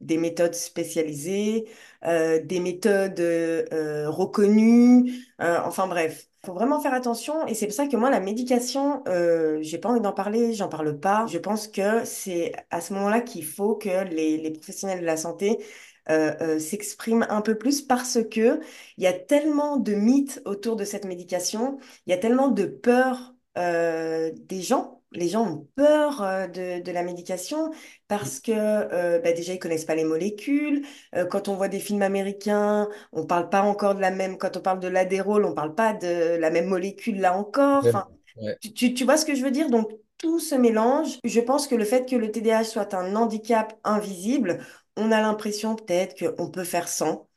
[0.00, 1.68] Des méthodes spécialisées,
[2.04, 5.12] euh, des méthodes euh, euh, reconnues.
[5.42, 7.46] euh, enfin bref, il faut vraiment faire attention.
[7.48, 10.68] Et c'est pour ça que moi, la médication, euh, j'ai pas envie d'en parler, j'en
[10.68, 11.26] parle pas.
[11.28, 15.16] Je pense que c'est à ce moment-là qu'il faut que les, les professionnels de la
[15.18, 15.64] santé
[16.10, 18.60] euh, euh, s'expriment un peu plus parce que
[18.96, 21.78] il y a tellement de mythes autour de cette médication.
[22.06, 25.02] Il y a tellement de peur euh, des gens.
[25.12, 27.70] Les gens ont peur euh, de, de la médication
[28.08, 30.86] parce que euh, bah, déjà, ils connaissent pas les molécules.
[31.30, 34.38] Quand on voit des films américains, on parle pas encore de la même...
[34.38, 37.84] Quand on parle de l'adérall, on parle pas de la même molécule là encore.
[37.84, 37.90] Ouais.
[37.90, 38.56] Enfin, Ouais.
[38.60, 39.70] tu, tu, tu vois ce que je veux dire?
[39.70, 41.18] Donc, tout se mélange.
[41.24, 44.60] Je pense que le fait que le TDAH soit un handicap invisible,
[44.96, 47.28] on a l'impression peut-être qu'on peut faire sans.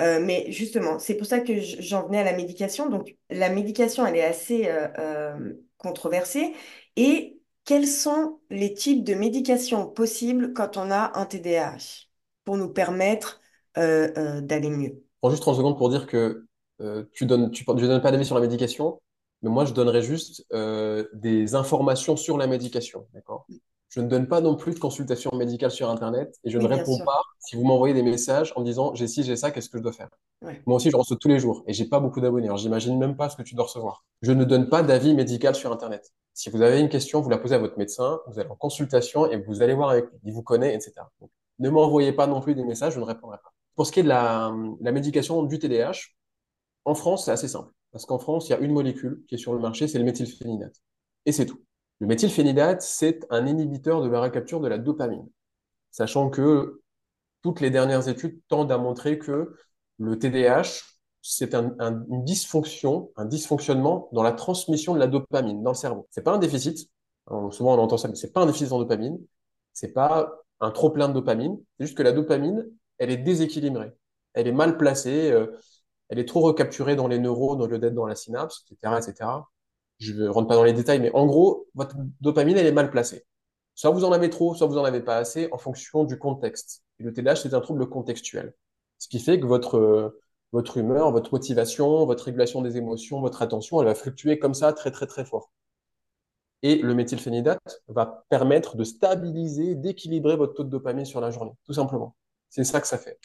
[0.00, 2.88] Euh, mais justement, c'est pour ça que j'en venais à la médication.
[2.88, 6.54] Donc, la médication, elle est assez euh, euh, controversée.
[6.96, 12.06] Et quels sont les types de médications possibles quand on a un TDAH
[12.44, 13.40] pour nous permettre
[13.76, 15.02] d'aller mieux?
[15.20, 16.44] Prends juste 30 secondes pour dire que
[17.12, 19.00] tu donnes, tu, je donne pas d'avis sur la médication,
[19.42, 20.44] mais moi, je donnerais juste
[21.14, 23.46] des informations sur la médication, d'accord?
[23.92, 26.70] Je ne donne pas non plus de consultation médicale sur Internet et je ne Oui,
[26.76, 27.04] réponds sûr.
[27.04, 29.76] pas si vous m'envoyez des messages en me disant j'ai ci, j'ai ça, qu'est-ce que
[29.76, 30.08] je dois faire?
[30.40, 30.62] Ouais.
[30.64, 32.46] Moi aussi, je reçois tous les jours et j'ai pas beaucoup d'abonnés.
[32.46, 34.06] Alors, j'imagine même pas ce que tu dois recevoir.
[34.22, 36.10] Je ne donne pas d'avis médical sur Internet.
[36.32, 39.30] Si vous avez une question, vous la posez à votre médecin, vous allez en consultation
[39.30, 40.18] et vous allez voir avec lui.
[40.24, 41.06] Il vous connaît, etc.
[41.20, 43.52] Donc, ne m'envoyez pas non plus des messages, je ne répondrai pas.
[43.76, 45.98] Pour ce qui est de la, la médication du TDAH,
[46.86, 47.70] en France, c'est assez simple.
[47.92, 50.04] Parce qu'en France, il y a une molécule qui est sur le marché, c'est le
[50.04, 50.74] méthylphénidate.
[51.26, 51.60] Et c'est tout.
[52.02, 55.28] Le méthylphénidate, c'est un inhibiteur de la recapture de la dopamine.
[55.92, 56.82] Sachant que
[57.42, 59.56] toutes les dernières études tendent à montrer que
[59.98, 60.82] le TDAH,
[61.22, 65.76] c'est un, un- une dysfonction, un dysfonctionnement dans la transmission de la dopamine dans le
[65.76, 66.08] cerveau.
[66.10, 66.90] C'est pas un déficit.
[67.52, 69.18] Souvent, on entend ça, mais c'est pas un déficit en dopamine.
[69.74, 71.58] C'est pas un trop plein de dopamine.
[71.78, 72.66] C'est juste que la dopamine,
[72.98, 73.92] elle est déséquilibrée.
[74.34, 75.30] Elle est mal placée.
[75.32, 75.48] euh,
[76.08, 79.50] elle est trop recapturée dans les neurones au lieu d'être dans la synapse, etc., etc.
[79.98, 82.90] Je ne rentre pas dans les détails, mais en gros, votre dopamine, elle est mal
[82.90, 83.24] placée.
[83.74, 86.82] Soit vous en avez trop, soit vous en avez pas assez en fonction du contexte.
[86.98, 88.54] Et le TDAH, c'est un trouble contextuel.
[88.98, 90.20] Ce qui fait que votre, euh,
[90.52, 94.72] votre humeur, votre motivation, votre régulation des émotions, votre attention, elle va fluctuer comme ça
[94.72, 95.50] très, très, très fort.
[96.62, 101.52] Et le méthylphénidate va permettre de stabiliser, d'équilibrer votre taux de dopamine sur la journée,
[101.64, 102.14] tout simplement.
[102.50, 103.18] C'est ça que ça fait.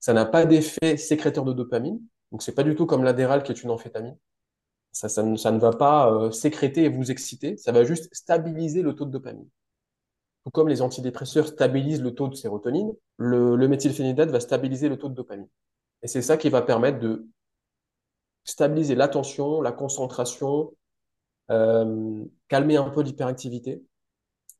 [0.00, 2.00] Ça n'a pas d'effet sécréteur de dopamine,
[2.32, 4.16] donc c'est pas du tout comme l'adéral qui est une amphétamine.
[4.94, 8.08] Ça, ça, ne, ça ne va pas euh, sécréter et vous exciter, ça va juste
[8.14, 9.46] stabiliser le taux de dopamine.
[10.44, 14.96] Tout comme les antidépresseurs stabilisent le taux de sérotonine, le, le méthylphénidate va stabiliser le
[14.98, 15.48] taux de dopamine.
[16.02, 17.26] Et c'est ça qui va permettre de
[18.44, 20.72] stabiliser l'attention, la concentration,
[21.50, 23.82] euh, calmer un peu l'hyperactivité,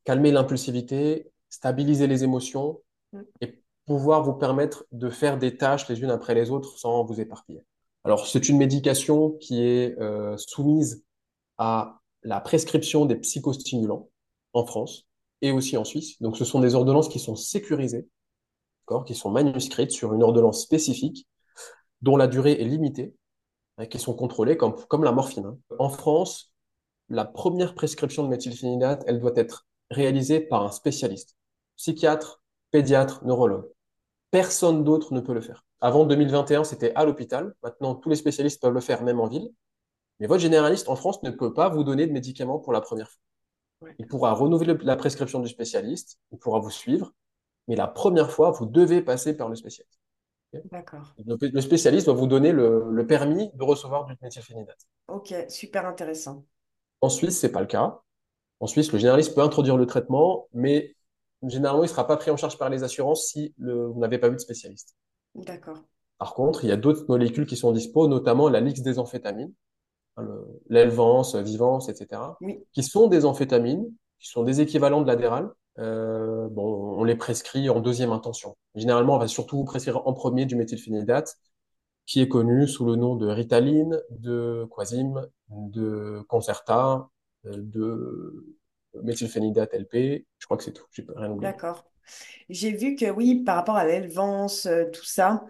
[0.04, 2.80] calmer l'impulsivité, stabiliser les émotions
[3.14, 3.22] Mm.
[3.40, 7.20] et pouvoir vous permettre de faire des tâches les unes après les autres sans vous
[7.20, 7.64] éparpiller.
[8.04, 11.04] Alors, c'est une médication qui est euh, soumise
[11.58, 14.10] à la prescription des psychostimulants
[14.52, 15.06] en France
[15.42, 16.20] et aussi en Suisse.
[16.20, 18.08] Donc, ce sont des ordonnances qui sont sécurisées,
[19.06, 21.26] qui sont manuscrites sur une ordonnance spécifique
[22.02, 23.14] dont la durée est limitée,
[23.80, 25.46] et qui sont contrôlées comme, comme la morphine.
[25.46, 25.58] hein.
[25.78, 26.52] En France,
[27.08, 31.36] la première prescription de méthylphénidate, elle doit être réalisée par un spécialiste,
[31.76, 33.73] psychiatre, pédiatre, neurologue.
[34.34, 35.64] Personne d'autre ne peut le faire.
[35.80, 37.54] Avant 2021, c'était à l'hôpital.
[37.62, 39.48] Maintenant, tous les spécialistes peuvent le faire, même en ville.
[40.18, 43.08] Mais votre généraliste en France ne peut pas vous donner de médicaments pour la première
[43.08, 43.88] fois.
[44.00, 47.12] Il pourra renouveler la prescription du spécialiste, il pourra vous suivre,
[47.68, 50.00] mais la première fois, vous devez passer par le spécialiste.
[50.72, 51.14] D'accord.
[51.24, 54.88] Le spécialiste doit vous donner le, le permis de recevoir du méthylphénidate.
[55.06, 56.44] Ok, super intéressant.
[57.00, 58.00] En Suisse, c'est pas le cas.
[58.58, 60.96] En Suisse, le généraliste peut introduire le traitement, mais
[61.48, 64.18] généralement, il ne sera pas pris en charge par les assurances si le- vous n'avez
[64.18, 64.96] pas vu de spécialiste.
[65.34, 65.78] D'accord.
[66.18, 69.52] Par contre, il y a d'autres molécules qui sont dispo, notamment la lix des amphétamines,
[70.16, 73.84] hein, le- l'Elvance, Vivance, etc., Oui, qui sont des amphétamines,
[74.20, 75.50] qui sont des équivalents de l'adéral.
[75.80, 78.56] Euh, bon, on les prescrit en deuxième intention.
[78.76, 81.36] Généralement, on va surtout vous prescrire en premier du méthylphénidate,
[82.06, 87.08] qui est connu sous le nom de Ritaline, de Quasim, de Concerta,
[87.46, 88.56] euh, de
[89.02, 90.26] méthylphénidate LP.
[90.38, 90.84] Je crois que c'est tout.
[90.92, 91.52] J'ai rien oublié.
[91.52, 91.84] d'accord.
[92.50, 95.44] J'ai vu que oui, par rapport à l'élevance, euh, tout ça,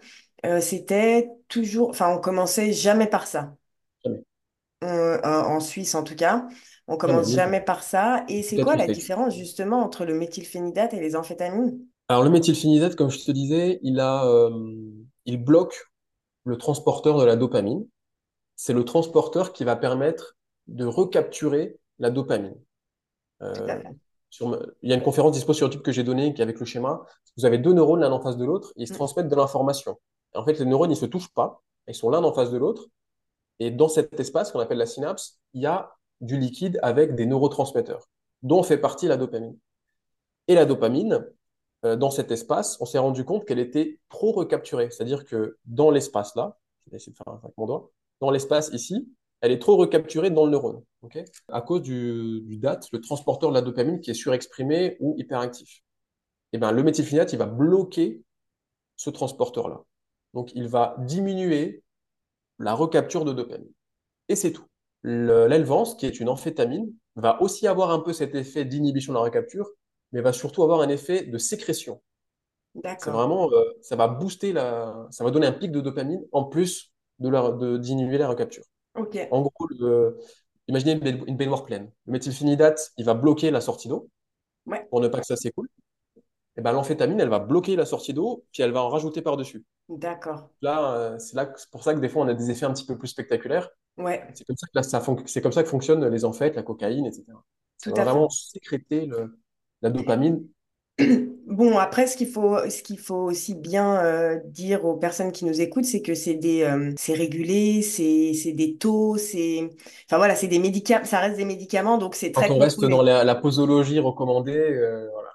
[0.45, 3.55] euh, c'était toujours, enfin, on commençait jamais par ça.
[4.03, 4.23] Jamais.
[4.81, 6.47] On- euh, en Suisse, en tout cas,
[6.87, 7.33] on Jamais, commence part.
[7.33, 8.23] jamais par ça.
[8.29, 11.79] Et c'est quoi la différence justement entre le méthylphénidate et les amphétamines?
[12.07, 14.23] Alors, le méthylphénidate, comme je te disais, il a,
[15.25, 15.91] il bloque
[16.45, 17.87] le transporteur de la dopamine.
[18.55, 20.37] C'est le transporteur qui va permettre
[20.67, 22.55] de recapturer la dopamine.
[22.55, 23.34] Tout à Euh, fait.
[24.29, 26.59] Sur, il y a une conférence dispo sur YouTube que j'ai donnée qui est avec
[26.59, 27.05] le schéma.
[27.37, 28.97] Vous avez deux neurones l'un en face de l'autre, ils se Mm.
[28.97, 29.97] transmettent de l'information.
[30.33, 32.87] En fait, les neurones, ils se touchent pas, ils sont l'un en face de l'autre.
[33.59, 37.25] Et dans cet espace qu'on appelle la synapse, il y a du liquide avec des
[37.25, 38.09] neurotransmetteurs,
[38.43, 39.57] dont fait partie la dopamine.
[40.47, 41.25] Et la dopamine,
[41.85, 44.89] euh, dans cet espace, on s'est rendu compte qu'elle était trop recapturée.
[44.91, 47.89] C'est-à-dire que dans l'espace-là, je vais essayer de faire avec mon doigt,
[48.19, 49.07] dans l'espace ici,
[49.41, 50.83] elle est trop recapturée dans le neurone,
[51.49, 55.81] à cause du, du DAT, le transporteur de la dopamine qui est surexprimé ou hyperactif.
[56.53, 58.21] Et ben, le méthylphénidate, il va bloquer
[58.95, 59.83] ce transporteur-là.
[60.33, 61.83] Donc, il va diminuer
[62.59, 63.71] la recapture de dopamine.
[64.29, 64.65] Et c'est tout.
[65.01, 69.17] Le- L'Elvance, qui est une amphétamine, va aussi avoir un peu cet effet d'inhibition de
[69.17, 69.69] la recapture,
[70.11, 72.01] mais va surtout avoir un effet de sécrétion.
[72.75, 73.13] C'est D'accord.
[73.13, 76.93] vraiment, euh, ça va booster la, ça va donner un pic de dopamine en plus
[77.19, 78.65] de la, de, diminuer la recapture.
[78.95, 79.17] Ok.
[79.31, 80.17] En gros, le-
[80.67, 81.91] imaginez une, baign- une baignoire pleine.
[82.05, 84.09] Le méthylphénidate, il va bloquer la sortie d'eau
[84.65, 84.87] Ouais.
[84.89, 85.69] pour ne pas que ça s'écoule.
[86.57, 89.65] Et ben, l'amphétamine, elle va bloquer la sortie d'eau, puis elle va en rajouter par-dessus.
[89.89, 90.49] D'accord.
[90.61, 92.85] Là, euh, c'est là, pour ça que des fois, on a des effets un petit
[92.85, 93.69] peu plus spectaculaires.
[93.97, 96.63] Ouais, C'est comme ça que là, ça c'est comme ça que fonctionnent les amphètes, la
[96.63, 97.43] cocaïne, etc.
[97.77, 99.37] Ça tout va vraiment sécréter le-
[99.81, 100.47] la dopamine.
[101.45, 105.45] Bon, après, ce qu'il faut, ce qu'il faut aussi bien euh, dire aux personnes qui
[105.45, 109.69] nous écoutent, c'est que c'est des, euh, c'est régulé, c'est, c'est des taux, c'est,
[110.07, 112.85] enfin voilà, c'est des médicaments, ça reste des médicaments, donc c'est Quand très on reste
[112.85, 115.29] dans la, la posologie recommandée, euh, voilà,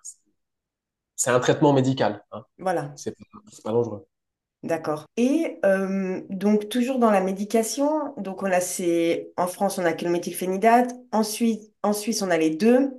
[1.16, 2.24] c'est un traitement médical.
[2.32, 2.44] Hein.
[2.58, 4.06] Voilà, C'est pas, c'est pas dangereux.
[4.62, 5.06] d'accord.
[5.16, 9.92] Et euh, donc toujours dans la médication, donc on a ces, en France on a
[9.92, 12.90] que le méthylphénidate, ensuite en Suisse on a les deux.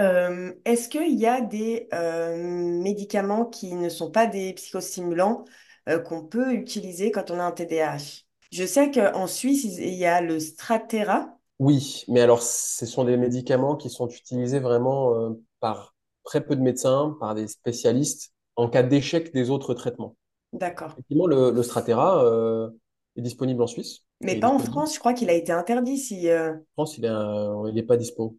[0.00, 2.36] Euh, est-ce qu'il y a des euh,
[2.82, 5.44] médicaments qui ne sont pas des psychostimulants
[5.88, 8.24] euh, qu'on peut utiliser quand on a un TDAH?
[8.50, 11.38] Je sais qu'en Suisse, il y a le Strattera.
[11.58, 16.60] Oui, mais alors ce sont des médicaments qui sont utilisés vraiment par très peu de
[16.60, 20.16] médecins, par des spécialistes, en cas d'échec des autres traitements.
[20.52, 20.96] D'accord.
[20.96, 22.70] Effectivement, le, le Strattera euh,
[23.16, 26.26] est disponible en Suisse Mais pas en France, je crois qu'il a été interdit si...
[26.30, 28.36] en France, il est, un- il est pas dispo.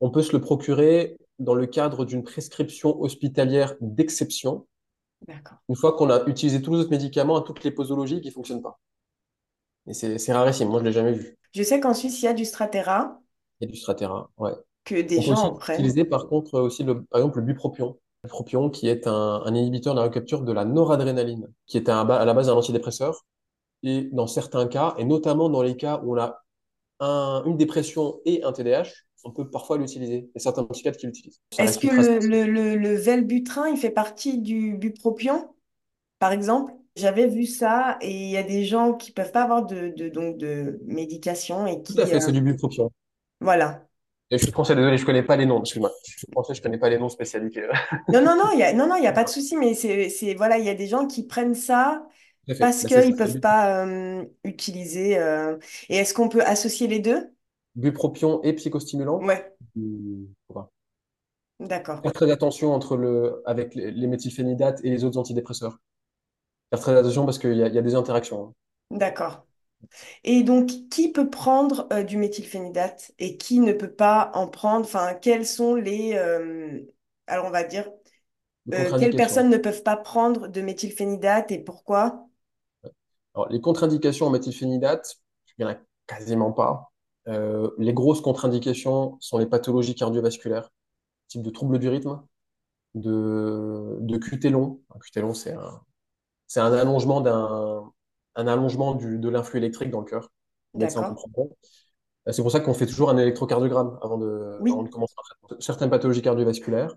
[0.00, 4.66] On peut se le procurer dans le cadre d'une prescription hospitalière d'exception,
[5.68, 8.32] une fois qu'on a utilisé tous les autres médicaments à toutes les posologies qui ne
[8.32, 8.78] fonctionnent pas.
[9.86, 11.36] Et c'est rarissime, moi je ne l'ai jamais vu.
[11.54, 13.18] Je sais qu'en Suisse, il y a du Strattera
[13.60, 14.52] Il y a du Strattera, ouais.
[14.84, 15.76] que des On peut gens aussi prennent.
[15.80, 17.98] utiliser par contre aussi le, par exemple le bupropion.
[18.22, 21.88] Le bupropion qui est un, un inhibiteur de la recapture de la noradrénaline, qui est
[21.88, 23.24] un- à la base un antidépresseur.
[23.82, 26.42] Et dans certains cas, et notamment dans les cas où on a
[27.00, 28.90] un- une dépression et un TDAH,
[29.28, 30.28] on peut parfois l'utiliser.
[30.28, 31.40] Il y a certains psychiatres qui l'utilisent.
[31.58, 35.54] Est-ce que le, Velbutrin, il fait partie du bupropion,
[36.18, 36.72] par exemple?
[36.96, 40.08] J'avais vu ça et il y a des gens qui peuvent pas avoir de, de,
[40.08, 42.10] donc de médication et Tout à qui...
[42.10, 42.90] fait, euh, c'est du bupropion.
[43.40, 43.84] voilà.
[44.30, 45.60] Et je suis français, désolé, je connais pas les noms.
[45.60, 45.90] Excuse-moi.
[46.06, 47.62] Je suis français, je connais pas les noms spécialisés.
[48.12, 50.08] Non, non, non, il y a, non, non, y a pas de souci, mais c'est,
[50.10, 52.06] c'est, voilà, il y a des gens qui prennent ça
[52.58, 55.18] parce qu'ils c'est peuvent pas euh, utiliser...
[55.18, 55.56] euh,
[55.88, 57.30] Et est-ce qu'on peut associer les deux?
[57.78, 59.22] Bupropion et psychostimulant.
[59.22, 59.52] Ouais,
[61.60, 65.78] d'accord, Faire très attention entre le, avec les, méthylphénidates et les autres antidépresseurs.
[66.70, 68.54] Faire très attention parce qu'il y y a des interactions.
[68.90, 68.98] hein.
[68.98, 69.44] d'accord.
[70.24, 74.84] Et donc, qui peut prendre euh, du méthylphénidate et qui ne peut pas en prendre?
[74.84, 76.14] Enfin, quels sont les...
[76.14, 76.80] euh,
[77.26, 77.90] alors, on va dire,
[78.74, 82.26] euh, quelles personnes ne peuvent pas prendre de méthylphénidate et pourquoi?
[83.34, 85.16] Alors, les contre-indications en méthylphénidate,
[85.58, 86.87] il n'y en a quasiment pas.
[87.28, 90.70] Euh, les grosses contre-indications sont les pathologies cardiovasculaires,
[91.28, 92.22] type de troubles du rythme,
[92.94, 94.80] de, de QT long.
[94.94, 95.82] Un QT long, c'est un,
[96.46, 97.92] c'est un allongement d'un,
[98.36, 100.30] un allongement du, de l'influx électrique dans le cœur.
[100.76, 105.14] Euh, C'est pour ça qu'on fait toujours un électrocardiogramme avant de, avant Oui, de commencer.
[105.60, 106.94] Certaines pathologies cardiovasculaires.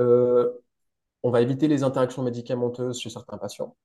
[0.00, 0.50] Euh,
[1.22, 3.76] on va éviter les interactions médicamenteuses chez certains patients,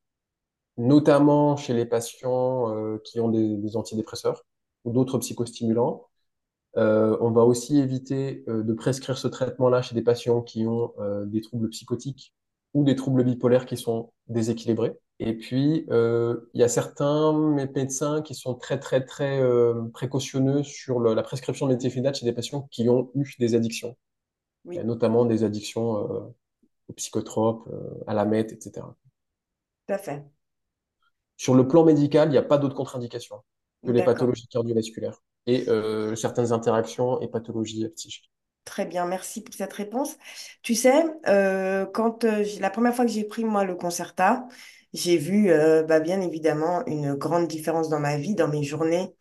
[0.77, 4.43] notamment chez les patients euh, qui ont des, des antidépresseurs
[4.85, 6.07] ou d'autres psychostimulants.
[6.77, 10.93] Euh, on va aussi éviter euh, de prescrire ce traitement-là chez des patients qui ont
[10.99, 12.33] euh, des troubles psychotiques
[12.73, 14.97] ou des troubles bipolaires qui sont déséquilibrés.
[15.19, 19.41] Et puis, il y a certains mé- médecins qui sont très, très, très
[19.93, 23.97] précautionneux sur le- la prescription de méthylphénidate chez des patients qui ont eu des addictions,
[24.65, 25.91] oui, notamment des addictions
[26.89, 27.69] aux psychotropes,
[28.07, 28.95] à la meth, etc.
[29.87, 30.23] tout à fait.
[31.37, 33.41] Sur le plan médical, il n'y a pas d'autres contre-indications
[33.85, 38.31] que les pathologies cardiovasculaires et euh, certaines interactions et pathologies psychiques.
[38.65, 40.15] Très bien, merci pour cette réponse.
[40.61, 44.45] Tu sais, euh, quand euh, la première fois que j'ai pris moi le Concerta,
[44.93, 45.49] j'ai vu
[45.87, 49.15] bah, bien évidemment une grande différence dans ma vie, dans mes journées.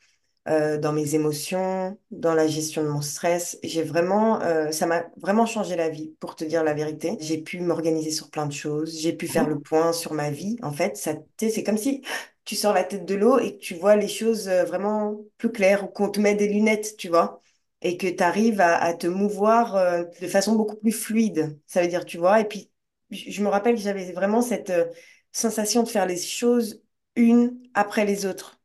[0.46, 3.58] dans mes émotions, dans la gestion de mon stress.
[3.64, 4.40] J'ai vraiment,
[4.72, 7.16] ça m'a vraiment changé la vie, pour te dire la vérité.
[7.20, 9.62] J'ai pu m'organiser sur plein de choses, j'ai pu faire le Mhm.
[9.62, 10.56] point sur ma vie.
[10.62, 12.02] En fait, ça, c'est comme si
[12.48, 15.52] tu sors la tête de l'eau et que tu vois les choses euh, vraiment plus
[15.52, 17.42] claires, ou qu'on te met des lunettes, tu vois.
[17.82, 21.60] Et que tu arrives à, te mouvoir euh, de façon beaucoup plus fluide.
[21.66, 22.40] Ça veut dire, tu vois.
[22.40, 22.70] Et puis,
[23.10, 24.86] je me rappelle que j'avais vraiment cette euh,
[25.30, 26.82] sensation de faire les choses
[27.16, 28.58] une après les autres.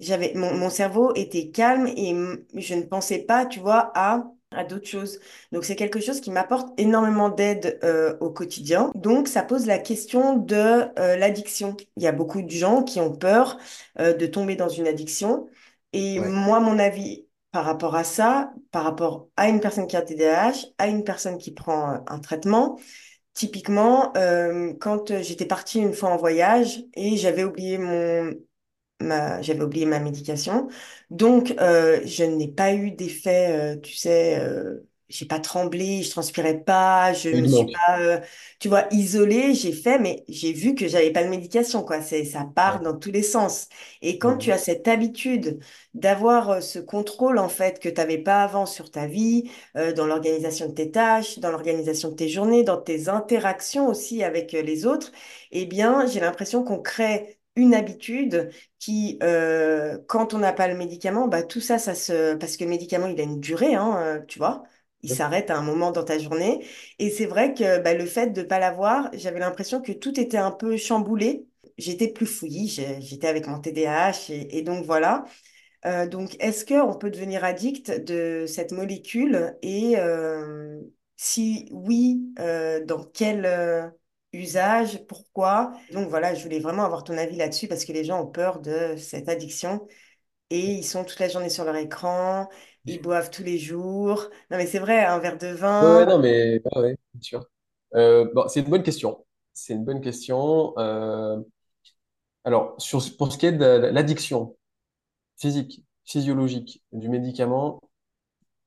[0.00, 2.14] J'avais, mon, mon cerveau était calme et
[2.56, 5.20] je ne pensais pas, tu vois, à, à d'autres choses.
[5.52, 8.90] Donc, c'est quelque chose qui m'apporte énormément d'aide euh, au quotidien.
[8.94, 10.56] Donc, ça pose la question de
[10.98, 11.76] euh, l'addiction.
[11.96, 13.58] Il y a beaucoup de gens qui ont peur
[14.00, 15.48] euh, de tomber dans une addiction.
[15.92, 16.28] Et Ouais.
[16.28, 20.66] moi, mon avis par rapport à ça, par rapport à une personne qui a TDAH,
[20.78, 22.78] à une personne qui prend un traitement,
[23.34, 24.12] typiquement,
[24.80, 28.32] quand j'étais partie une fois en voyage et j'avais oublié mon
[29.00, 30.68] ma, j'avais oublié ma médication.
[31.10, 36.10] Donc, euh, je n'ai pas eu d'effet, euh, tu sais, euh, j'ai pas tremblé, je
[36.10, 38.20] transpirais pas, je eu me suis pas, euh,
[38.60, 39.54] tu vois, isolée.
[39.54, 42.02] J'ai fait, mais j'ai vu que j'avais pas de médication, quoi.
[42.02, 42.82] C'est, ça part Ouais.
[42.82, 43.68] dans tous les sens.
[44.02, 45.60] Et quand tu as cette habitude
[45.94, 49.50] d'avoir ce contrôle, en fait, que tu n'avais pas avant sur ta vie,
[49.96, 54.52] dans l'organisation de tes tâches, dans l'organisation de tes journées, dans tes interactions aussi avec
[54.52, 55.12] les autres,
[55.52, 60.76] eh bien, j'ai l'impression qu'on crée une habitude qui, euh, quand on n'a pas le
[60.76, 62.34] médicament, bah, tout ça, ça se...
[62.36, 64.62] Parce que le médicament, il a une durée, hein, euh, tu vois.
[65.02, 66.64] Il s'arrête à un moment dans ta journée.
[66.98, 70.18] Et c'est vrai que bah, le fait de ne pas l'avoir, j'avais l'impression que tout
[70.18, 71.46] était un peu chamboulé.
[71.78, 75.24] J'étais plus fouillis, j'ai- j'étais avec mon TDAH et, et donc voilà.
[75.86, 80.80] Euh, donc, est-ce qu'on peut devenir addict de cette molécule et euh,
[81.16, 83.92] si oui, euh, dans quel
[84.32, 85.72] usage, pourquoi?
[85.92, 88.60] Donc voilà, je voulais vraiment avoir ton avis là-dessus parce que les gens ont peur
[88.60, 89.86] de cette addiction
[90.50, 92.48] et ils sont toute la journée sur leur écran,
[92.86, 94.30] ils boivent tous les jours.
[94.50, 95.48] Non mais c'est vrai, un verre de
[95.80, 97.46] Ouais, vin, ouais, non, mais ouais, ouais, bien sûr.
[97.94, 99.24] Euh, bon, c'est une bonne question.
[99.54, 100.74] C'est une bonne question.
[100.78, 101.40] Euh,
[102.44, 104.56] alors, sur, pour ce qui est de l'addiction
[105.38, 107.80] physique, physiologique du médicament,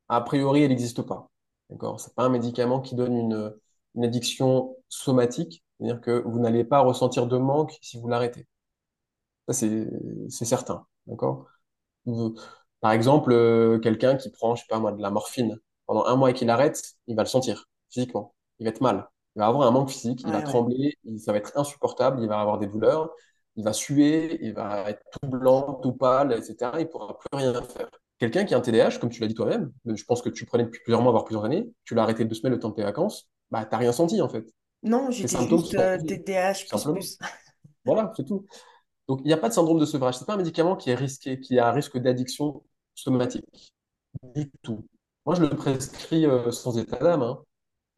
[0.09, 1.29] a priori, elle n'existe pas.
[1.69, 1.99] D'accord?
[1.99, 3.55] C'est pas un médicament qui donne une,
[3.95, 8.47] une addiction somatique, c'est-à-dire que vous n'allez pas ressentir de manque si vous l'arrêtez.
[9.47, 10.85] Ça, c'est, certain.
[11.07, 11.47] D'accord?
[12.79, 16.15] Par exemple, euh, quelqu'un qui prend, je sais pas moi, de la morphine pendant un
[16.15, 18.33] mois et qu'il arrête, il va le sentir physiquement.
[18.59, 19.09] Il va être mal.
[19.35, 20.43] Il va avoir un manque physique, il va ouais.
[20.43, 23.09] trembler, il- ça va être insupportable, il va avoir des douleurs,
[23.55, 26.79] il va suer, il va être tout blanc, tout pâle, etc.
[26.81, 27.89] Il pourra plus rien faire.
[28.19, 30.65] Quelqu'un qui a un TDAH, comme tu l'as dit toi-même, je pense que tu prenais
[30.65, 32.83] depuis plusieurs mois, voire plusieurs années, tu l'as arrêté deux semaines le temps de tes
[32.83, 34.45] vacances, bah t'as rien senti en fait.
[34.83, 36.53] Non, j'étais juste euh, TDAH
[36.93, 37.17] plus.
[37.85, 38.45] Voilà, c'est tout.
[39.07, 40.17] Donc, il n'y a pas de syndrome de sevrage.
[40.17, 42.63] C'est pas un médicament qui est risqué, qui a un risque d'addiction
[42.95, 43.45] somatique
[44.35, 44.85] du tout.
[45.25, 47.21] Moi, je le prescris euh, sans état d'âme.
[47.23, 47.39] hein.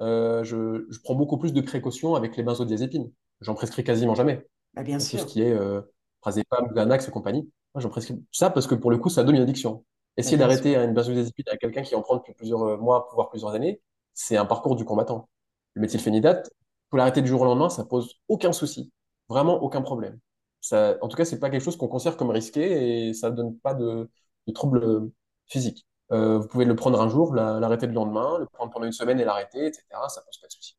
[0.01, 3.11] Euh, je, je prends beaucoup plus de précautions avec les benzodiazépines.
[3.41, 4.45] J'en prescris quasiment jamais.
[4.73, 5.25] Bah, bien Tout ce sûr.
[5.25, 5.81] qui est euh,
[6.21, 7.49] Prazépam, Xanax et compagnie.
[7.75, 9.73] Moi, j'en prescris ça parce que pour le coup, ça donne une addiction.
[9.75, 9.83] Bah,
[10.17, 10.47] Essayer sûr.
[10.47, 13.81] d'arrêter une benzodiazépine à quelqu'un qui en prend depuis plusieurs euh, mois, voire plusieurs années,
[14.13, 15.29] c'est un parcours du combattant.
[15.75, 16.49] Le méthylphénidate,
[16.97, 18.91] l'arrêter du jour au lendemain, ça pose aucun souci.
[19.29, 20.19] Vraiment aucun problème.
[20.61, 23.57] Ça, en tout cas, c'est pas quelque chose qu'on considère comme risqué et ça donne
[23.59, 24.09] pas de,
[24.47, 25.11] de troubles
[25.47, 25.85] physiques.
[26.11, 28.91] Euh, vous pouvez le prendre un jour, la- l'arrêter le lendemain, le prendre pendant une
[28.93, 30.09] semaine et l'arrêter, etc.
[30.09, 30.77] Ça pose pas de souci.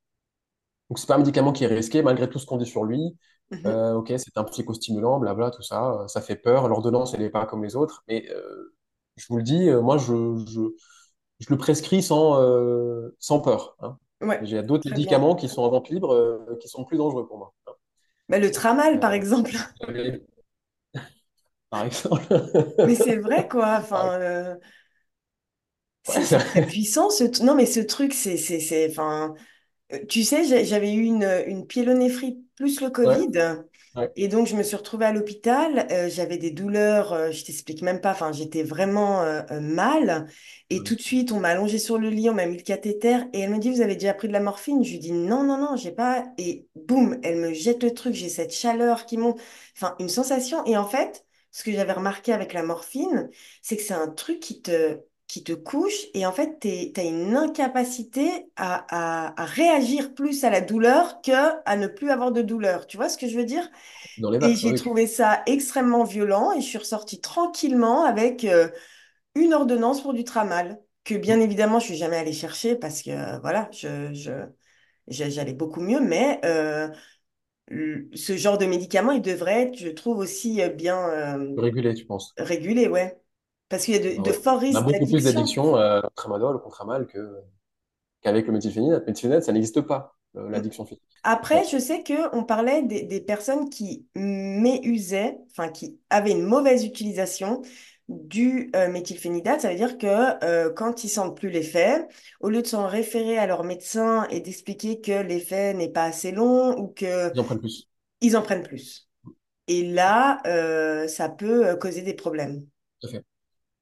[0.91, 3.17] Donc, c'est pas un médicament qui est risqué malgré tout ce qu'on dit sur lui.
[3.51, 3.67] Mhm.
[3.67, 6.69] Euh, ok, c'est un psychostimulant, blabla, tout ça, euh, ça fait peur.
[6.69, 8.27] L'ordonnance, elle n'est pas comme les autres, mais
[9.17, 10.61] je vous le dis, moi, je, je,
[11.41, 12.41] je le prescris sans,
[13.19, 13.77] sans peur.
[13.81, 13.99] hein.
[14.21, 14.91] Ouais, J'ai d'autres bien.
[14.91, 17.53] médicaments qui sont en vente libre, euh, qui sont plus dangereux pour moi.
[18.29, 19.53] Bah, le tramal, par Euh, exemple.
[21.71, 22.27] par exemple.
[22.83, 23.79] Mais c'est vrai, quoi.
[23.93, 24.55] Par- Enfin, euh,
[26.03, 27.11] c'est puissant.
[27.11, 27.25] Ce...
[27.45, 29.35] Non, mais ce truc, c'est, c'est, enfin,
[30.09, 33.29] Tu sais, j'avais eu une, une pyélonéphrite plus le Covid.
[33.29, 33.74] ouais.
[34.17, 35.87] Et donc, je me suis retrouvée à l'hôpital.
[35.93, 38.11] euh, j'avais des douleurs, euh, je t'explique même pas.
[38.11, 40.27] Enfin, j'étais vraiment euh, mal.
[40.69, 43.19] Et tout de suite, on m'a allongée sur le lit, on m'a mis le cathéter.
[43.33, 44.83] Et elle me dit, vous avez déjà pris de la morphine?
[44.85, 46.25] Je lui dis, non, non, non, j'ai pas.
[46.39, 48.15] Et boum, elle me jette le truc.
[48.15, 49.41] J'ai cette chaleur qui monte.
[49.77, 50.65] Enfin, une sensation.
[50.67, 53.31] Et en fait, ce que j'avais remarqué avec la morphine,
[53.63, 55.95] c'est que c'est un truc qui te, qui te couche.
[56.15, 58.87] Et en fait, tu as une incapacité à,
[59.37, 61.33] à, à réagir plus à la douleur que
[61.67, 62.87] à ne plus avoir de douleur.
[62.87, 63.69] Tu vois ce que je veux dire?
[64.17, 64.75] Dans les Et j'ai oui.
[64.75, 68.69] trouvé ça extrêmement violent et je suis ressortie tranquillement avec euh,
[69.37, 73.11] une ordonnance pour du tramal, que bien évidemment je suis jamais allée chercher parce que
[73.11, 74.33] euh, voilà, je, je,
[75.09, 76.89] je- j'allais beaucoup mieux, mais euh,
[78.15, 82.39] ce genre de médicament, il devrait être, je trouve, aussi bien euh, Régulé, tu penses?
[82.39, 83.21] régulé, ouais.
[83.77, 85.73] Parce qu'il y a de, forts On a risques beaucoup plus d'addiction.
[85.73, 87.19] d'addiction euh, au tramadol, au contramal, que,
[88.23, 89.01] qu'avec le méthylphénidate.
[89.01, 91.03] Le méthylphénidate, ça n'existe pas, l'addiction physique.
[91.23, 91.69] Après, Ouais.
[91.71, 96.85] je sais que on parlait des, des personnes qui méusaient, enfin qui avaient une mauvaise
[96.85, 97.63] utilisation
[98.09, 99.63] du euh, méthylphénidate.
[99.63, 102.07] Ça veut dire que euh, quand ils sentent plus l'effet,
[102.41, 106.31] au lieu de s'en référer à leur médecin et d'expliquer que l'effet n'est pas assez
[106.31, 107.89] long ou que Ils en prennent plus.
[108.21, 109.09] ils en prennent plus.
[109.69, 112.67] Et là, euh, ça peut euh, causer des problèmes.
[113.01, 113.25] Tout à fait.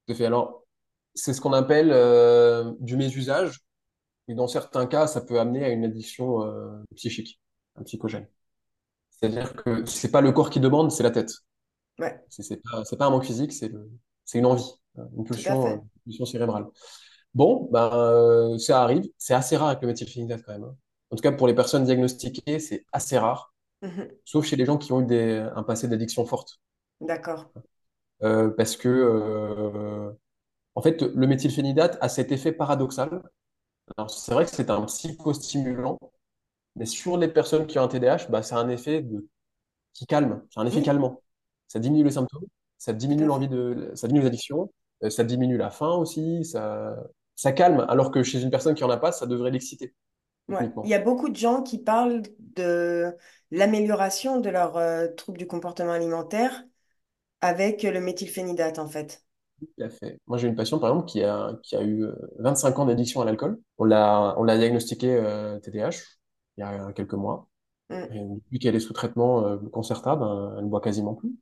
[0.07, 0.27] Tout à fait.
[0.27, 0.65] Alors,
[1.15, 3.61] c'est ce qu'on appelle euh, du mésusage.
[4.29, 7.41] Et dans certains cas, ça peut amener à une addiction euh, psychique,
[7.77, 8.29] un psychogène.
[9.11, 11.33] C'est-à-dire que c'est pas le corps qui demande, c'est la tête.
[11.99, 12.61] Ouais, C'est
[12.99, 13.71] pas, un manque physique, c'est
[14.35, 16.67] une envie, hein, une pulsion, une pulsion cérébrale.
[17.35, 19.05] Bon, ben, euh, ça arrive.
[19.19, 20.65] C'est assez rare avec le méthylphénidate quand même.
[20.65, 20.77] hein.
[21.11, 24.09] En tout cas, pour les personnes diagnostiquées, c'est assez rare, Mhm.
[24.25, 26.61] sauf chez les gens qui ont eu des, un passé d'addiction forte.
[27.01, 27.51] D'accord.
[28.25, 30.13] Euh, parce que, euh,
[30.75, 33.23] en fait, le méthylphénidate a cet effet paradoxal.
[33.97, 35.99] Alors, c'est vrai que c'est un psychostimulant,
[36.77, 39.29] mais sur les personnes qui ont un TDAH, bah, c'est un effet de,
[39.95, 41.23] qui calme, c'est un effet Oui, calmant.
[41.69, 42.47] Ça diminue les symptômes,
[42.79, 44.73] ça diminue à l'envie de, ça diminue les addictions,
[45.05, 46.97] euh, ça diminue la faim aussi, ça,
[47.37, 49.95] ça calme, alors que chez une personne qui en a pas, ça devrait l'exciter,
[50.49, 50.71] Ouais.
[50.85, 53.17] Il y a beaucoup de gens qui parlent de
[53.51, 56.65] l'amélioration de leurs euh, troubles du comportement alimentaire
[57.43, 59.25] avec le méthylphénidate, en fait.
[59.61, 60.19] Tout à fait.
[60.27, 63.21] Moi, j'ai une patiente, par exemple, qui a, qui a eu euh, 25 ans d'addiction
[63.21, 63.61] à l'alcool.
[63.79, 65.97] On l'a, on l'a diagnostiqué euh, TDAH
[66.57, 67.49] il y a quelques mois.
[67.91, 68.09] Mm.
[68.11, 71.33] Et depuis qu'elle est sous traitement euh, Concerta, ben, elle ne boit quasiment plus.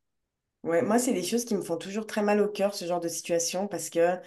[0.63, 3.01] Ouais, moi, c'est des choses qui me font toujours très mal au cœur, ce genre
[3.01, 4.19] de situation, parce que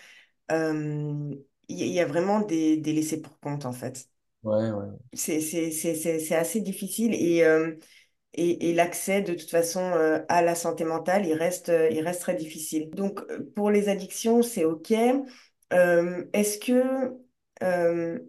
[0.52, 1.36] euh,
[1.70, 4.10] il y, a vraiment des, des laissés pour compte, en fait.
[4.44, 4.88] Ouais, ouais.
[5.14, 7.76] C'est c'est- c'est- c'est- c'est assez difficile et, euh,
[8.34, 12.02] et, et l'accès, de toute façon, euh, à la santé mentale, il reste, euh, il
[12.04, 12.90] reste très difficile.
[12.92, 14.94] Donc, euh, pour les addictions, c'est OK.
[15.74, 17.14] Euh, est-ce que...
[17.64, 18.20] euh,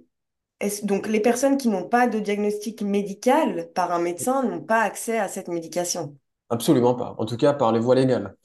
[0.60, 4.80] Est-ce- donc, les personnes qui n'ont pas de diagnostic médical par un médecin n'ont pas
[4.82, 6.18] accès à cette médication?
[6.50, 7.14] Absolument pas.
[7.18, 8.36] En tout cas, par les voies légales.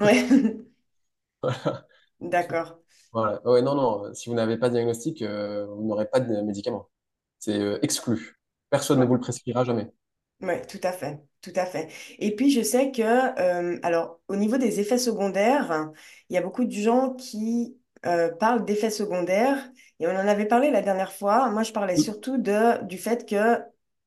[0.00, 0.28] Ouais,
[2.20, 2.78] d'accord.
[3.12, 3.40] Voilà.
[3.46, 6.88] Ouais, non, non, si vous n'avez pas de diagnostic, vous n'aurez pas de médicament.
[7.38, 8.38] C'est exclu.
[8.70, 9.92] Personne ne vous le prescrira jamais.
[10.42, 11.88] Oui, tout à fait, tout à fait.
[12.18, 15.90] Et puis, je sais que, euh, alors, au niveau des effets secondaires,
[16.28, 19.70] il y a beaucoup de gens qui euh, parlent d'effets secondaires,
[20.00, 21.48] et on en avait parlé la dernière fois.
[21.50, 23.60] Moi, je parlais Oui, surtout de, du fait que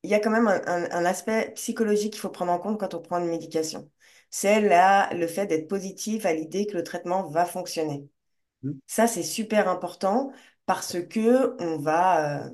[0.04, 2.80] il y a quand même un, un- un aspect psychologique qu'il faut prendre en compte
[2.80, 3.90] quand on prend une médication.
[4.30, 8.08] C'est là le fait d'être positif à l'idée que le traitement va fonctionner.
[8.64, 10.32] oui, Ça, c'est super important
[10.66, 12.50] parce que on va, euh,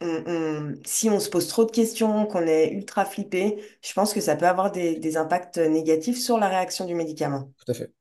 [0.00, 4.12] on- on- si on se pose trop de questions, qu'on est ultra flippé, je pense
[4.14, 7.52] que ça peut avoir des, des impacts négatifs sur la réaction du médicament.
[7.58, 7.92] tout à fait.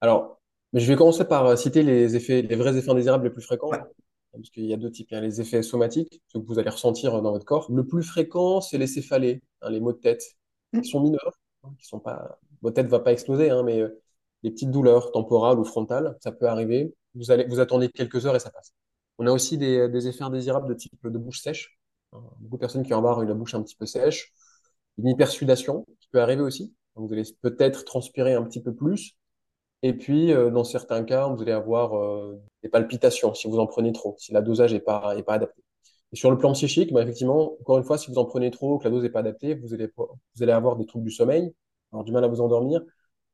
[0.00, 0.40] Alors,
[0.72, 3.78] je vais commencer par euh, citer les effets, les vrais effets indésirables les plus Ouais.
[3.78, 3.88] fréquents,
[4.32, 5.08] parce qu'il y a deux types.
[5.12, 7.70] Il y a les effets somatiques, ceux que vous allez ressentir euh, dans votre corps.
[7.72, 10.22] Le plus fréquent, c'est les céphalées, hein, les maux de tête,
[10.82, 10.90] qui Mm.
[10.90, 11.32] sont mineurs,
[11.64, 14.00] hein, qui sont pas, votre tête va pas exploser, hein, mais euh,
[14.44, 16.94] les petites douleurs temporales ou frontales, ça peut arriver.
[17.14, 18.74] Vous allez, vous attendez quelques heures et ça passe.
[19.18, 21.78] On a aussi des, des effets indésirables de type de bouche sèche.
[22.12, 22.22] hein.
[22.40, 24.32] Beaucoup de personnes qui ont avoir une bouche un petit peu sèche,
[24.98, 26.74] une hypersudation qui peut arriver aussi.
[26.96, 29.16] Vous allez peut-être transpirer un petit peu plus
[29.82, 33.66] et puis, euh, dans certains cas, vous allez avoir euh, des palpitations si vous en
[33.66, 35.62] prenez trop, si la dosage n'est pas, est pas adaptée.
[36.12, 38.78] Et sur le plan psychique, bah, effectivement, encore une fois, si vous en prenez trop,
[38.78, 41.54] que la dose n'est pas adaptée, vous allez, vous allez avoir des troubles du sommeil,
[41.92, 42.82] avoir du mal à vous endormir,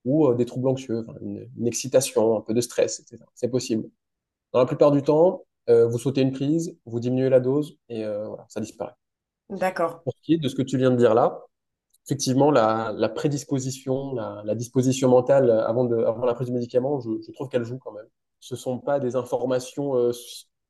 [0.04, 3.26] ou euh, des troubles anxieux, une, une excitation, un peu de stress, etc.
[3.34, 3.88] C'est possible.
[4.52, 8.04] Dans la plupart du temps, euh, vous sautez une prise, vous diminuez la dose, et
[8.04, 8.94] euh, voilà, ça disparaît.
[9.50, 10.02] D'accord.
[10.02, 11.42] Pour ce qui est de ce que tu viens de dire là,
[12.06, 17.00] effectivement, la, la prédisposition, la, la disposition mentale avant, de, avant la prise du médicament,
[17.00, 18.06] je, je trouve qu'elle joue quand même.
[18.40, 20.12] Ce ne sont pas des informations euh,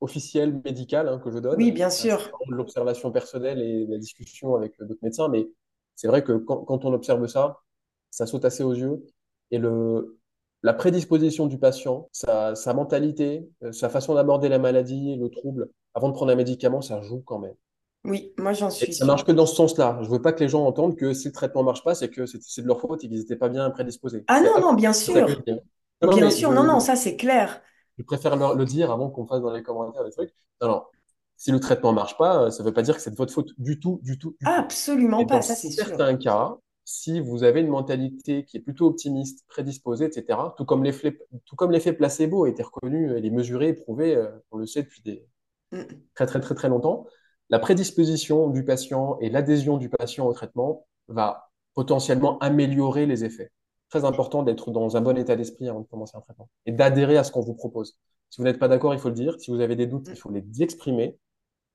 [0.00, 1.56] officielles, médicales hein, que je donne.
[1.56, 2.30] Oui, bien sûr.
[2.48, 5.28] l'observation personnelle et la discussion avec d'autres médecins.
[5.28, 5.48] Mais
[5.96, 7.60] c'est vrai que quand, quand on observe ça,
[8.10, 9.04] ça saute assez aux yeux.
[9.50, 10.18] Et le,
[10.64, 15.70] la prédisposition du patient, sa, sa mentalité, euh, sa façon d'aborder la maladie, le trouble,
[15.94, 17.54] avant de prendre un médicament, ça joue quand même.
[18.04, 19.06] Oui, moi j'en Et suis ça sûre.
[19.06, 19.98] marche que dans ce sens-là.
[20.02, 22.24] Je veux pas que les gens entendent que si le traitement marche pas, c'est que
[22.26, 24.26] c'est de leur faute et qu'ils n'étaient pas bien prédisposés.
[24.26, 25.26] Ah non, non, bien ça sûr.
[26.02, 27.62] Non, Bien sûr, non, non, ça c'est clair.
[27.98, 30.34] je préfère le, le dire avant qu'on fasse dans les commentaires des trucs.
[30.60, 30.82] Non, non.
[31.36, 33.80] Si le traitement marche pas, ça veut pas dire que c'est de votre faute du
[33.80, 34.58] tout, du tout, du tout.
[34.58, 35.84] Absolument Et pas, dans ça c'est sûr.
[35.86, 40.84] certains cas, si vous avez une mentalité qui est plutôt optimiste, prédisposée, etc., tout comme
[40.84, 44.66] l'effet, tout comme l'effet placebo a été reconnu, il est mesuré, éprouvé, euh, on le
[44.66, 45.26] sait depuis des,
[45.72, 45.82] Mm.
[46.14, 47.06] très très très très longtemps,
[47.50, 53.50] la prédisposition du patient et l'adhésion du patient au traitement va potentiellement améliorer les effets.
[53.90, 57.16] Très important d'être dans un bon état d'esprit avant de commencer un traitement et d'adhérer
[57.16, 57.96] à ce qu'on vous propose.
[58.30, 59.38] Si vous n'êtes pas d'accord, il faut le dire.
[59.40, 60.16] Si vous avez des doutes, il Mm.
[60.16, 61.18] faut les exprimer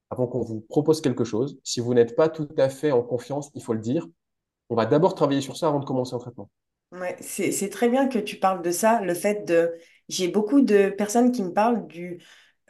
[0.10, 1.60] avant qu'on vous propose quelque chose.
[1.64, 4.08] Si vous n'êtes pas tout à fait en confiance, il faut le dire.
[4.70, 6.50] On va d'abord travailler sur ça avant de commencer un traitement.
[6.92, 9.72] Ouais, c'est, très bien que tu parles de ça, le fait de...
[10.08, 12.20] J'ai beaucoup de personnes qui me parlent du,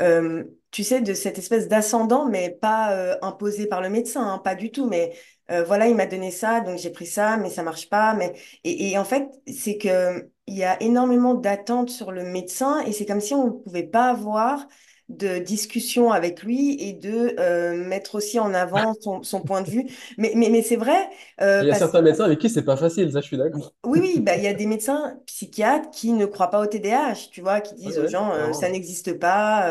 [0.01, 4.37] euh, tu sais, de cette espèce d'ascendant, mais pas euh, imposé par le médecin, hein,
[4.39, 5.13] pas du tout, mais
[5.51, 8.13] euh, voilà, il m'a donné ça, donc j'ai pris ça, mais ça marche pas.
[8.13, 8.33] Mais...
[8.65, 12.91] Et, et en fait, c'est que il y a énormément d'attentes sur le médecin et
[12.91, 14.67] c'est comme si on ne pouvait pas avoir
[15.09, 19.69] de discussion avec lui et de euh, mettre aussi en avant son, son point de
[19.69, 19.85] vue.
[20.17, 21.09] Mais, mais, mais c'est vrai,
[21.41, 23.73] euh, Il y a certains médecins avec qui c'est pas facile, ça je suis d'accord.
[23.85, 27.29] oui, oui, bah, il y a des médecins psychiatres qui ne croient pas au TDAH,
[27.31, 29.69] tu vois, qui Ouais, disent aux gens euh, ça n'existe pas.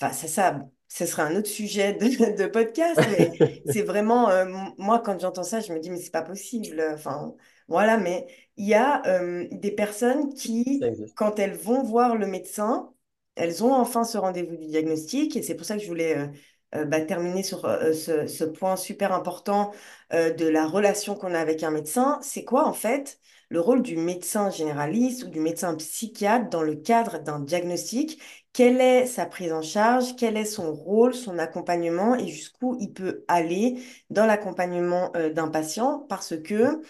[0.00, 3.32] Enfin, ça, ça, ce serait un autre sujet de, de podcast, mais
[3.64, 4.46] c'est vraiment, euh,
[4.78, 6.82] moi, quand j'entends ça, je me dis, mais c'est pas possible.
[6.92, 7.34] Enfin,
[7.68, 12.92] voilà, mais il y a euh, des personnes qui, quand elles vont voir le médecin,
[13.36, 16.26] elles ont enfin ce rendez-vous du diagnostic, et c'est pour ça que je voulais euh,
[16.74, 19.72] euh, bah, terminer sur euh, ce, point super important
[20.12, 22.18] de la relation qu'on a avec un médecin.
[22.22, 23.18] C'est quoi, en fait?
[23.48, 28.20] le rôle du médecin généraliste ou du médecin psychiatre dans le cadre d'un diagnostic?
[28.52, 30.16] Quelle est sa prise en charge?
[30.16, 32.16] Quel est son rôle, son accompagnement?
[32.16, 33.80] Et jusqu'où il peut aller
[34.10, 36.00] dans l'accompagnement d'un patient?
[36.08, 36.82] Parce que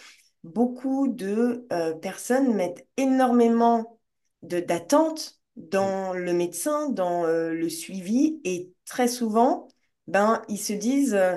[0.43, 1.67] beaucoup de
[2.01, 3.99] personnes mettent énormément
[4.41, 9.67] d'attentes dans le médecin, dans euh, le suivi et très souvent,
[10.07, 11.35] ben, ils se disent, euh,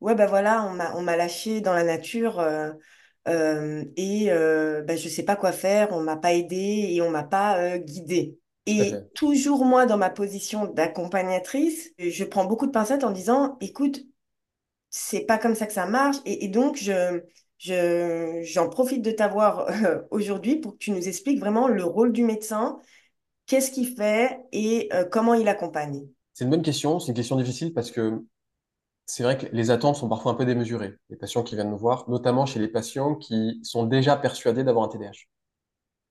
[0.00, 2.40] ouais, ben voilà, on m'a, lâché dans la nature.
[2.40, 2.72] euh,
[3.96, 7.78] et ben, je sais pas quoi faire, on m'a pas aidé et on m'a pas
[7.78, 8.38] guidé.
[8.66, 14.04] Et toujours moi, dans ma position d'accompagnatrice, je prends beaucoup de pincettes en disant, écoute,
[14.90, 16.16] c'est pas comme ça que ça marche.
[16.26, 17.22] Et, et donc, je,
[17.58, 22.12] je, j'en profite de t'avoir euh, aujourd'hui pour que tu nous expliques vraiment le rôle
[22.12, 22.78] du médecin,
[23.50, 26.06] qu'est-ce qu'il fait et euh, comment il accompagne.
[26.34, 28.24] C'est une bonne question, c'est une question difficile parce que
[29.06, 30.94] c'est vrai que les attentes sont parfois un peu démesurées.
[31.08, 34.84] Les patients qui viennent nous voir, notamment chez les patients qui sont déjà persuadés d'avoir
[34.84, 35.26] un TDAH.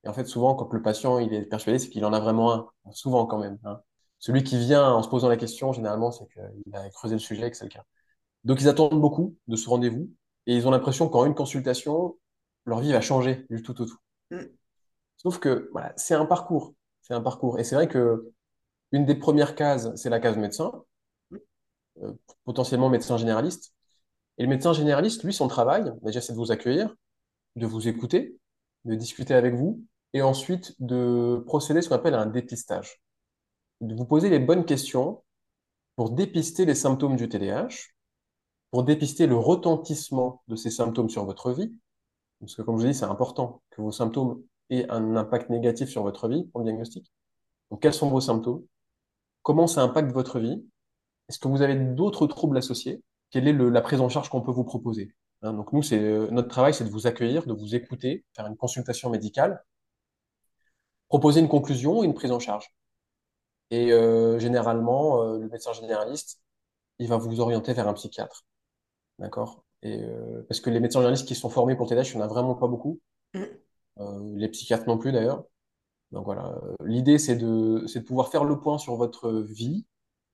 [0.04, 2.54] Et en fait, souvent, quand le patient il est persuadé, c'est qu'il en a vraiment
[2.54, 2.92] un.
[2.92, 3.58] Souvent quand même.
[3.64, 3.80] hein.
[4.18, 7.48] Celui qui vient en se posant la question, généralement, c'est qu'il a creusé le sujet
[7.48, 7.86] et que c'est le cas.
[8.44, 10.10] Donc, ils attendent beaucoup de ce rendez-vous
[10.46, 12.18] et ils ont l'impression qu'en une consultation,
[12.66, 13.98] leur vie va changer du tout au tout.
[14.32, 14.44] Mm.
[15.16, 16.74] Sauf que voilà, c'est un parcours.
[17.10, 17.60] C'est un parcours.
[17.60, 18.32] Et c'est vrai que
[18.92, 20.84] une des premières cases, c'est la case médecin,
[22.02, 22.14] euh,
[22.46, 23.74] potentiellement médecin généraliste.
[24.38, 26.96] Et le médecin généraliste, lui, son travail, déjà, c'est de vous accueillir,
[27.56, 28.38] de vous écouter,
[28.86, 29.84] de discuter avec vous,
[30.14, 33.02] et ensuite de procéder à ce qu'on appelle un dépistage.
[33.82, 35.24] De vous poser les bonnes questions
[35.96, 37.92] pour dépister les symptômes du TDAH,
[38.72, 41.74] pour dépister le retentissement de ces symptômes sur votre vie,
[42.40, 46.04] parce que comme je dis, c'est important que vos symptômes aient un impact négatif sur
[46.04, 47.12] votre vie pour le diagnostic.
[47.72, 48.64] Donc, quels sont vos symptômes?
[49.44, 50.64] Comment ça impacte votre vie?
[51.28, 53.04] Est-ce que vous avez d'autres troubles associés?
[53.32, 55.14] Quelle est la prise en charge qu'on peut vous proposer?
[55.42, 58.58] Hein, donc, nous, euh, notre travail, c'est de vous accueillir, de vous écouter, faire une
[58.58, 59.64] consultation médicale,
[61.08, 62.74] proposer une conclusion et une prise en charge.
[63.72, 66.42] Et euh, généralement, euh, le médecin généraliste,
[67.00, 68.46] il va vous orienter vers un psychiatre.
[69.20, 69.64] D'accord?
[69.82, 70.02] Et,
[70.50, 72.56] parce que les médecins généralistes qui sont formés pour TDAH, il n'y en a vraiment
[72.56, 73.00] pas beaucoup.
[74.00, 75.44] Euh, les psychiatres non plus d'ailleurs.
[76.12, 79.86] Donc voilà, Euh, l'idée c'est de, pouvoir faire le point sur votre vie,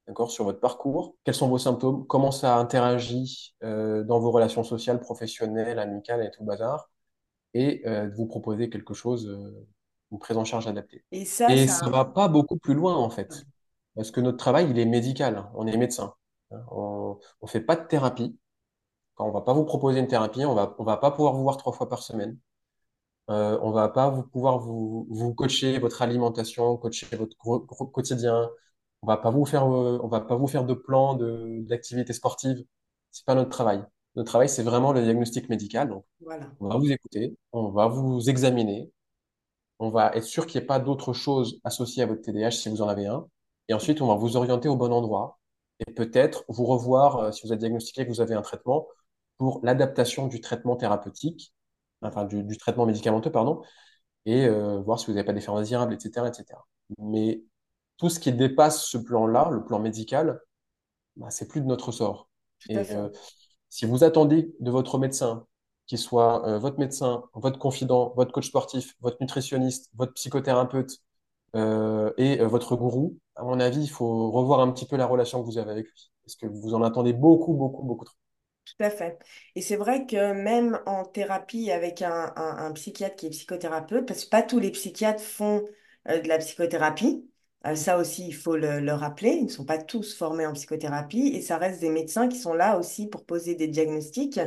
[0.08, 4.64] d'accord, sur votre parcours, quels sont vos symptômes, comment ça interagit euh, dans vos relations
[4.64, 6.90] sociales, professionnelles, amicales et tout le bazar,
[7.54, 9.68] et euh, de vous proposer quelque chose, euh,
[10.12, 11.04] une prise en charge adaptée.
[11.12, 13.46] Et ça, Et ça ça, va pas beaucoup plus loin en fait,
[13.96, 15.52] parce que notre travail il est médical, hein.
[15.56, 16.14] on est médecin,
[16.52, 16.64] hein.
[16.72, 18.38] on, on fait pas de thérapie.
[19.16, 21.44] Quand on va pas vous proposer une thérapie, on va, on va pas pouvoir vous
[21.44, 22.38] voir trois fois par semaine.
[23.30, 27.36] Euh, on va pas vous pouvoir vous, vous coacher votre alimentation, coacher votre
[27.92, 28.50] quotidien.
[29.02, 32.14] On va pas vous faire, euh, on va pas vous faire de plan de, d'activités
[32.14, 32.64] sportives.
[33.12, 33.84] C'est pas notre travail.
[34.16, 35.90] Notre travail, c'est vraiment le diagnostic médical.
[35.90, 38.92] Donc, voilà, on va vous écouter, on va vous examiner,
[39.80, 42.70] on va être sûr qu'il n'y ait pas d'autres choses associées à votre TDAH si
[42.70, 43.28] vous en avez un.
[43.68, 45.40] Et ensuite, on va vous orienter au bon endroit
[45.86, 48.88] et peut-être vous revoir, euh, si vous êtes diagnostiqué que vous avez un traitement,
[49.38, 51.54] pour l'adaptation du traitement thérapeutique,
[52.08, 53.62] enfin du, du traitement médicamenteux, pardon,
[54.26, 56.68] et euh, voir si vous n'avez pas d'effets indésirables, etc., etc.
[57.00, 57.44] Mais
[57.98, 60.42] tout ce qui dépasse ce plan-là, le plan médical,
[61.18, 62.30] bah, c'est plus de notre sort.
[62.70, 63.10] Et euh,
[63.70, 65.46] si vous attendez de votre médecin,
[65.88, 71.02] qu'il soit euh, votre médecin, votre confident, votre coach sportif, votre nutritionniste, votre psychothérapeute
[72.18, 75.46] et votre gourou, à mon avis, il faut revoir un petit peu la relation que
[75.46, 76.12] vous avez avec lui.
[76.26, 78.16] Parce que vous en attendez beaucoup, beaucoup, beaucoup trop.
[78.66, 79.20] Tout à fait.
[79.56, 84.08] Et c'est vrai que même en thérapie avec un, un- un psychiatre qui est psychothérapeute,
[84.08, 85.66] parce que pas tous les psychiatres font
[86.10, 87.30] euh, de la psychothérapie,
[87.68, 90.54] euh, ça aussi il faut le, le rappeler, ils ne sont pas tous formés en
[90.54, 94.40] psychothérapie et ça reste des médecins qui sont là aussi pour poser des diagnostics.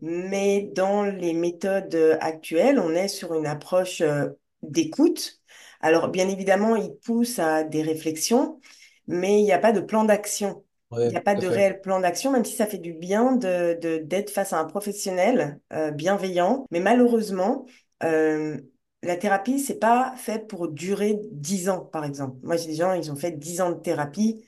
[0.00, 4.28] Mais dans les méthodes euh, actuelles, on est sur une approche euh,
[4.62, 5.40] d'écoute.
[5.80, 8.60] Alors bien évidemment, ils poussent à des réflexions,
[9.08, 10.64] mais il n'y a pas de plan d'action.
[11.04, 11.46] Il n'y a pas de fait.
[11.46, 14.64] réel plan d'action, même si ça fait du bien de, de- d'être face à un
[14.64, 16.66] professionnel euh, bienveillant.
[16.70, 17.66] Mais malheureusement,
[18.02, 18.58] euh,
[19.02, 22.36] la thérapie, c'est pas fait pour durer 10 ans, par exemple.
[22.42, 24.44] Moi, j'ai des gens, ils ont fait 10 ans de thérapie.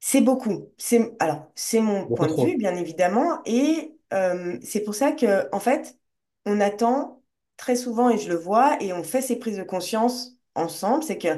[0.00, 0.72] C'est beaucoup.
[0.78, 3.40] C'est, alors, c'est mon Beaucoup point de vue, bien évidemment.
[3.44, 5.98] Et euh, c'est pour ça que, en fait,
[6.44, 7.22] on attend
[7.56, 11.18] très souvent, et je le vois, et on fait ces prises de conscience ensemble, c'est
[11.18, 11.28] que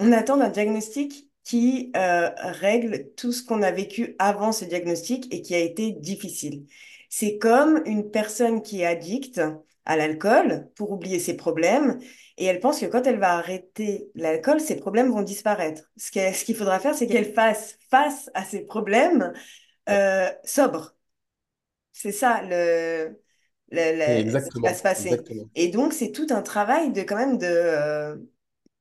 [0.00, 5.34] on attend un diagnostic qui euh, règle tout ce qu'on a vécu avant ce diagnostic
[5.34, 6.66] et qui a été difficile.
[7.10, 9.40] C'est comme une personne qui est addicte
[9.86, 11.98] à l'alcool pour oublier ses problèmes
[12.38, 15.84] et elle pense que quand elle va arrêter l'alcool, ses problèmes vont disparaître.
[15.98, 16.10] Ce
[16.44, 19.32] qu'il faudra faire, c'est qu'elle fasse face à ses problèmes
[19.90, 20.94] euh, sobre.
[21.92, 23.20] C'est ça le,
[23.70, 25.24] le- le- ce qui va se passer.
[25.24, 25.50] exactement.
[25.54, 28.16] Et donc, c'est tout un travail de quand même de, euh,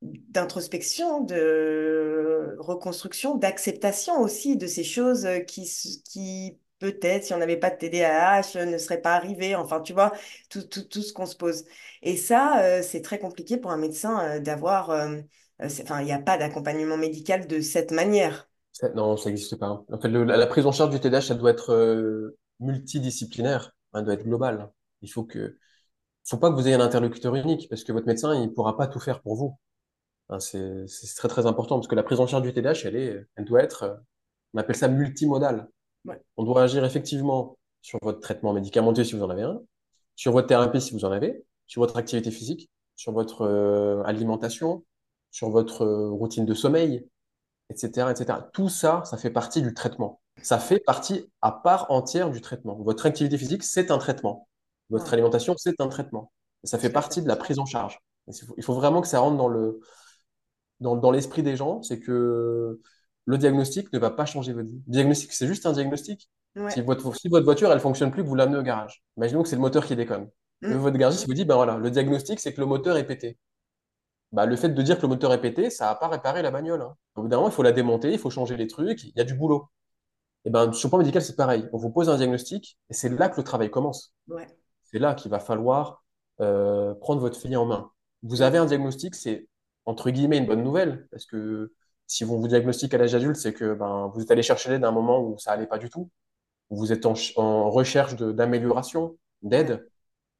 [0.02, 5.68] d'introspection, de reconstruction, d'acceptation aussi de ces choses qui,
[6.06, 9.56] qui peut-être, si on n'avait pas de TDAH, ne seraient pas arrivées.
[9.56, 10.12] Enfin, tu vois,
[10.50, 11.66] tout, tout, tout ce qu'on se pose.
[12.02, 14.90] Et ça, euh, c'est très compliqué pour un médecin euh, d'avoir...
[14.92, 15.22] euh,
[15.64, 18.50] Enfin, il n'y a pas d'accompagnement médical de cette manière.
[18.94, 19.86] Non, ça n'existe pas.
[19.90, 24.16] En fait, la, prise en charge du TDAH, ça doit être multidisciplinaire, hein, elle doit
[24.16, 24.70] être globale.
[25.02, 25.58] Il faut que,
[26.26, 28.88] faut pas que vous ayez un interlocuteur unique, parce que votre médecin, il pourra pas
[28.88, 29.58] tout faire pour vous.
[30.30, 32.95] Hein, c'est, c'est très très important, parce que la prise en charge du TDAH, elle
[32.95, 33.95] est, elle doit être, euh,
[34.53, 35.69] on appelle ça multimodale.
[36.06, 39.61] Ouais, On doit agir effectivement sur votre traitement médicamenteux si vous en avez un,
[40.15, 44.84] sur votre thérapie si vous en avez, sur votre activité physique, sur votre euh, alimentation,
[45.31, 47.07] sur votre euh, routine de sommeil,
[47.69, 48.39] etc., etc.
[48.53, 50.22] Tout ça, ça fait partie du traitement.
[50.41, 52.76] Ça fait partie à part entière du traitement.
[52.76, 54.47] Votre activité physique, c'est un traitement.
[54.89, 56.31] Votre ouais, alimentation, c'est un traitement.
[56.64, 57.99] Et ça fait partie de la prise en charge.
[58.27, 59.80] Il faut, il faut vraiment que ça rentre dans le,
[60.80, 62.80] dans, dans l'esprit des gens, c'est que
[63.26, 64.81] le diagnostic ne va pas changer votre vie.
[64.88, 66.30] Le diagnostic, c'est juste un diagnostic.
[66.69, 69.03] Si votre, si votre voiture, elle fonctionne plus, vous l'amenez au garage.
[69.18, 70.30] Imaginons que c'est le moteur qui déconne.
[70.61, 70.77] Le, Mm.
[70.77, 73.38] votre garagiste vous dit, ben voilà, le diagnostic, c'est que le moteur est pété.
[74.31, 76.52] Bah, le fait de dire que le moteur est pété, ça va pas réparer la
[76.52, 76.81] bagnole.
[76.81, 76.95] Hein.
[77.15, 79.22] Au bout d'un moment, il faut la démonter, il faut changer les trucs, il y
[79.22, 79.69] a du boulot.
[80.45, 81.68] Et ben, sur le plan médical, c'est pareil.
[81.73, 84.14] On vous pose un diagnostic et c'est là que le travail commence.
[84.27, 84.47] Ouais.
[84.84, 86.03] C'est là qu'il va falloir
[86.41, 87.91] euh, prendre votre fille en main.
[88.23, 89.47] Vous avez un diagnostic, c'est
[89.86, 91.74] entre guillemets une bonne nouvelle, parce que
[92.07, 94.84] si on vous diagnostique à l'âge adulte, c'est que ben, vous êtes allé chercher l'aide
[94.84, 96.10] à un moment où ça allait pas du tout.
[96.70, 99.90] Vous êtes en, ch- en recherche d'amélioration, d'aide.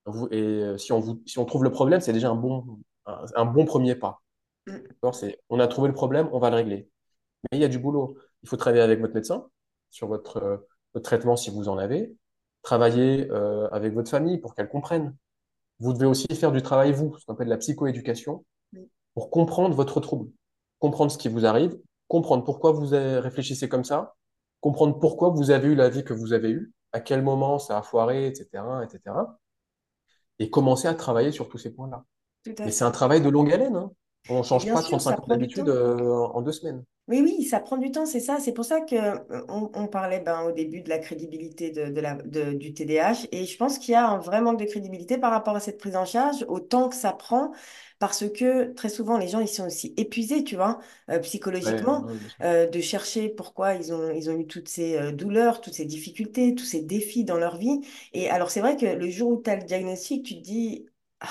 [0.06, 2.80] Vous- Et euh, si on vous, si on trouve le problème, c'est déjà un bon,
[3.06, 4.22] un, un bon premier pas.
[4.68, 4.78] Mm.
[5.14, 6.90] C'est, on a trouvé le problème, on va le régler.
[7.52, 8.18] Mais il y a du boulot.
[8.44, 9.48] Il faut travailler avec votre médecin
[9.92, 10.58] sur votre, euh,
[10.94, 12.16] votre traitement si vous en avez.
[12.64, 15.16] Travailler euh, avec votre famille pour qu'elle comprenne.
[15.80, 18.46] Vous devez aussi faire du travail, vous, ce qu'on appelle la psychoéducation.
[19.16, 20.30] Pour comprendre votre trouble,
[20.80, 21.76] comprendre ce qui vous arrive,
[22.08, 24.16] comprendre pourquoi vous réfléchissez comme ça,
[24.62, 27.78] comprendre pourquoi vous avez eu la vie que vous avez eue, à quel moment ça
[27.80, 29.16] a foiré, etc., etc.,
[30.38, 32.04] et commencer à travailler sur tous ces points-là.
[32.60, 33.92] Mais c'est un travail de longue haleine, hein.
[34.28, 36.52] On ne change bien pas sûr, ça 35 ans prend du d'habitude euh, en deux
[36.52, 36.84] semaines.
[37.08, 38.40] Oui, oui, ça prend du temps, c'est ça.
[38.40, 42.02] C'est pour ça que euh, on, parlait ben, au début de la crédibilité de, de
[42.02, 43.28] la, de- du TDAH.
[43.32, 45.78] Et je pense qu'il y a un vrai manque de crédibilité par rapport à cette
[45.78, 47.52] prise en charge, au temps que ça prend,
[48.00, 50.80] parce que très souvent, les gens, ils sont aussi épuisés, tu vois,
[51.12, 55.62] euh, psychologiquement, ouais, euh, de chercher pourquoi ils ont, ils ont eu toutes ces douleurs,
[55.62, 57.82] toutes ces difficultés, tous ces défis dans leur vie.
[58.14, 60.88] Et alors, c'est vrai que le jour où tu as le diagnostic, tu te dis,
[61.20, 61.28] ah,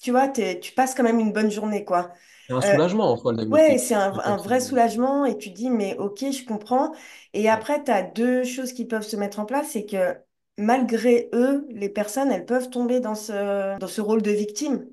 [0.00, 2.12] tu vois, tu passes quand même une bonne journée, quoi.
[2.48, 3.78] C'est un Euh, soulagement en soi, le Ouais, diagnostic.
[3.78, 6.92] c'est C'est un, vrai soulagement et tu dis, mais ok, je comprends.
[7.34, 7.50] Et Ouais.
[7.50, 10.16] après, tu as deux choses qui peuvent se mettre en place, c'est que
[10.58, 14.88] malgré eux, les personnes, elles peuvent tomber dans ce, dans ce rôle de victime.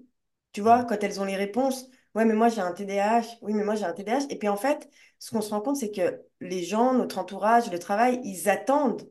[0.54, 3.64] Tu vois, quand elles ont les réponses, ouais, mais moi j'ai un TDAH, oui, mais
[3.66, 4.28] moi j'ai un TDAH.
[4.30, 4.90] Et puis en fait,
[5.20, 9.10] ce qu'on se rend compte, c'est que les gens, notre entourage, le travail, ils attendent,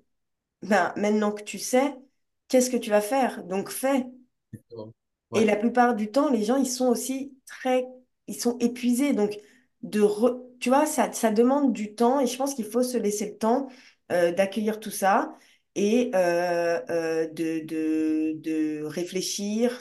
[0.62, 1.94] ben, maintenant que tu sais,
[2.48, 3.44] qu'est-ce que tu vas faire?
[3.44, 4.06] Donc fais.
[5.34, 7.86] Et Ouais, la plupart du temps, les gens, ils sont aussi très,
[8.26, 9.12] ils sont épuisés.
[9.12, 9.38] Donc,
[9.82, 10.02] de
[10.60, 13.36] tu vois, ça, ça demande du temps et je pense qu'il faut se laisser le
[13.38, 13.68] temps
[14.12, 15.34] euh, d'accueillir tout ça
[15.74, 19.80] et euh, euh, de, de, de réfléchir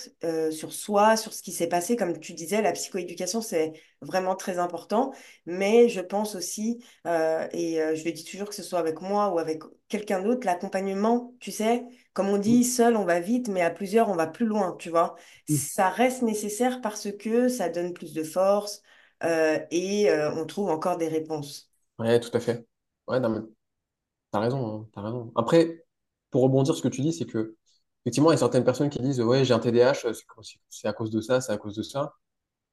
[0.51, 1.95] sur soi, sur ce qui s'est passé.
[1.97, 5.11] Comme tu disais, la psychoéducation, c'est vraiment très important.
[5.45, 9.39] Mais je pense aussi, et je le dis toujours, que ce soit avec moi ou
[9.39, 13.69] avec quelqu'un d'autre, l'accompagnement, tu sais, comme on dit, seul, on va vite, mais à
[13.71, 15.15] plusieurs, on va plus loin, tu vois
[15.49, 15.61] Mm.
[15.65, 18.81] ça reste nécessaire parce que ça donne plus de force
[19.23, 21.69] euh, et euh, on trouve encore des réponses.
[21.99, 22.65] Ouais, tout à fait.
[23.07, 23.39] Ouais, non, mais
[24.31, 25.31] t'as raison, hein, t'as raison.
[25.35, 25.85] Après,
[26.31, 27.57] pour rebondir sur ce que tu dis, c'est que,
[28.05, 30.13] effectivement, il y a certaines personnes qui disent, ouais, j'ai un TDAH, euh,
[30.69, 32.15] c'est à cause de ça, c'est à cause de ça.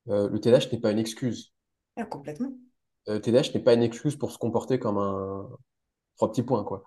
[0.08, 1.52] Euh, le TDAH n'est pas une excuse.
[1.96, 2.54] Ah, complètement.
[3.06, 5.48] Le TDAH n'est pas une excuse pour se comporter comme un
[6.16, 6.84] trois petits points, quoi.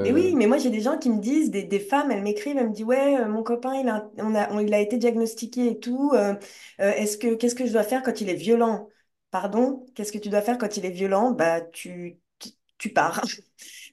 [0.00, 2.22] Mais oui, Euh, mais moi j'ai des gens qui me disent, des, des femmes, elles
[2.22, 4.80] m'écrivent, elles me disent, ouais, euh, mon copain, il a, on a, on- il a
[4.80, 6.10] été diagnostiqué et tout.
[6.14, 6.34] euh,
[6.80, 8.88] euh, est-ce que, qu'est-ce que je dois faire quand il est violent?
[9.30, 9.86] Pardon?
[9.94, 11.30] Qu'est-ce que tu dois faire quand il est violent?
[11.32, 13.22] Bah, tu, tu, tu pars.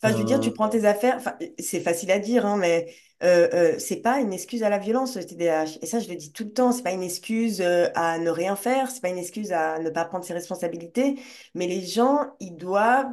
[0.04, 1.16] Enfin, je veux dire, tu euh, prends tes affaires.
[1.18, 2.94] Enfin, c'est facile à dire, hein, mais
[3.24, 5.78] euh, euh, c'est pas une excuse à la violence, le TDAH.
[5.82, 6.72] Et ça, je le dis tout le temps.
[6.72, 8.90] C'est pas une excuse euh, à ne rien faire.
[8.92, 11.20] C'est pas une excuse à ne pas prendre ses responsabilités.
[11.54, 13.08] Mais les gens, ils doivent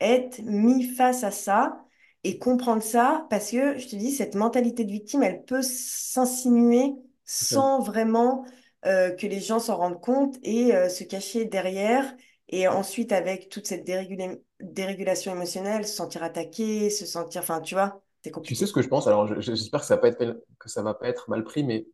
[0.00, 1.84] être mis face à ça
[2.24, 6.94] et comprendre ça parce que, je te dis, cette mentalité de victime, elle peut s'insinuer
[7.24, 8.44] sans vraiment
[8.86, 12.04] euh, que les gens s'en rendent compte et euh, se cacher derrière.
[12.48, 17.42] Et ensuite, avec toute cette dérégula- dérégulation émotionnelle, se sentir attaqué, se sentir...
[17.42, 19.06] Enfin, tu vois, c'est tu sais ce que je pense?
[19.06, 21.64] Alors, je- j'espère que ça va pas être, que ça va pas être mal pris,
[21.64, 21.86] mais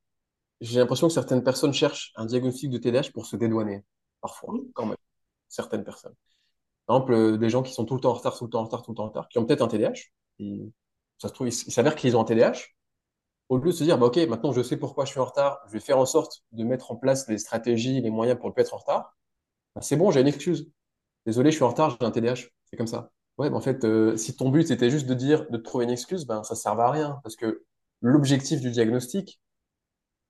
[0.61, 3.85] j'ai l'impression que certaines personnes cherchent un diagnostic de TDAH pour se dédouaner,
[4.21, 4.97] parfois, Oui, quand même,
[5.49, 6.15] certaines personnes.
[6.86, 8.61] Par exemple, euh, des gens qui sont tout le temps en retard, tout le temps
[8.61, 10.70] en retard, tout le temps en retard, qui ont peut-être un TDAH, et
[11.19, 12.66] ça se trouve, il, s'avère qu'ils ont un TDAH,
[13.48, 15.61] au lieu de se dire, bah, OK, maintenant je sais pourquoi je suis en retard,
[15.66, 18.55] je vais faire en sorte de mettre en place les stratégies, les moyens pour ne
[18.55, 19.16] pas être en retard,
[19.74, 20.70] bah, c'est bon, j'ai une excuse.
[21.27, 23.11] Désolé, je suis en retard, j'ai un TDAH, c'est comme ça.
[23.39, 25.90] Ouais, mais en fait, euh, si ton but c'était juste de dire, de trouver une
[25.90, 27.65] excuse, ben ça ne sert à rien, parce que
[28.01, 29.40] l'objectif du diagnostic,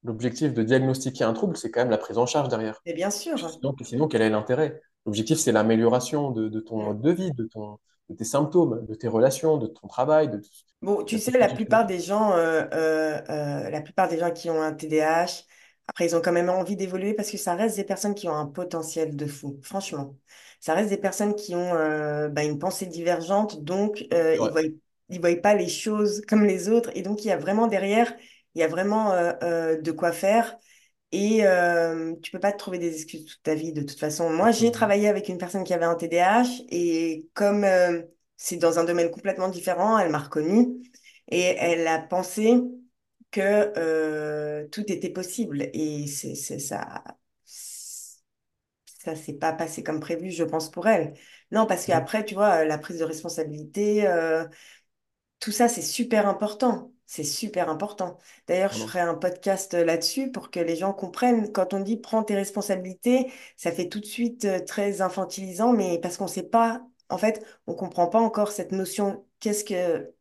[0.05, 2.81] l'objectif de diagnostiquer un trouble, c'est quand même la prise en charge derrière.
[2.86, 3.39] mais bien sûr.
[3.51, 4.81] Sinon, sinon, quel est l'intérêt?
[5.06, 6.85] L'objectif, c'est l'amélioration de, de ton Mm.
[6.85, 7.78] mode de vie, de ton,
[8.10, 10.40] de tes symptômes, de tes relations, de ton travail, de,
[10.82, 14.51] Bon, tu sais, la plupart des gens, euh, euh, euh, la plupart des gens qui
[14.51, 15.44] ont un TDAH,
[15.86, 18.35] après, ils ont quand même envie d'évoluer parce que ça reste des personnes qui ont
[18.35, 20.16] un potentiel de fou, franchement.
[20.60, 21.70] Ça reste des personnes qui ont
[22.31, 24.51] bah, une pensée divergente, donc ils vrai.
[24.51, 24.62] voient,
[25.10, 26.90] ils voient pas les choses comme les autres.
[26.94, 28.14] Et donc, il y a vraiment derrière,
[28.55, 30.56] il y a vraiment de quoi faire.
[31.16, 34.31] Et euh, tu peux pas te trouver des excuses toute ta vie, de toute façon.
[34.31, 38.03] Moi, j'ai travaillé avec une personne qui avait un TDAH et comme euh,
[38.36, 40.69] c'est dans un domaine complètement différent, elle m'a reconnue
[41.31, 42.61] et elle a pensé
[43.31, 43.41] que
[43.78, 45.70] euh, tout était possible.
[45.73, 47.05] Et c'est, c'est ça,
[47.45, 51.15] ça s'est pas passé comme prévu, je pense, pour elle.
[51.51, 54.47] Non, parce qu'après, tu vois, la prise de responsabilité, euh,
[55.41, 56.94] tout ça, c'est super important.
[57.06, 58.18] C'est super important.
[58.47, 61.52] D'ailleurs, je ferai un podcast euh, là-dessus pour que les gens comprennent.
[61.52, 65.98] Quand on dit prends tes responsabilités, ça fait tout de suite euh, très infantilisant, mais
[66.01, 69.26] parce qu'on sait pas, en fait, on comprend pas encore cette notion.
[69.40, 70.12] Qu'est-ce que,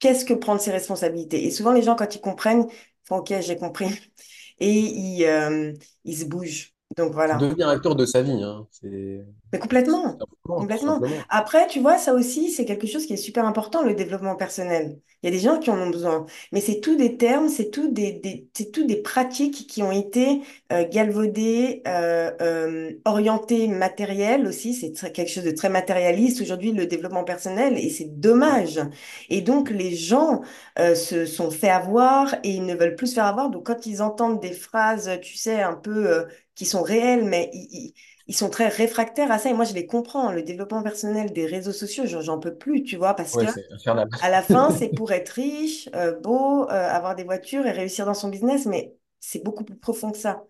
[0.00, 1.44] qu'est-ce que prendre ses responsabilités?
[1.46, 2.66] Et souvent, les gens, quand ils comprennent,
[3.04, 3.88] font OK, j'ai compris.
[4.60, 5.74] Et ils, euh,
[6.04, 6.75] ils se bougent.
[6.96, 7.38] Donc voilà.
[7.38, 8.66] devenir acteur de sa vie, hein.
[8.70, 10.22] C'est Mais complètement,
[10.56, 11.00] complètement.
[11.28, 14.98] Après, tu vois, ça aussi, c'est quelque chose qui est super important, le développement personnel.
[15.22, 17.70] Il y a des gens qui en ont besoin, mais c'est tout des termes, c'est
[17.70, 20.42] tout des, des- c'est tout des pratiques qui ont été
[20.72, 24.74] euh, galvaudées, euh, euh, orientées matérielles aussi.
[24.74, 28.80] C'est quelque chose de très matérialiste aujourd'hui, le développement personnel, et c'est dommage.
[29.28, 30.42] Et donc, les gens
[30.76, 33.50] se sont fait avoir et ils ne veulent plus se faire avoir.
[33.50, 36.26] Donc, quand ils entendent des phrases, tu sais, un peu
[36.56, 37.94] qui sont réelles, mais ils
[38.28, 40.32] ils sont très réfractaires à ça et moi je les comprends.
[40.32, 44.08] Le développement personnel des réseaux sociaux, j'en peux plus, tu vois, parce que Ouais, infernal.
[44.20, 48.06] à la fin, c'est pour être riche, euh, beau, euh, avoir des voitures et réussir
[48.06, 50.44] dans son business, mais c'est beaucoup plus profond que ça.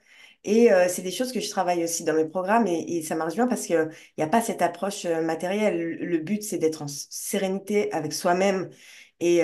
[0.44, 3.16] Et euh, c'est des choses que je travaille aussi dans mes programmes et, et ça
[3.16, 5.80] marche bien parce qu'il n'y a pas cette approche matérielle.
[5.80, 8.70] Le, but, c'est d'être en sérénité avec soi-même
[9.20, 9.42] et,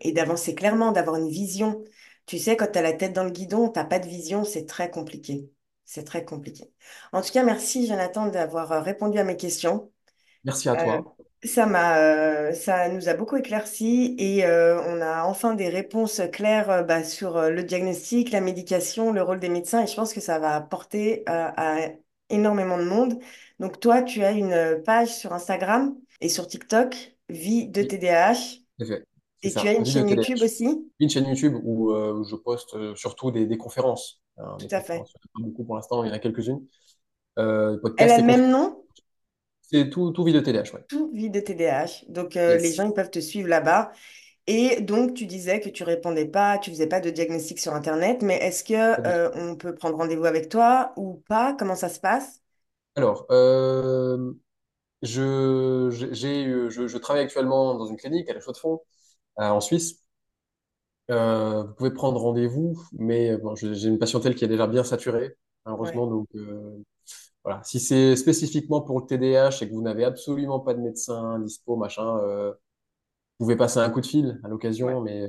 [0.00, 1.82] et d'avancer clairement, d'avoir une vision.
[2.28, 4.44] Tu sais, quand tu as la tête dans le guidon, tu n'as pas de vision,
[4.44, 5.50] c'est très compliqué.
[5.86, 6.72] C'est très compliqué.
[7.12, 9.92] En tout cas, merci Jonathan d'avoir euh, répondu à mes questions.
[10.44, 11.16] Merci à Euh, toi.
[11.44, 16.20] ça m'a, euh, ça nous a beaucoup éclairci et euh, on a enfin des réponses
[16.32, 19.94] claires euh, bah, sur euh, le diagnostic, la médication, le rôle des médecins et je
[19.96, 21.78] pense que ça va apporter euh, à
[22.30, 23.20] énormément de monde.
[23.60, 28.60] Donc toi, tu as une page sur Instagram et sur TikTok, Vie de TDAH
[29.42, 29.48] fait.
[29.48, 30.42] Et tu as une de chaîne YouTube TDH.
[30.42, 30.90] aussi?
[31.00, 34.22] Une chaîne YouTube où, euh, je poste euh, surtout des, des conférences.
[34.38, 34.98] hein, Tout des à fait.
[34.98, 35.12] conférences.
[35.14, 36.66] Il y en a pas beaucoup pour l'instant, il y en a quelques-unes.
[37.38, 38.82] Euh, Elle a le même nom?
[39.62, 40.84] C'est tout, tout de TDH, ouais.
[40.88, 42.04] Tout Vie de TDAH.
[42.08, 43.92] Donc euh, les gens, ils peuvent te suivre là-bas.
[44.48, 48.22] Et donc, tu disais que tu répondais pas, tu faisais pas de diagnostic sur Internet,
[48.22, 49.00] mais est-ce que
[49.38, 51.54] on peut prendre rendez-vous avec toi ou pas?
[51.58, 52.42] Comment ça se passe?
[52.96, 53.26] Alors,
[55.02, 55.90] je,
[56.70, 58.80] je, je travaille actuellement dans une clinique à la Chaux-de-Fonds,
[59.40, 60.02] euh, en Suisse.
[61.10, 64.66] Euh, vous pouvez prendre rendez-vous, mais euh, bon, je- j'ai une patientèle qui est déjà
[64.66, 65.36] bien saturée,
[65.80, 66.06] Ouais, malheureusement.
[66.06, 66.76] Donc, euh,
[67.44, 67.62] voilà.
[67.64, 71.76] Si c'est spécifiquement pour le TDAH et que vous n'avez absolument pas de médecin dispo,
[71.76, 72.52] machin, euh,
[73.40, 74.48] vous pouvez passer un coup de fil à
[74.80, 75.28] ouais, l'occasion, mais euh,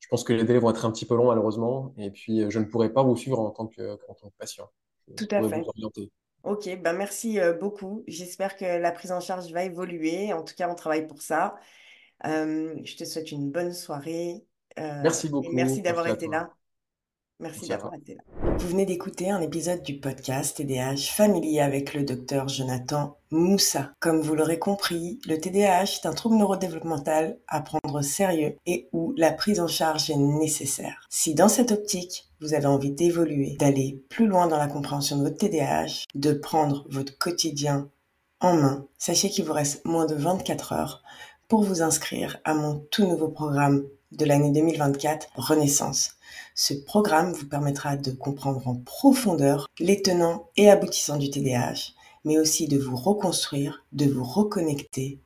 [0.00, 1.94] je pense que les délais vont être un petit peu longs, malheureusement.
[1.98, 4.36] Et puis, euh, je ne pourrai pas vous suivre en tant que, en tant que
[4.38, 4.70] patient.
[5.08, 5.68] Je tout à pourrais vous fait.
[5.68, 6.10] orienter.
[6.44, 8.04] Ok, ben merci euh, beaucoup.
[8.08, 10.32] J'espère que la prise en charge va évoluer.
[10.32, 11.56] En tout cas, on travaille pour ça.
[12.26, 14.44] Euh, je te souhaite une bonne soirée
[14.78, 15.82] euh, Merci et merci beaucoup.
[15.82, 16.50] d'avoir Merci à été là.
[17.40, 18.22] Merci d'avoir été là.
[18.58, 23.92] Vous venez d'écouter un épisode du podcast TDAH familier avec le docteur Jonathan Moussa.
[23.98, 28.90] Comme vous l'aurez compris, le TDAH est un trouble neurodéveloppemental à prendre au sérieux et
[28.92, 31.06] où la prise en charge est nécessaire.
[31.08, 35.22] Si dans cette optique, vous avez envie d'évoluer, d'aller plus loin dans la compréhension de
[35.22, 37.88] votre TDAH, de prendre votre quotidien
[38.40, 41.02] en main, sachez qu'il vous reste moins de 24 heures
[41.50, 46.12] pour vous inscrire à mon tout nouveau programme de l'année 2024, Renaissance.
[46.54, 51.92] Ce programme vous permettra de comprendre en profondeur les tenants et aboutissants du TDAH,
[52.24, 55.18] mais aussi de vous reconstruire, de vous reconnecter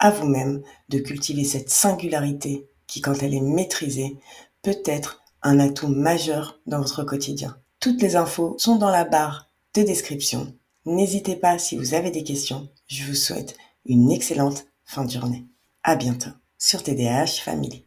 [0.00, 4.18] à vous-même, de cultiver cette singularité qui, quand elle est maîtrisée,
[4.62, 7.56] peut être un atout majeur dans votre quotidien.
[7.78, 10.52] Toutes les infos sont dans la barre de description.
[10.86, 12.68] N'hésitez pas si vous avez des questions.
[12.88, 13.56] Je vous souhaite
[13.86, 15.46] une excellente fin de journée.
[15.88, 16.28] À bientôt
[16.58, 17.74] sur TDAH Family.